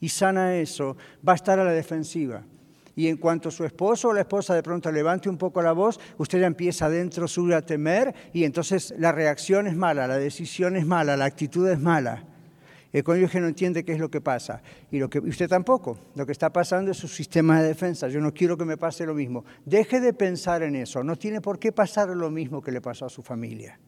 y 0.00 0.08
sana 0.10 0.56
eso, 0.56 0.96
va 1.26 1.32
a 1.32 1.36
estar 1.36 1.58
a 1.58 1.64
la 1.64 1.72
defensiva. 1.72 2.42
Y 2.96 3.08
en 3.08 3.16
cuanto 3.16 3.50
su 3.50 3.64
esposo 3.64 4.08
o 4.08 4.12
la 4.12 4.20
esposa 4.20 4.54
de 4.54 4.62
pronto 4.62 4.92
levante 4.92 5.28
un 5.28 5.36
poco 5.38 5.62
la 5.62 5.72
voz, 5.72 5.98
usted 6.18 6.40
ya 6.40 6.46
empieza 6.46 6.86
adentro 6.86 7.26
suyo 7.26 7.56
a 7.56 7.62
temer 7.62 8.14
y 8.32 8.44
entonces 8.44 8.94
la 8.98 9.12
reacción 9.12 9.66
es 9.66 9.76
mala, 9.76 10.06
la 10.06 10.18
decisión 10.18 10.76
es 10.76 10.86
mala, 10.86 11.16
la 11.16 11.24
actitud 11.24 11.68
es 11.68 11.80
mala. 11.80 12.24
El 12.94 13.02
cónyuge 13.02 13.40
no 13.40 13.48
entiende 13.48 13.84
qué 13.84 13.92
es 13.92 13.98
lo 13.98 14.08
que 14.08 14.20
pasa. 14.20 14.62
Y, 14.92 15.00
lo 15.00 15.10
que, 15.10 15.18
usted 15.18 15.48
tampoco. 15.48 15.98
Lo 16.14 16.24
que 16.24 16.30
está 16.30 16.52
pasando 16.52 16.92
es 16.92 16.96
su 16.96 17.08
sistema 17.08 17.60
de 17.60 17.66
defensa. 17.66 18.06
Yo 18.06 18.20
no 18.20 18.32
quiero 18.32 18.56
que 18.56 18.64
me 18.64 18.76
pase 18.76 19.04
lo 19.04 19.14
mismo. 19.14 19.44
Deje 19.64 20.00
de 20.00 20.12
pensar 20.12 20.62
en 20.62 20.76
eso. 20.76 21.02
No 21.02 21.16
tiene 21.16 21.40
por 21.40 21.58
qué 21.58 21.72
pasar 21.72 22.10
lo 22.10 22.30
mismo 22.30 22.62
que 22.62 22.70
le 22.70 22.80
pasó 22.80 23.06
a 23.06 23.10
su 23.10 23.20
familia. 23.20 23.80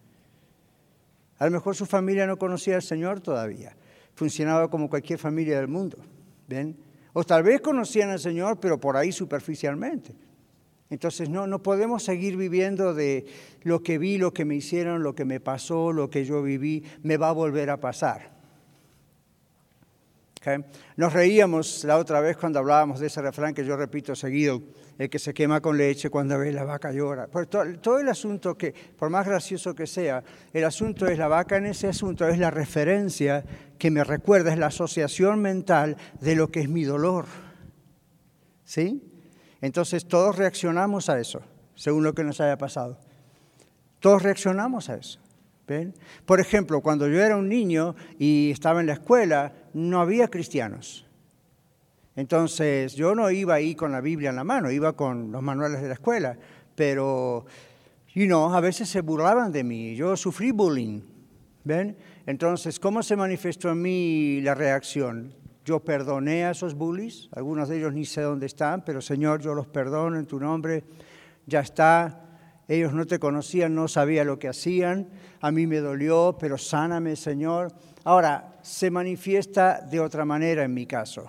A 1.38 1.44
lo 1.44 1.52
mejor 1.52 1.76
su 1.76 1.86
familia 1.86 2.26
no 2.26 2.36
conocía 2.36 2.74
al 2.74 2.82
Señor 2.82 3.20
todavía. 3.20 3.76
Funcionaba 4.16 4.68
como 4.68 4.90
cualquier 4.90 5.20
familia 5.20 5.58
del 5.60 5.68
mundo. 5.68 5.98
¿Ven? 6.48 6.76
O 7.12 7.22
tal 7.22 7.44
vez 7.44 7.60
conocían 7.60 8.10
al 8.10 8.18
Señor, 8.18 8.58
pero 8.58 8.80
por 8.80 8.96
ahí 8.96 9.12
superficialmente. 9.12 10.16
Entonces 10.90 11.30
no, 11.30 11.46
no 11.46 11.62
podemos 11.62 12.02
seguir 12.02 12.36
viviendo 12.36 12.92
de 12.92 13.24
lo 13.62 13.84
que 13.84 13.98
vi, 13.98 14.18
lo 14.18 14.32
que 14.34 14.44
me 14.44 14.56
hicieron, 14.56 15.04
lo 15.04 15.14
que 15.14 15.24
me 15.24 15.38
pasó, 15.38 15.92
lo 15.92 16.10
que 16.10 16.24
yo 16.24 16.42
viví, 16.42 16.82
me 17.04 17.18
va 17.18 17.28
a 17.28 17.32
volver 17.32 17.70
a 17.70 17.78
pasar. 17.78 18.35
Nos 20.96 21.12
reíamos 21.12 21.84
la 21.84 21.98
otra 21.98 22.20
vez 22.20 22.36
cuando 22.36 22.58
hablábamos 22.58 23.00
de 23.00 23.08
ese 23.08 23.20
refrán 23.20 23.54
que 23.54 23.64
yo 23.64 23.76
repito 23.76 24.14
seguido, 24.14 24.62
el 24.98 25.10
que 25.10 25.18
se 25.18 25.34
quema 25.34 25.60
con 25.60 25.76
leche 25.76 26.10
cuando 26.10 26.38
ve 26.38 26.52
la 26.52 26.64
vaca 26.64 26.92
llora. 26.92 27.26
todo, 27.26 27.98
el 27.98 28.08
asunto 28.08 28.56
que, 28.56 28.72
por 28.96 29.10
más 29.10 29.26
gracioso 29.26 29.74
que 29.74 29.86
sea, 29.86 30.22
el 30.52 30.64
asunto 30.64 31.06
es 31.06 31.18
la 31.18 31.28
vaca 31.28 31.56
en 31.56 31.66
ese 31.66 31.88
asunto, 31.88 32.28
es 32.28 32.38
la 32.38 32.50
referencia 32.50 33.44
que 33.78 33.90
me 33.90 34.04
recuerda, 34.04 34.52
es 34.52 34.58
la 34.58 34.66
asociación 34.66 35.40
mental 35.40 35.96
de 36.20 36.36
lo 36.36 36.50
que 36.50 36.60
es 36.60 36.68
mi 36.68 36.84
dolor. 36.84 37.26
¿Sí? 38.64 39.02
Entonces 39.60 40.06
todos 40.06 40.36
reaccionamos 40.36 41.08
a 41.08 41.18
eso, 41.18 41.42
según 41.74 42.04
lo 42.04 42.14
que 42.14 42.24
nos 42.24 42.40
haya 42.40 42.56
pasado. 42.56 42.98
Todos 44.00 44.22
reaccionamos 44.22 44.88
a 44.90 44.96
eso. 44.96 45.20
Por 46.24 46.40
ejemplo, 46.40 46.80
cuando 46.80 47.08
yo 47.08 47.22
era 47.22 47.36
un 47.36 47.48
niño 47.48 47.96
y 48.18 48.50
estaba 48.50 48.80
en 48.80 48.86
la 48.86 48.94
escuela, 48.94 49.52
no 49.74 50.00
había 50.00 50.28
cristianos. 50.28 51.06
Entonces 52.14 52.94
yo 52.94 53.14
no 53.14 53.30
iba 53.30 53.54
ahí 53.54 53.74
con 53.74 53.92
la 53.92 54.00
Biblia 54.00 54.30
en 54.30 54.36
la 54.36 54.44
mano, 54.44 54.70
iba 54.70 54.94
con 54.94 55.30
los 55.32 55.42
manuales 55.42 55.82
de 55.82 55.88
la 55.88 55.94
escuela, 55.94 56.38
pero, 56.74 57.44
you 58.14 58.26
know, 58.26 58.54
a 58.54 58.60
veces 58.60 58.88
se 58.88 59.02
burlaban 59.02 59.52
de 59.52 59.64
mí, 59.64 59.94
yo 59.94 60.16
sufrí 60.16 60.50
bullying, 60.50 61.02
¿ven? 61.64 61.96
Entonces, 62.24 62.80
¿cómo 62.80 63.02
se 63.02 63.16
manifestó 63.16 63.70
en 63.70 63.82
mí 63.82 64.40
la 64.40 64.54
reacción? 64.54 65.34
Yo 65.64 65.80
perdoné 65.80 66.44
a 66.44 66.52
esos 66.52 66.74
bullies, 66.74 67.28
algunos 67.32 67.68
de 67.68 67.78
ellos 67.78 67.92
ni 67.92 68.06
sé 68.06 68.22
dónde 68.22 68.46
están, 68.46 68.82
pero 68.84 69.00
Señor, 69.02 69.40
yo 69.42 69.52
los 69.52 69.66
perdono 69.66 70.18
en 70.18 70.26
tu 70.26 70.40
nombre, 70.40 70.84
ya 71.46 71.60
está, 71.60 72.25
ellos 72.68 72.92
no 72.92 73.06
te 73.06 73.18
conocían, 73.18 73.74
no 73.74 73.86
sabían 73.88 74.26
lo 74.26 74.38
que 74.38 74.48
hacían, 74.48 75.08
a 75.40 75.50
mí 75.50 75.66
me 75.66 75.78
dolió, 75.78 76.36
pero 76.38 76.58
sáname, 76.58 77.14
Señor. 77.14 77.72
Ahora, 78.04 78.58
se 78.62 78.90
manifiesta 78.90 79.80
de 79.80 80.00
otra 80.00 80.24
manera 80.24 80.64
en 80.64 80.74
mi 80.74 80.86
caso. 80.86 81.28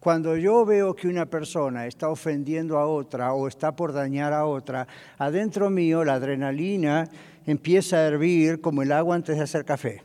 Cuando 0.00 0.36
yo 0.36 0.64
veo 0.64 0.96
que 0.96 1.06
una 1.06 1.26
persona 1.26 1.86
está 1.86 2.08
ofendiendo 2.08 2.78
a 2.78 2.86
otra 2.86 3.34
o 3.34 3.46
está 3.46 3.76
por 3.76 3.92
dañar 3.92 4.32
a 4.32 4.46
otra, 4.46 4.88
adentro 5.16 5.70
mío 5.70 6.04
la 6.04 6.14
adrenalina 6.14 7.08
empieza 7.46 7.98
a 7.98 8.06
hervir 8.08 8.60
como 8.60 8.82
el 8.82 8.90
agua 8.90 9.14
antes 9.14 9.36
de 9.36 9.44
hacer 9.44 9.64
café. 9.64 10.02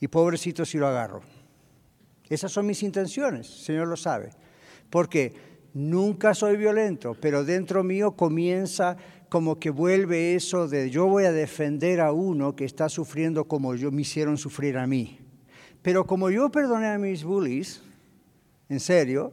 Y 0.00 0.08
pobrecito 0.08 0.64
si 0.64 0.78
lo 0.78 0.86
agarro. 0.86 1.20
Esas 2.30 2.50
son 2.50 2.64
mis 2.64 2.82
intenciones, 2.82 3.46
Señor 3.46 3.88
lo 3.88 3.96
sabe. 3.96 4.30
Porque 4.88 5.34
nunca 5.74 6.34
soy 6.34 6.56
violento, 6.56 7.16
pero 7.20 7.44
dentro 7.44 7.84
mío 7.84 8.12
comienza 8.12 8.96
como 9.28 9.58
que 9.58 9.70
vuelve 9.70 10.34
eso 10.34 10.68
de 10.68 10.90
yo 10.90 11.06
voy 11.06 11.24
a 11.24 11.32
defender 11.32 12.00
a 12.00 12.12
uno 12.12 12.56
que 12.56 12.64
está 12.64 12.88
sufriendo 12.88 13.44
como 13.44 13.74
yo 13.74 13.92
me 13.92 14.02
hicieron 14.02 14.36
sufrir 14.36 14.76
a 14.76 14.86
mí. 14.86 15.18
Pero 15.82 16.06
como 16.06 16.30
yo 16.30 16.50
perdoné 16.50 16.88
a 16.88 16.98
mis 16.98 17.24
bullies, 17.24 17.82
en 18.68 18.80
serio, 18.80 19.32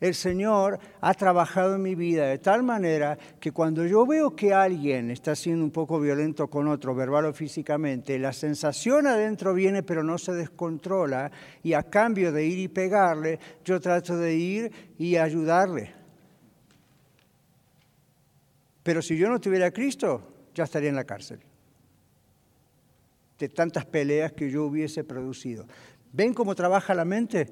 el 0.00 0.14
Señor 0.14 0.78
ha 1.00 1.14
trabajado 1.14 1.76
en 1.76 1.82
mi 1.82 1.94
vida 1.94 2.26
de 2.26 2.38
tal 2.38 2.62
manera 2.62 3.18
que 3.40 3.52
cuando 3.52 3.86
yo 3.86 4.06
veo 4.06 4.34
que 4.34 4.52
alguien 4.52 5.10
está 5.10 5.34
siendo 5.34 5.64
un 5.64 5.70
poco 5.70 6.00
violento 6.00 6.48
con 6.48 6.68
otro, 6.68 6.94
verbal 6.94 7.26
o 7.26 7.32
físicamente, 7.32 8.18
la 8.18 8.32
sensación 8.32 9.06
adentro 9.06 9.54
viene 9.54 9.82
pero 9.82 10.02
no 10.02 10.18
se 10.18 10.32
descontrola 10.32 11.30
y 11.62 11.72
a 11.72 11.82
cambio 11.82 12.32
de 12.32 12.46
ir 12.46 12.58
y 12.58 12.68
pegarle, 12.68 13.38
yo 13.64 13.80
trato 13.80 14.16
de 14.16 14.34
ir 14.34 14.72
y 14.98 15.16
ayudarle. 15.16 15.94
Pero 18.82 19.02
si 19.02 19.16
yo 19.16 19.28
no 19.28 19.40
tuviera 19.40 19.72
Cristo, 19.72 20.22
ya 20.54 20.62
estaría 20.62 20.90
en 20.90 20.94
la 20.94 21.04
cárcel. 21.04 21.40
De 23.36 23.48
tantas 23.48 23.84
peleas 23.84 24.32
que 24.32 24.48
yo 24.48 24.64
hubiese 24.64 25.02
producido. 25.02 25.66
¿Ven 26.12 26.32
cómo 26.32 26.54
trabaja 26.54 26.94
la 26.94 27.04
mente? 27.04 27.48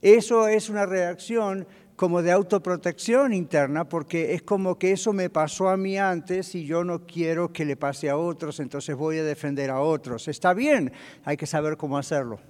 Eso 0.00 0.48
es 0.48 0.70
una 0.70 0.86
reacción 0.86 1.66
como 2.00 2.22
de 2.22 2.32
autoprotección 2.32 3.34
interna, 3.34 3.86
porque 3.86 4.32
es 4.32 4.40
como 4.40 4.78
que 4.78 4.92
eso 4.92 5.12
me 5.12 5.28
pasó 5.28 5.68
a 5.68 5.76
mí 5.76 5.98
antes 5.98 6.54
y 6.54 6.64
yo 6.64 6.82
no 6.82 7.04
quiero 7.04 7.52
que 7.52 7.66
le 7.66 7.76
pase 7.76 8.08
a 8.08 8.16
otros, 8.16 8.58
entonces 8.58 8.96
voy 8.96 9.18
a 9.18 9.22
defender 9.22 9.68
a 9.68 9.82
otros. 9.82 10.26
Está 10.26 10.54
bien, 10.54 10.92
hay 11.26 11.36
que 11.36 11.44
saber 11.44 11.76
cómo 11.76 11.98
hacerlo. 11.98 12.40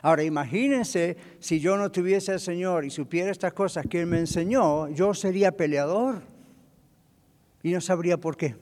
Ahora 0.00 0.22
imagínense 0.22 1.18
si 1.40 1.60
yo 1.60 1.76
no 1.76 1.92
tuviese 1.92 2.32
al 2.32 2.40
Señor 2.40 2.86
y 2.86 2.90
supiera 2.90 3.30
estas 3.30 3.52
cosas 3.52 3.84
que 3.86 4.00
Él 4.00 4.06
me 4.06 4.18
enseñó, 4.18 4.88
yo 4.88 5.12
sería 5.12 5.52
peleador 5.52 6.22
y 7.62 7.70
no 7.70 7.82
sabría 7.82 8.16
por 8.16 8.34
qué. 8.34 8.56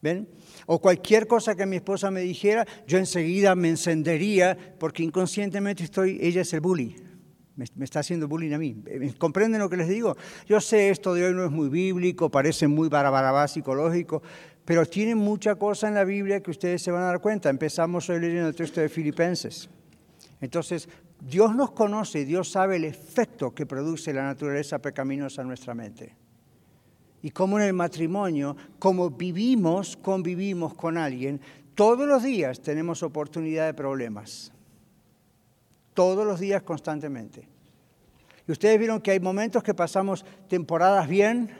¿Ven? 0.00 0.26
O 0.64 0.80
cualquier 0.80 1.26
cosa 1.26 1.54
que 1.54 1.66
mi 1.66 1.76
esposa 1.76 2.10
me 2.10 2.22
dijera, 2.22 2.66
yo 2.86 2.96
enseguida 2.96 3.54
me 3.54 3.68
encendería 3.68 4.56
porque 4.78 5.02
inconscientemente 5.02 5.84
estoy, 5.84 6.18
ella 6.22 6.40
es 6.40 6.54
el 6.54 6.62
bully. 6.62 7.03
Me, 7.56 7.84
está 7.84 8.00
haciendo 8.00 8.26
bullying 8.26 8.52
a 8.52 8.58
mí. 8.58 8.76
¿Comprenden 9.18 9.60
lo 9.60 9.70
que 9.70 9.76
les 9.76 9.88
digo? 9.88 10.16
Yo 10.46 10.60
sé, 10.60 10.90
esto 10.90 11.14
de 11.14 11.26
hoy 11.26 11.34
no 11.34 11.44
es 11.44 11.50
muy 11.50 11.68
bíblico, 11.68 12.30
parece 12.30 12.66
muy 12.66 12.88
barabarabá 12.88 13.46
psicológico, 13.46 14.22
pero 14.64 14.84
tiene 14.86 15.14
mucha 15.14 15.54
cosa 15.54 15.88
en 15.88 15.94
la 15.94 16.04
Biblia 16.04 16.42
que 16.42 16.50
ustedes 16.50 16.82
se 16.82 16.90
van 16.90 17.02
a 17.02 17.06
dar 17.06 17.20
cuenta. 17.20 17.50
Empezamos 17.50 18.08
hoy 18.10 18.20
leyendo 18.20 18.48
el 18.48 18.54
texto 18.54 18.80
de 18.80 18.88
Filipenses. 18.88 19.68
Entonces, 20.40 20.88
Dios 21.20 21.54
nos 21.54 21.70
conoce, 21.70 22.24
Dios 22.24 22.50
sabe 22.50 22.76
el 22.76 22.84
efecto 22.84 23.54
que 23.54 23.66
produce 23.66 24.12
la 24.12 24.24
naturaleza 24.24 24.80
pecaminosa 24.80 25.42
en 25.42 25.48
nuestra 25.48 25.74
mente 25.74 26.24
y 27.24 27.30
como 27.30 27.58
en 27.58 27.64
el 27.64 27.72
matrimonio, 27.72 28.54
como 28.78 29.08
vivimos, 29.08 29.96
convivimos 29.96 30.74
con 30.74 30.98
alguien, 30.98 31.40
todos 31.74 32.06
los 32.06 32.22
días 32.22 32.60
tenemos 32.60 33.02
oportunidad 33.02 33.64
de 33.64 33.72
problemas. 33.72 34.52
Todos 35.94 36.26
los 36.26 36.40
días 36.40 36.62
constantemente. 36.62 37.48
Y 38.46 38.52
ustedes 38.52 38.78
vieron 38.78 39.00
que 39.00 39.12
hay 39.12 39.20
momentos 39.20 39.62
que 39.62 39.74
pasamos 39.74 40.24
temporadas 40.48 41.08
bien 41.08 41.50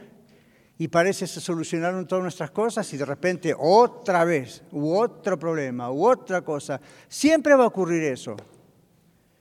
y 0.76 0.89
parece 0.89 1.26
se 1.26 1.41
solucionaron 1.41 2.07
todas 2.07 2.22
nuestras 2.22 2.51
cosas 2.51 2.93
y 2.93 2.97
de 2.97 3.05
repente 3.05 3.55
otra 3.57 4.24
vez, 4.24 4.62
u 4.72 4.95
otro 4.95 5.39
problema, 5.39 5.91
u 5.91 6.07
otra 6.07 6.43
cosa. 6.43 6.80
Siempre 7.09 7.55
va 7.55 7.64
a 7.64 7.68
ocurrir 7.68 8.03
eso. 8.03 8.37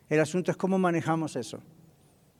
El 0.09 0.19
asunto 0.19 0.51
es 0.51 0.57
cómo 0.57 0.77
manejamos 0.77 1.35
eso. 1.35 1.59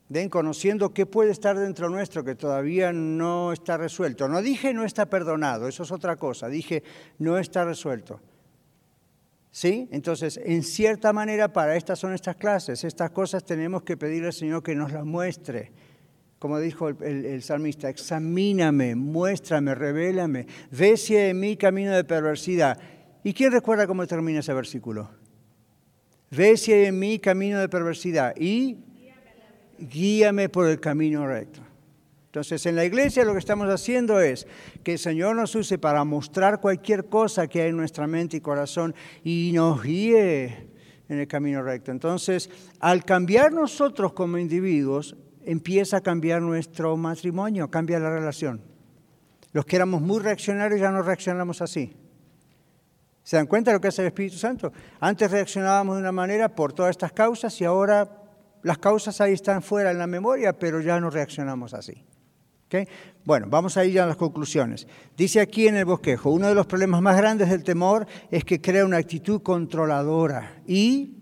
Ven, 0.10 0.30
conociendo 0.30 0.94
qué 0.94 1.06
puede 1.06 1.32
estar 1.32 1.58
dentro 1.58 1.90
nuestro 1.90 2.24
que 2.24 2.36
todavía 2.36 2.94
no 2.94 3.52
está 3.52 3.78
resuelto. 3.78 4.28
No 4.28 4.42
dije 4.42 4.74
no 4.74 4.86
está 4.86 5.08
perdonado, 5.08 5.68
eso 5.68 5.84
es 5.84 5.92
otra 5.92 6.18
cosa, 6.18 6.48
dije 6.48 6.84
no 7.18 7.40
está 7.40 7.66
resuelto. 7.66 8.20
¿Sí? 9.54 9.88
Entonces, 9.92 10.40
en 10.44 10.64
cierta 10.64 11.14
manera, 11.14 11.54
para 11.54 11.76
estas 11.76 12.00
son 12.00 12.12
estas 12.12 12.38
clases, 12.38 12.84
estas 12.84 13.12
cosas 13.12 13.46
tenemos 13.46 13.84
que 13.84 13.96
pedirle 13.96 14.28
al 14.28 14.34
Señor 14.34 14.64
que 14.64 14.74
nos 14.74 14.92
las 14.92 15.06
muestre. 15.06 15.72
Como 16.40 16.60
dijo 16.60 16.90
el, 16.90 17.44
salmista, 17.44 17.88
examíname, 17.88 18.96
muéstrame, 18.96 19.76
revélame, 19.76 20.48
ve 20.72 20.98
si 20.98 21.16
en 21.16 21.40
mí 21.40 21.56
camino 21.56 21.96
de 21.96 22.04
perversidad. 22.04 22.80
¿Y 23.24 23.32
quién 23.32 23.52
recuerda 23.52 23.86
cómo 23.86 24.08
termina 24.08 24.40
ese 24.40 24.56
versículo? 24.56 25.12
Ve 26.32 26.58
si 26.58 26.74
hay 26.74 26.86
en 26.86 26.98
mí 26.98 27.20
camino 27.20 27.60
de 27.60 27.70
perversidad 27.70 28.36
y 28.36 28.80
guíame 29.78 30.50
por 30.50 30.68
el 30.68 30.80
camino 30.80 31.28
recto. 31.28 31.62
Entonces, 32.34 32.66
en 32.66 32.76
la 32.76 32.84
iglesia 32.84 33.24
lo 33.26 33.34
que 33.34 33.38
estamos 33.38 33.70
haciendo 33.70 34.20
es 34.20 34.48
que 34.82 34.94
el 34.94 34.98
Señor 34.98 35.36
nos 35.36 35.54
use 35.54 35.78
para 35.78 36.04
mostrar 36.04 36.60
cualquier 36.60 37.06
cosa 37.06 37.46
que 37.46 37.62
hay 37.62 37.70
en 37.70 37.78
nuestra 37.78 38.08
mente 38.08 38.38
y 38.38 38.42
corazón 38.42 38.96
y 39.24 39.52
nos 39.54 39.84
guíe 39.84 40.68
en 41.10 41.20
el 41.20 41.28
camino 41.28 41.62
recto. 41.62 41.92
Entonces, 41.92 42.50
al 42.80 43.06
cambiar 43.06 43.54
nosotros 43.54 44.14
como 44.14 44.40
individuos, 44.40 45.16
empieza 45.46 45.98
a 45.98 46.02
cambiar 46.02 46.42
nuestro 46.42 46.98
matrimonio, 46.98 47.70
cambia 47.70 48.00
la 48.00 48.10
relación. 48.10 48.62
Los 49.52 49.68
que 49.68 49.76
éramos 49.76 50.02
muy 50.02 50.20
reaccionarios 50.20 50.82
ya 50.82 50.90
no 50.90 51.04
reaccionamos 51.04 51.62
así. 51.62 51.96
¿Se 53.22 53.38
dan 53.38 53.46
cuenta 53.46 53.70
de 53.70 53.78
lo 53.78 53.82
que 53.82 53.90
hace 53.90 54.02
el 54.02 54.08
Espíritu 54.08 54.38
Santo? 54.38 54.74
Antes 55.00 55.30
reaccionábamos 55.30 55.98
de 55.98 56.02
una 56.02 56.12
manera 56.12 56.50
por 56.50 56.74
todas 56.74 56.90
estas 56.90 57.12
causas 57.12 57.62
y 57.62 57.66
ahora 57.66 58.10
las 58.64 58.80
causas 58.80 59.22
ahí 59.22 59.34
están 59.34 59.62
fuera 59.62 59.92
en 59.92 60.00
la 60.00 60.08
memoria, 60.08 60.58
pero 60.58 60.82
ya 60.82 61.00
no 61.00 61.12
reaccionamos 61.12 61.76
así. 61.76 62.04
Bueno, 63.26 63.48
vamos 63.50 63.78
a 63.78 63.86
ir 63.86 64.00
a 64.00 64.06
las 64.06 64.18
conclusiones. 64.18 64.88
Dice 65.16 65.40
aquí 65.40 65.68
en 65.68 65.76
el 65.76 65.86
bosquejo, 65.86 66.32
uno 66.32 66.48
de 66.48 66.56
los 66.56 66.66
problemas 66.66 67.02
más 67.02 67.18
grandes 67.18 67.50
del 67.50 67.64
temor 67.64 68.08
es 68.32 68.44
que 68.44 68.62
crea 68.62 68.86
una 68.86 68.98
actitud 68.98 69.42
controladora 69.42 70.62
y, 70.68 71.18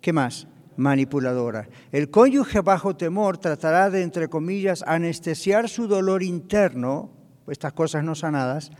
¿qué 0.00 0.12
más? 0.12 0.46
Manipuladora. 0.76 1.68
El 1.90 2.10
cónyuge 2.10 2.60
bajo 2.60 2.96
temor 2.96 3.38
tratará 3.38 3.90
de, 3.90 4.02
entre 4.02 4.28
comillas, 4.28 4.84
anestesiar 4.86 5.68
su 5.68 5.88
dolor 5.88 6.22
interno, 6.22 7.10
estas 7.48 7.72
cosas 7.72 8.04
no 8.04 8.14
sanadas, 8.14 8.70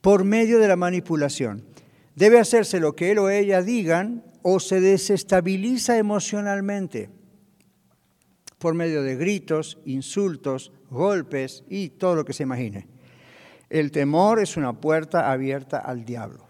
por 0.00 0.24
medio 0.24 0.58
de 0.58 0.68
la 0.68 0.76
manipulación. 0.76 1.64
Debe 2.16 2.38
hacerse 2.38 2.80
lo 2.80 2.94
que 2.94 3.12
él 3.12 3.18
o 3.18 3.30
ella 3.30 3.62
digan 3.62 4.24
o 4.42 4.60
se 4.60 4.80
desestabiliza 4.80 5.96
emocionalmente 5.96 7.10
por 8.58 8.74
medio 8.74 9.02
de 9.02 9.16
gritos, 9.16 9.78
insultos, 9.84 10.72
golpes 10.94 11.64
y 11.68 11.90
todo 11.90 12.14
lo 12.14 12.24
que 12.24 12.32
se 12.32 12.44
imagine. 12.44 12.88
El 13.68 13.90
temor 13.90 14.40
es 14.40 14.56
una 14.56 14.72
puerta 14.72 15.30
abierta 15.30 15.78
al 15.78 16.04
diablo. 16.04 16.46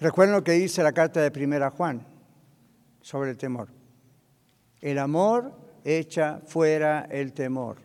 Recuerden 0.00 0.36
lo 0.36 0.44
que 0.44 0.52
dice 0.52 0.82
la 0.82 0.92
carta 0.92 1.20
de 1.20 1.30
Primera 1.30 1.70
Juan 1.70 2.06
sobre 3.00 3.30
el 3.30 3.36
temor. 3.36 3.68
El 4.80 4.98
amor 4.98 5.52
echa 5.84 6.40
fuera 6.46 7.08
el 7.10 7.32
temor, 7.32 7.78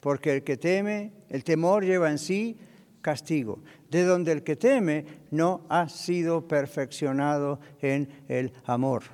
porque 0.00 0.34
el 0.34 0.42
que 0.42 0.56
teme, 0.56 1.12
el 1.28 1.44
temor 1.44 1.84
lleva 1.84 2.10
en 2.10 2.18
sí 2.18 2.58
castigo, 3.00 3.62
de 3.90 4.04
donde 4.04 4.32
el 4.32 4.42
que 4.42 4.56
teme 4.56 5.06
no 5.30 5.62
ha 5.68 5.88
sido 5.88 6.46
perfeccionado 6.46 7.60
en 7.80 8.08
el 8.28 8.52
amor. 8.66 9.04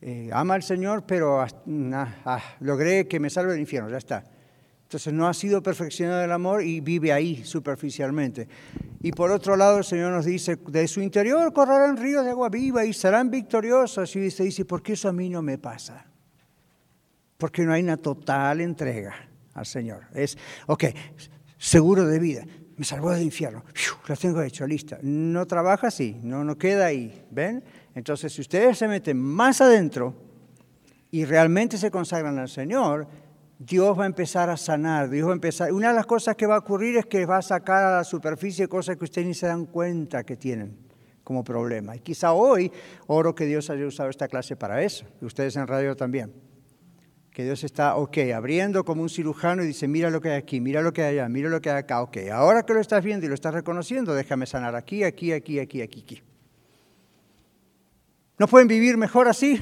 Eh, 0.00 0.30
ama 0.32 0.54
al 0.54 0.62
Señor, 0.62 1.04
pero 1.06 1.40
ah, 1.40 2.42
logré 2.60 3.08
que 3.08 3.18
me 3.18 3.30
salve 3.30 3.52
del 3.52 3.60
infierno, 3.60 3.90
ya 3.90 3.98
está. 3.98 4.24
Entonces 4.88 5.12
no 5.12 5.28
ha 5.28 5.34
sido 5.34 5.62
perfeccionado 5.62 6.24
el 6.24 6.32
amor 6.32 6.62
y 6.62 6.80
vive 6.80 7.12
ahí 7.12 7.44
superficialmente. 7.44 8.48
Y 9.02 9.12
por 9.12 9.30
otro 9.30 9.54
lado 9.54 9.78
el 9.78 9.84
Señor 9.84 10.12
nos 10.12 10.24
dice, 10.24 10.56
de 10.68 10.88
su 10.88 11.02
interior 11.02 11.52
correrán 11.52 11.96
ríos 11.96 12.24
de 12.24 12.30
agua 12.30 12.48
viva 12.48 12.84
y 12.86 12.94
serán 12.94 13.30
victoriosos. 13.30 14.16
Y 14.16 14.26
usted 14.26 14.44
dice, 14.44 14.64
¿por 14.64 14.82
qué 14.82 14.94
eso 14.94 15.08
a 15.08 15.12
mí 15.12 15.28
no 15.28 15.42
me 15.42 15.58
pasa? 15.58 16.06
Porque 17.36 17.64
no 17.64 17.72
hay 17.72 17.82
una 17.82 17.98
total 17.98 18.62
entrega 18.62 19.14
al 19.52 19.66
Señor. 19.66 20.04
Es, 20.14 20.38
ok, 20.66 20.84
seguro 21.58 22.06
de 22.06 22.18
vida, 22.18 22.46
me 22.76 22.84
salvó 22.84 23.10
del 23.10 23.24
infierno, 23.24 23.64
lo 24.06 24.16
tengo 24.16 24.40
hecho, 24.40 24.66
lista. 24.66 24.98
No 25.02 25.46
trabaja 25.46 25.88
así, 25.88 26.18
no, 26.22 26.44
no 26.44 26.56
queda 26.56 26.86
ahí, 26.86 27.26
¿ven? 27.30 27.62
Entonces, 27.98 28.32
si 28.32 28.40
ustedes 28.40 28.78
se 28.78 28.86
meten 28.86 29.18
más 29.18 29.60
adentro 29.60 30.14
y 31.10 31.24
realmente 31.24 31.76
se 31.76 31.90
consagran 31.90 32.38
al 32.38 32.48
Señor, 32.48 33.08
Dios 33.58 33.98
va 33.98 34.04
a 34.04 34.06
empezar 34.06 34.48
a 34.50 34.56
sanar, 34.56 35.10
Dios 35.10 35.26
va 35.26 35.32
a 35.32 35.34
empezar. 35.34 35.72
Una 35.72 35.88
de 35.88 35.94
las 35.94 36.06
cosas 36.06 36.36
que 36.36 36.46
va 36.46 36.54
a 36.54 36.58
ocurrir 36.58 36.96
es 36.96 37.06
que 37.06 37.26
va 37.26 37.38
a 37.38 37.42
sacar 37.42 37.82
a 37.82 37.96
la 37.96 38.04
superficie 38.04 38.68
cosas 38.68 38.96
que 38.96 39.02
ustedes 39.02 39.26
ni 39.26 39.34
se 39.34 39.48
dan 39.48 39.66
cuenta 39.66 40.22
que 40.22 40.36
tienen 40.36 40.78
como 41.24 41.42
problema. 41.42 41.96
Y 41.96 41.98
quizá 41.98 42.34
hoy 42.34 42.70
oro 43.08 43.34
que 43.34 43.46
Dios 43.46 43.68
haya 43.68 43.84
usado 43.84 44.10
esta 44.10 44.28
clase 44.28 44.54
para 44.54 44.80
eso, 44.84 45.04
y 45.20 45.24
ustedes 45.24 45.56
en 45.56 45.66
radio 45.66 45.96
también. 45.96 46.32
Que 47.32 47.42
Dios 47.42 47.64
está, 47.64 47.96
ok, 47.96 48.16
abriendo 48.32 48.84
como 48.84 49.02
un 49.02 49.08
cirujano 49.08 49.64
y 49.64 49.66
dice, 49.66 49.88
mira 49.88 50.08
lo 50.08 50.20
que 50.20 50.30
hay 50.30 50.36
aquí, 50.36 50.60
mira 50.60 50.82
lo 50.82 50.92
que 50.92 51.02
hay 51.02 51.18
allá, 51.18 51.28
mira 51.28 51.48
lo 51.48 51.60
que 51.60 51.70
hay 51.70 51.78
acá, 51.78 52.00
ok, 52.02 52.16
ahora 52.32 52.62
que 52.62 52.74
lo 52.74 52.80
estás 52.80 53.02
viendo 53.02 53.26
y 53.26 53.28
lo 53.28 53.34
estás 53.34 53.54
reconociendo, 53.54 54.14
déjame 54.14 54.46
sanar 54.46 54.76
aquí, 54.76 55.02
aquí, 55.02 55.32
aquí, 55.32 55.58
aquí, 55.58 55.80
aquí, 55.80 56.00
aquí. 56.00 56.22
¿No 58.38 58.46
pueden 58.46 58.68
vivir 58.68 58.96
mejor 58.96 59.26
así? 59.28 59.60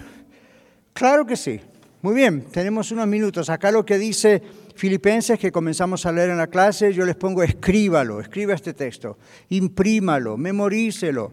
Claro 0.92 1.26
que 1.26 1.36
sí. 1.36 1.60
Muy 2.02 2.14
bien, 2.14 2.42
tenemos 2.52 2.92
unos 2.92 3.06
minutos. 3.06 3.48
Acá 3.48 3.70
lo 3.70 3.86
que 3.86 3.98
dice 3.98 4.42
Filipenses, 4.74 5.38
que 5.38 5.50
comenzamos 5.50 6.04
a 6.04 6.12
leer 6.12 6.30
en 6.30 6.36
la 6.36 6.48
clase, 6.48 6.92
yo 6.92 7.06
les 7.06 7.16
pongo 7.16 7.42
escríbalo, 7.42 8.20
escriba 8.20 8.54
este 8.54 8.74
texto, 8.74 9.18
imprímalo, 9.48 10.36
memorícelo, 10.36 11.32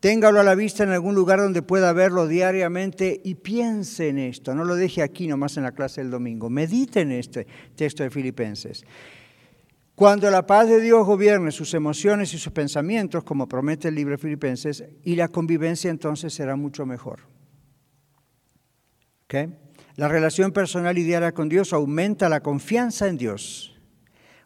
téngalo 0.00 0.40
a 0.40 0.42
la 0.42 0.56
vista 0.56 0.82
en 0.82 0.90
algún 0.90 1.14
lugar 1.14 1.38
donde 1.38 1.62
pueda 1.62 1.92
verlo 1.92 2.26
diariamente 2.26 3.20
y 3.22 3.36
piense 3.36 4.08
en 4.08 4.18
esto. 4.18 4.54
No 4.54 4.64
lo 4.64 4.74
deje 4.74 5.02
aquí 5.02 5.28
nomás 5.28 5.56
en 5.56 5.62
la 5.62 5.72
clase 5.72 6.00
del 6.00 6.10
domingo. 6.10 6.50
Medite 6.50 7.02
en 7.02 7.12
este 7.12 7.46
texto 7.76 8.02
de 8.02 8.10
Filipenses. 8.10 8.84
Cuando 10.00 10.30
la 10.30 10.46
paz 10.46 10.66
de 10.66 10.80
Dios 10.80 11.04
gobierne 11.04 11.50
sus 11.52 11.74
emociones 11.74 12.32
y 12.32 12.38
sus 12.38 12.54
pensamientos, 12.54 13.22
como 13.22 13.46
promete 13.46 13.88
el 13.88 13.94
libro 13.94 14.12
de 14.12 14.18
Filipenses, 14.18 14.82
y 15.04 15.14
la 15.14 15.28
convivencia 15.28 15.90
entonces 15.90 16.32
será 16.32 16.56
mucho 16.56 16.86
mejor. 16.86 17.20
La 19.96 20.08
relación 20.08 20.52
personal 20.52 20.96
y 20.96 21.02
diaria 21.02 21.32
con 21.32 21.50
Dios 21.50 21.74
aumenta 21.74 22.30
la 22.30 22.40
confianza 22.40 23.08
en 23.08 23.18
Dios. 23.18 23.78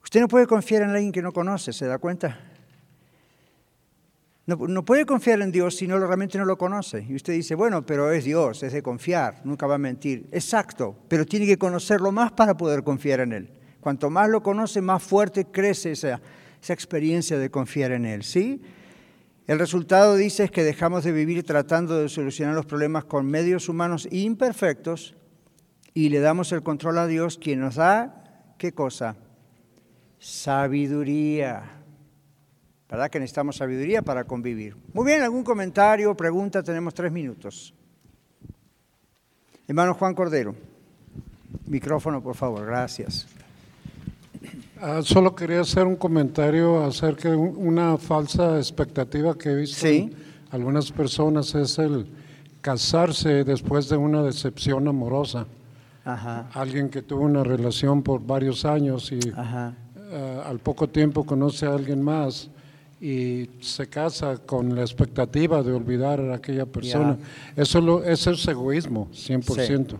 Usted 0.02 0.22
no 0.22 0.26
puede 0.26 0.48
confiar 0.48 0.82
en 0.82 0.90
alguien 0.90 1.12
que 1.12 1.22
no 1.22 1.30
conoce, 1.30 1.72
¿se 1.72 1.86
da 1.86 1.98
cuenta? 1.98 2.40
No, 4.46 4.84
puede 4.84 5.06
confiar 5.06 5.40
en 5.40 5.52
Dios 5.52 5.76
si 5.76 5.86
no 5.86 6.00
realmente 6.00 6.36
no 6.36 6.46
lo 6.46 6.58
conoce. 6.58 7.06
Y 7.08 7.14
usted 7.14 7.32
dice, 7.32 7.54
bueno, 7.54 7.86
pero 7.86 8.10
es 8.10 8.24
Dios, 8.24 8.64
es 8.64 8.72
de 8.72 8.82
confiar, 8.82 9.40
nunca 9.44 9.68
va 9.68 9.76
a 9.76 9.78
mentir. 9.78 10.28
Exacto, 10.32 10.96
pero 11.06 11.24
tiene 11.24 11.46
que 11.46 11.58
conocerlo 11.58 12.10
más 12.10 12.32
para 12.32 12.56
poder 12.56 12.82
confiar 12.82 13.20
en 13.20 13.32
Él. 13.32 13.63
Cuanto 13.84 14.08
más 14.08 14.30
lo 14.30 14.42
conoce, 14.42 14.80
más 14.80 15.02
fuerte 15.02 15.44
crece 15.44 15.92
esa, 15.92 16.18
experiencia 16.66 17.36
de 17.36 17.50
confiar 17.50 17.92
en 17.92 18.06
Él. 18.06 18.22
¿sí? 18.24 18.62
El 19.46 19.58
resultado, 19.58 20.16
dice, 20.16 20.44
es 20.44 20.50
que 20.50 20.64
dejamos 20.64 21.04
de 21.04 21.12
vivir 21.12 21.44
tratando 21.44 21.98
de 21.98 22.08
solucionar 22.08 22.54
los 22.54 22.64
problemas 22.64 23.04
con 23.04 23.26
medios 23.26 23.68
humanos 23.68 24.08
imperfectos 24.10 25.14
y 25.92 26.08
le 26.08 26.20
damos 26.20 26.50
el 26.52 26.62
control 26.62 26.96
a 26.96 27.06
Dios, 27.06 27.36
quien 27.36 27.60
nos 27.60 27.74
da, 27.74 28.54
¿qué 28.56 28.72
cosa? 28.72 29.16
Sabiduría. 30.18 31.82
¿Verdad 32.88 33.10
que 33.10 33.20
necesitamos 33.20 33.56
sabiduría 33.56 34.00
para 34.00 34.24
convivir? 34.24 34.78
Muy 34.94 35.04
bien, 35.04 35.20
¿algún 35.20 35.44
comentario, 35.44 36.16
pregunta? 36.16 36.62
Tenemos 36.62 36.94
tres 36.94 37.12
minutos. 37.12 37.74
Hermano 39.68 39.92
Juan 39.92 40.14
Cordero, 40.14 40.54
micrófono, 41.66 42.22
por 42.22 42.34
favor, 42.34 42.64
gracias. 42.64 43.26
Ah, 44.86 45.00
solo 45.02 45.34
quería 45.34 45.62
hacer 45.62 45.86
un 45.86 45.96
comentario 45.96 46.84
acerca 46.84 47.30
de 47.30 47.36
una 47.36 47.96
falsa 47.96 48.58
expectativa 48.58 49.34
que 49.34 49.48
he 49.48 49.54
visto 49.54 49.86
en 49.86 50.14
algunas 50.50 50.92
personas, 50.92 51.54
es 51.54 51.78
el 51.78 52.06
casarse 52.60 53.44
después 53.44 53.88
de 53.88 53.96
una 53.96 54.22
decepción 54.22 54.86
amorosa. 54.86 55.46
Alguien 56.52 56.90
que 56.90 57.00
tuvo 57.00 57.22
una 57.22 57.42
relación 57.42 58.02
por 58.02 58.26
varios 58.26 58.66
años 58.66 59.10
y 59.10 59.20
ah, 59.34 59.72
al 60.44 60.58
poco 60.58 60.86
tiempo 60.86 61.24
conoce 61.24 61.64
a 61.64 61.72
alguien 61.72 62.02
más 62.02 62.50
y 63.00 63.48
se 63.62 63.86
casa 63.86 64.36
con 64.36 64.74
la 64.74 64.82
expectativa 64.82 65.62
de 65.62 65.72
olvidar 65.72 66.20
a 66.20 66.34
aquella 66.34 66.66
persona. 66.66 67.16
Eso, 67.56 67.80
lo, 67.80 68.04
eso 68.04 68.32
es 68.32 68.46
egoísmo, 68.46 69.08
100%. 69.12 69.96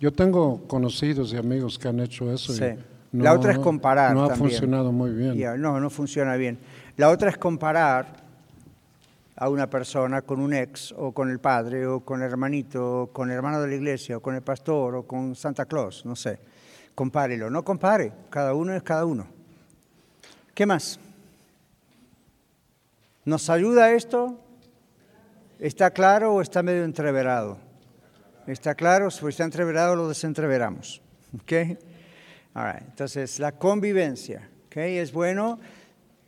Yo 0.00 0.10
tengo 0.14 0.66
conocidos 0.66 1.34
y 1.34 1.36
amigos 1.36 1.78
que 1.78 1.88
han 1.88 2.00
hecho 2.00 2.32
eso. 2.32 2.54
Sí 2.54 2.74
la 3.22 3.32
otra 3.32 3.52
es 3.52 3.58
comparar. 3.58 4.14
No 4.14 4.24
ha 4.24 4.34
funcionado 4.34 4.90
muy 4.92 5.10
bien. 5.12 5.60
no, 5.60 5.78
no 5.78 5.90
funciona 5.90 6.36
bien. 6.36 6.58
La 6.96 7.10
otra 7.10 7.30
es 7.30 7.38
comparar 7.38 8.24
a 9.36 9.48
una 9.48 9.68
persona 9.68 10.22
con 10.22 10.40
un 10.40 10.54
ex 10.54 10.92
o 10.96 11.12
con 11.12 11.30
el 11.30 11.38
padre 11.40 11.86
o 11.86 12.00
con 12.00 12.22
el 12.22 12.30
hermanito 12.30 13.02
o 13.02 13.06
con 13.08 13.30
el 13.30 13.36
hermano 13.36 13.60
de 13.60 13.68
la 13.68 13.74
iglesia 13.74 14.16
o 14.16 14.20
con 14.20 14.34
el 14.34 14.42
pastor 14.42 14.94
o 14.94 15.02
con 15.04 15.34
Santa 15.34 15.66
Claus, 15.66 16.04
no 16.04 16.14
sé. 16.14 16.38
Compárelo, 16.94 17.50
no 17.50 17.64
compare, 17.64 18.12
cada 18.30 18.54
uno 18.54 18.74
es 18.74 18.82
cada 18.82 19.04
uno. 19.04 19.26
¿Qué 20.54 20.66
más? 20.66 21.00
¿Nos 23.24 23.50
ayuda 23.50 23.92
esto? 23.92 24.38
¿Está 25.58 25.90
claro 25.90 26.34
o 26.34 26.40
está 26.40 26.62
medio 26.62 26.84
entreverado? 26.84 27.58
¿Está 28.46 28.74
claro? 28.74 29.10
Si 29.10 29.26
está 29.26 29.44
entreverado 29.44 29.96
lo 29.96 30.08
desentreveramos. 30.08 31.00
¿Okay? 31.42 31.78
Entonces, 32.54 33.38
la 33.40 33.52
convivencia, 33.52 34.48
¿okay? 34.66 34.98
Es 34.98 35.12
bueno, 35.12 35.58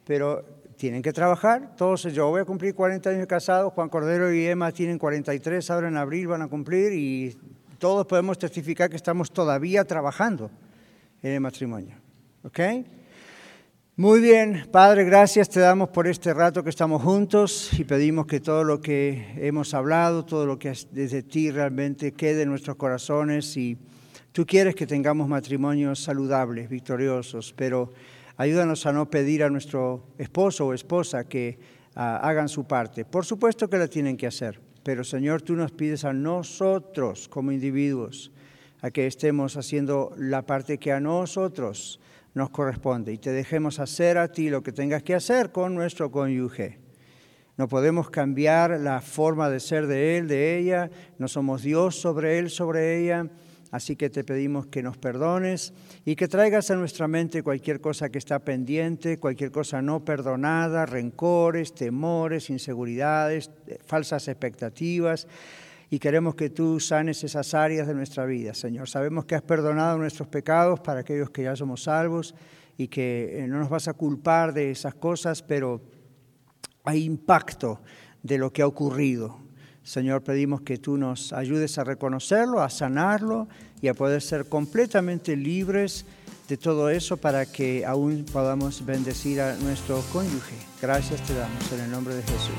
pero 0.04 0.44
tienen 0.76 1.02
que 1.02 1.12
trabajar. 1.12 1.76
Todos, 1.76 2.02
yo 2.02 2.28
voy 2.28 2.40
a 2.40 2.44
cumplir 2.44 2.74
40 2.74 3.10
años 3.10 3.20
de 3.20 3.26
casado, 3.26 3.70
Juan 3.70 3.88
Cordero 3.88 4.32
y 4.32 4.46
Emma 4.46 4.72
tienen 4.72 4.98
43, 4.98 5.70
ahora 5.70 5.88
en 5.88 5.96
abril 5.96 6.26
van 6.26 6.42
a 6.42 6.48
cumplir 6.48 6.92
y 6.92 7.36
todos 7.78 8.06
podemos 8.06 8.38
testificar 8.38 8.90
que 8.90 8.96
estamos 8.96 9.30
todavía 9.30 9.84
trabajando 9.84 10.50
en 11.22 11.32
el 11.32 11.40
matrimonio. 11.40 11.96
¿Ok? 12.42 12.60
Muy 13.98 14.20
bien, 14.20 14.68
Padre, 14.70 15.04
gracias 15.04 15.48
te 15.48 15.60
damos 15.60 15.88
por 15.88 16.06
este 16.06 16.34
rato 16.34 16.62
que 16.62 16.68
estamos 16.68 17.02
juntos 17.02 17.70
y 17.78 17.84
pedimos 17.84 18.26
que 18.26 18.40
todo 18.40 18.62
lo 18.62 18.80
que 18.80 19.32
hemos 19.38 19.72
hablado, 19.72 20.24
todo 20.24 20.44
lo 20.44 20.58
que 20.58 20.70
es 20.70 20.88
desde 20.92 21.22
ti 21.22 21.50
realmente 21.50 22.12
quede 22.12 22.42
en 22.42 22.50
nuestros 22.50 22.76
corazones 22.76 23.56
y 23.56 23.78
Tú 24.36 24.44
quieres 24.44 24.74
que 24.74 24.86
tengamos 24.86 25.28
matrimonios 25.28 26.02
saludables, 26.04 26.68
victoriosos, 26.68 27.54
pero 27.56 27.94
Ayúdanos 28.38 28.84
a 28.84 28.92
no 28.92 29.08
pedir 29.08 29.42
a 29.42 29.48
nuestro 29.48 30.12
esposo 30.18 30.66
o 30.66 30.74
esposa 30.74 31.24
que 31.24 31.58
ah, 31.94 32.18
hagan 32.18 32.50
su 32.50 32.64
parte. 32.64 33.06
Por 33.06 33.24
supuesto 33.24 33.70
que 33.70 33.78
la 33.78 33.88
tienen 33.88 34.18
que 34.18 34.26
hacer, 34.26 34.60
pero 34.82 35.04
Señor, 35.04 35.40
tú 35.40 35.54
nos 35.56 35.72
pides 35.72 36.04
a 36.04 36.12
nosotros 36.12 37.28
como 37.28 37.50
individuos 37.50 38.30
a 38.82 38.90
que 38.90 39.06
estemos 39.06 39.56
haciendo 39.56 40.12
la 40.18 40.44
parte 40.44 40.76
que 40.76 40.92
a 40.92 41.00
nosotros 41.00 41.98
nos 42.34 42.50
corresponde 42.50 43.14
y 43.14 43.16
te 43.16 43.32
dejemos 43.32 43.78
hacer 43.80 44.18
a 44.18 44.30
ti 44.30 44.50
lo 44.50 44.62
que 44.62 44.72
tengas 44.72 45.02
que 45.02 45.14
hacer 45.14 45.50
con 45.50 45.74
nuestro 45.74 46.10
cónyuge. 46.10 46.78
No 47.56 47.68
podemos 47.68 48.10
cambiar 48.10 48.78
la 48.80 49.00
forma 49.00 49.48
de 49.48 49.60
ser 49.60 49.86
de 49.86 50.18
él, 50.18 50.28
de 50.28 50.58
ella, 50.58 50.90
no 51.18 51.26
somos 51.26 51.62
Dios 51.62 51.96
sobre 51.96 52.38
él, 52.38 52.50
sobre 52.50 53.00
ella. 53.00 53.30
Así 53.70 53.96
que 53.96 54.10
te 54.10 54.24
pedimos 54.24 54.66
que 54.66 54.82
nos 54.82 54.96
perdones 54.96 55.72
y 56.04 56.16
que 56.16 56.28
traigas 56.28 56.70
a 56.70 56.76
nuestra 56.76 57.08
mente 57.08 57.42
cualquier 57.42 57.80
cosa 57.80 58.08
que 58.10 58.18
está 58.18 58.38
pendiente, 58.38 59.18
cualquier 59.18 59.50
cosa 59.50 59.82
no 59.82 60.04
perdonada, 60.04 60.86
rencores, 60.86 61.74
temores, 61.74 62.48
inseguridades, 62.50 63.50
falsas 63.84 64.28
expectativas 64.28 65.26
y 65.88 65.98
queremos 65.98 66.34
que 66.34 66.50
tú 66.50 66.80
sanes 66.80 67.22
esas 67.22 67.54
áreas 67.54 67.86
de 67.86 67.94
nuestra 67.94 68.26
vida, 68.26 68.54
Señor. 68.54 68.88
Sabemos 68.88 69.24
que 69.24 69.36
has 69.36 69.42
perdonado 69.42 69.98
nuestros 69.98 70.28
pecados 70.28 70.80
para 70.80 71.00
aquellos 71.00 71.30
que 71.30 71.44
ya 71.44 71.54
somos 71.54 71.84
salvos 71.84 72.34
y 72.76 72.88
que 72.88 73.38
eh, 73.38 73.46
no 73.46 73.58
nos 73.58 73.68
vas 73.68 73.86
a 73.88 73.94
culpar 73.94 74.52
de 74.52 74.70
esas 74.70 74.94
cosas, 74.94 75.42
pero 75.42 75.80
hay 76.84 77.04
impacto 77.04 77.80
de 78.22 78.38
lo 78.38 78.52
que 78.52 78.62
ha 78.62 78.66
ocurrido. 78.66 79.45
Señor, 79.86 80.22
pedimos 80.22 80.62
que 80.62 80.78
tú 80.78 80.96
nos 80.96 81.32
ayudes 81.32 81.78
a 81.78 81.84
reconocerlo, 81.84 82.60
a 82.60 82.68
sanarlo 82.68 83.46
y 83.80 83.86
a 83.86 83.94
poder 83.94 84.20
ser 84.20 84.46
completamente 84.46 85.36
libres 85.36 86.04
de 86.48 86.56
todo 86.56 86.90
eso 86.90 87.16
para 87.16 87.46
que 87.46 87.86
aún 87.86 88.26
podamos 88.32 88.84
bendecir 88.84 89.40
a 89.40 89.54
nuestro 89.54 90.02
cónyuge. 90.12 90.56
Gracias 90.82 91.24
te 91.24 91.34
damos 91.34 91.70
en 91.70 91.82
el 91.82 91.90
nombre 91.92 92.16
de 92.16 92.22
Jesús. 92.22 92.50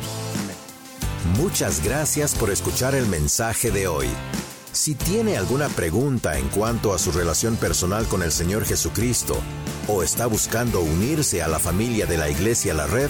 Amén. 0.42 0.56
Muchas 1.38 1.84
gracias 1.84 2.34
por 2.34 2.50
escuchar 2.50 2.96
el 2.96 3.08
mensaje 3.08 3.72
de 3.72 3.88
hoy. 3.88 4.08
Si 4.72 4.96
tiene 4.96 5.36
alguna 5.36 5.68
pregunta 5.68 6.38
en 6.38 6.48
cuanto 6.48 6.94
a 6.94 6.98
su 6.98 7.12
relación 7.12 7.58
personal 7.58 8.06
con 8.06 8.24
el 8.24 8.32
Señor 8.32 8.64
Jesucristo 8.64 9.38
o 9.90 10.02
está 10.02 10.28
buscando 10.28 10.80
unirse 10.80 11.42
a 11.42 11.50
la 11.50 11.60
familia 11.60 12.06
de 12.06 12.18
la 12.18 12.30
Iglesia 12.30 12.74
La 12.74 12.88
Red, 12.88 13.10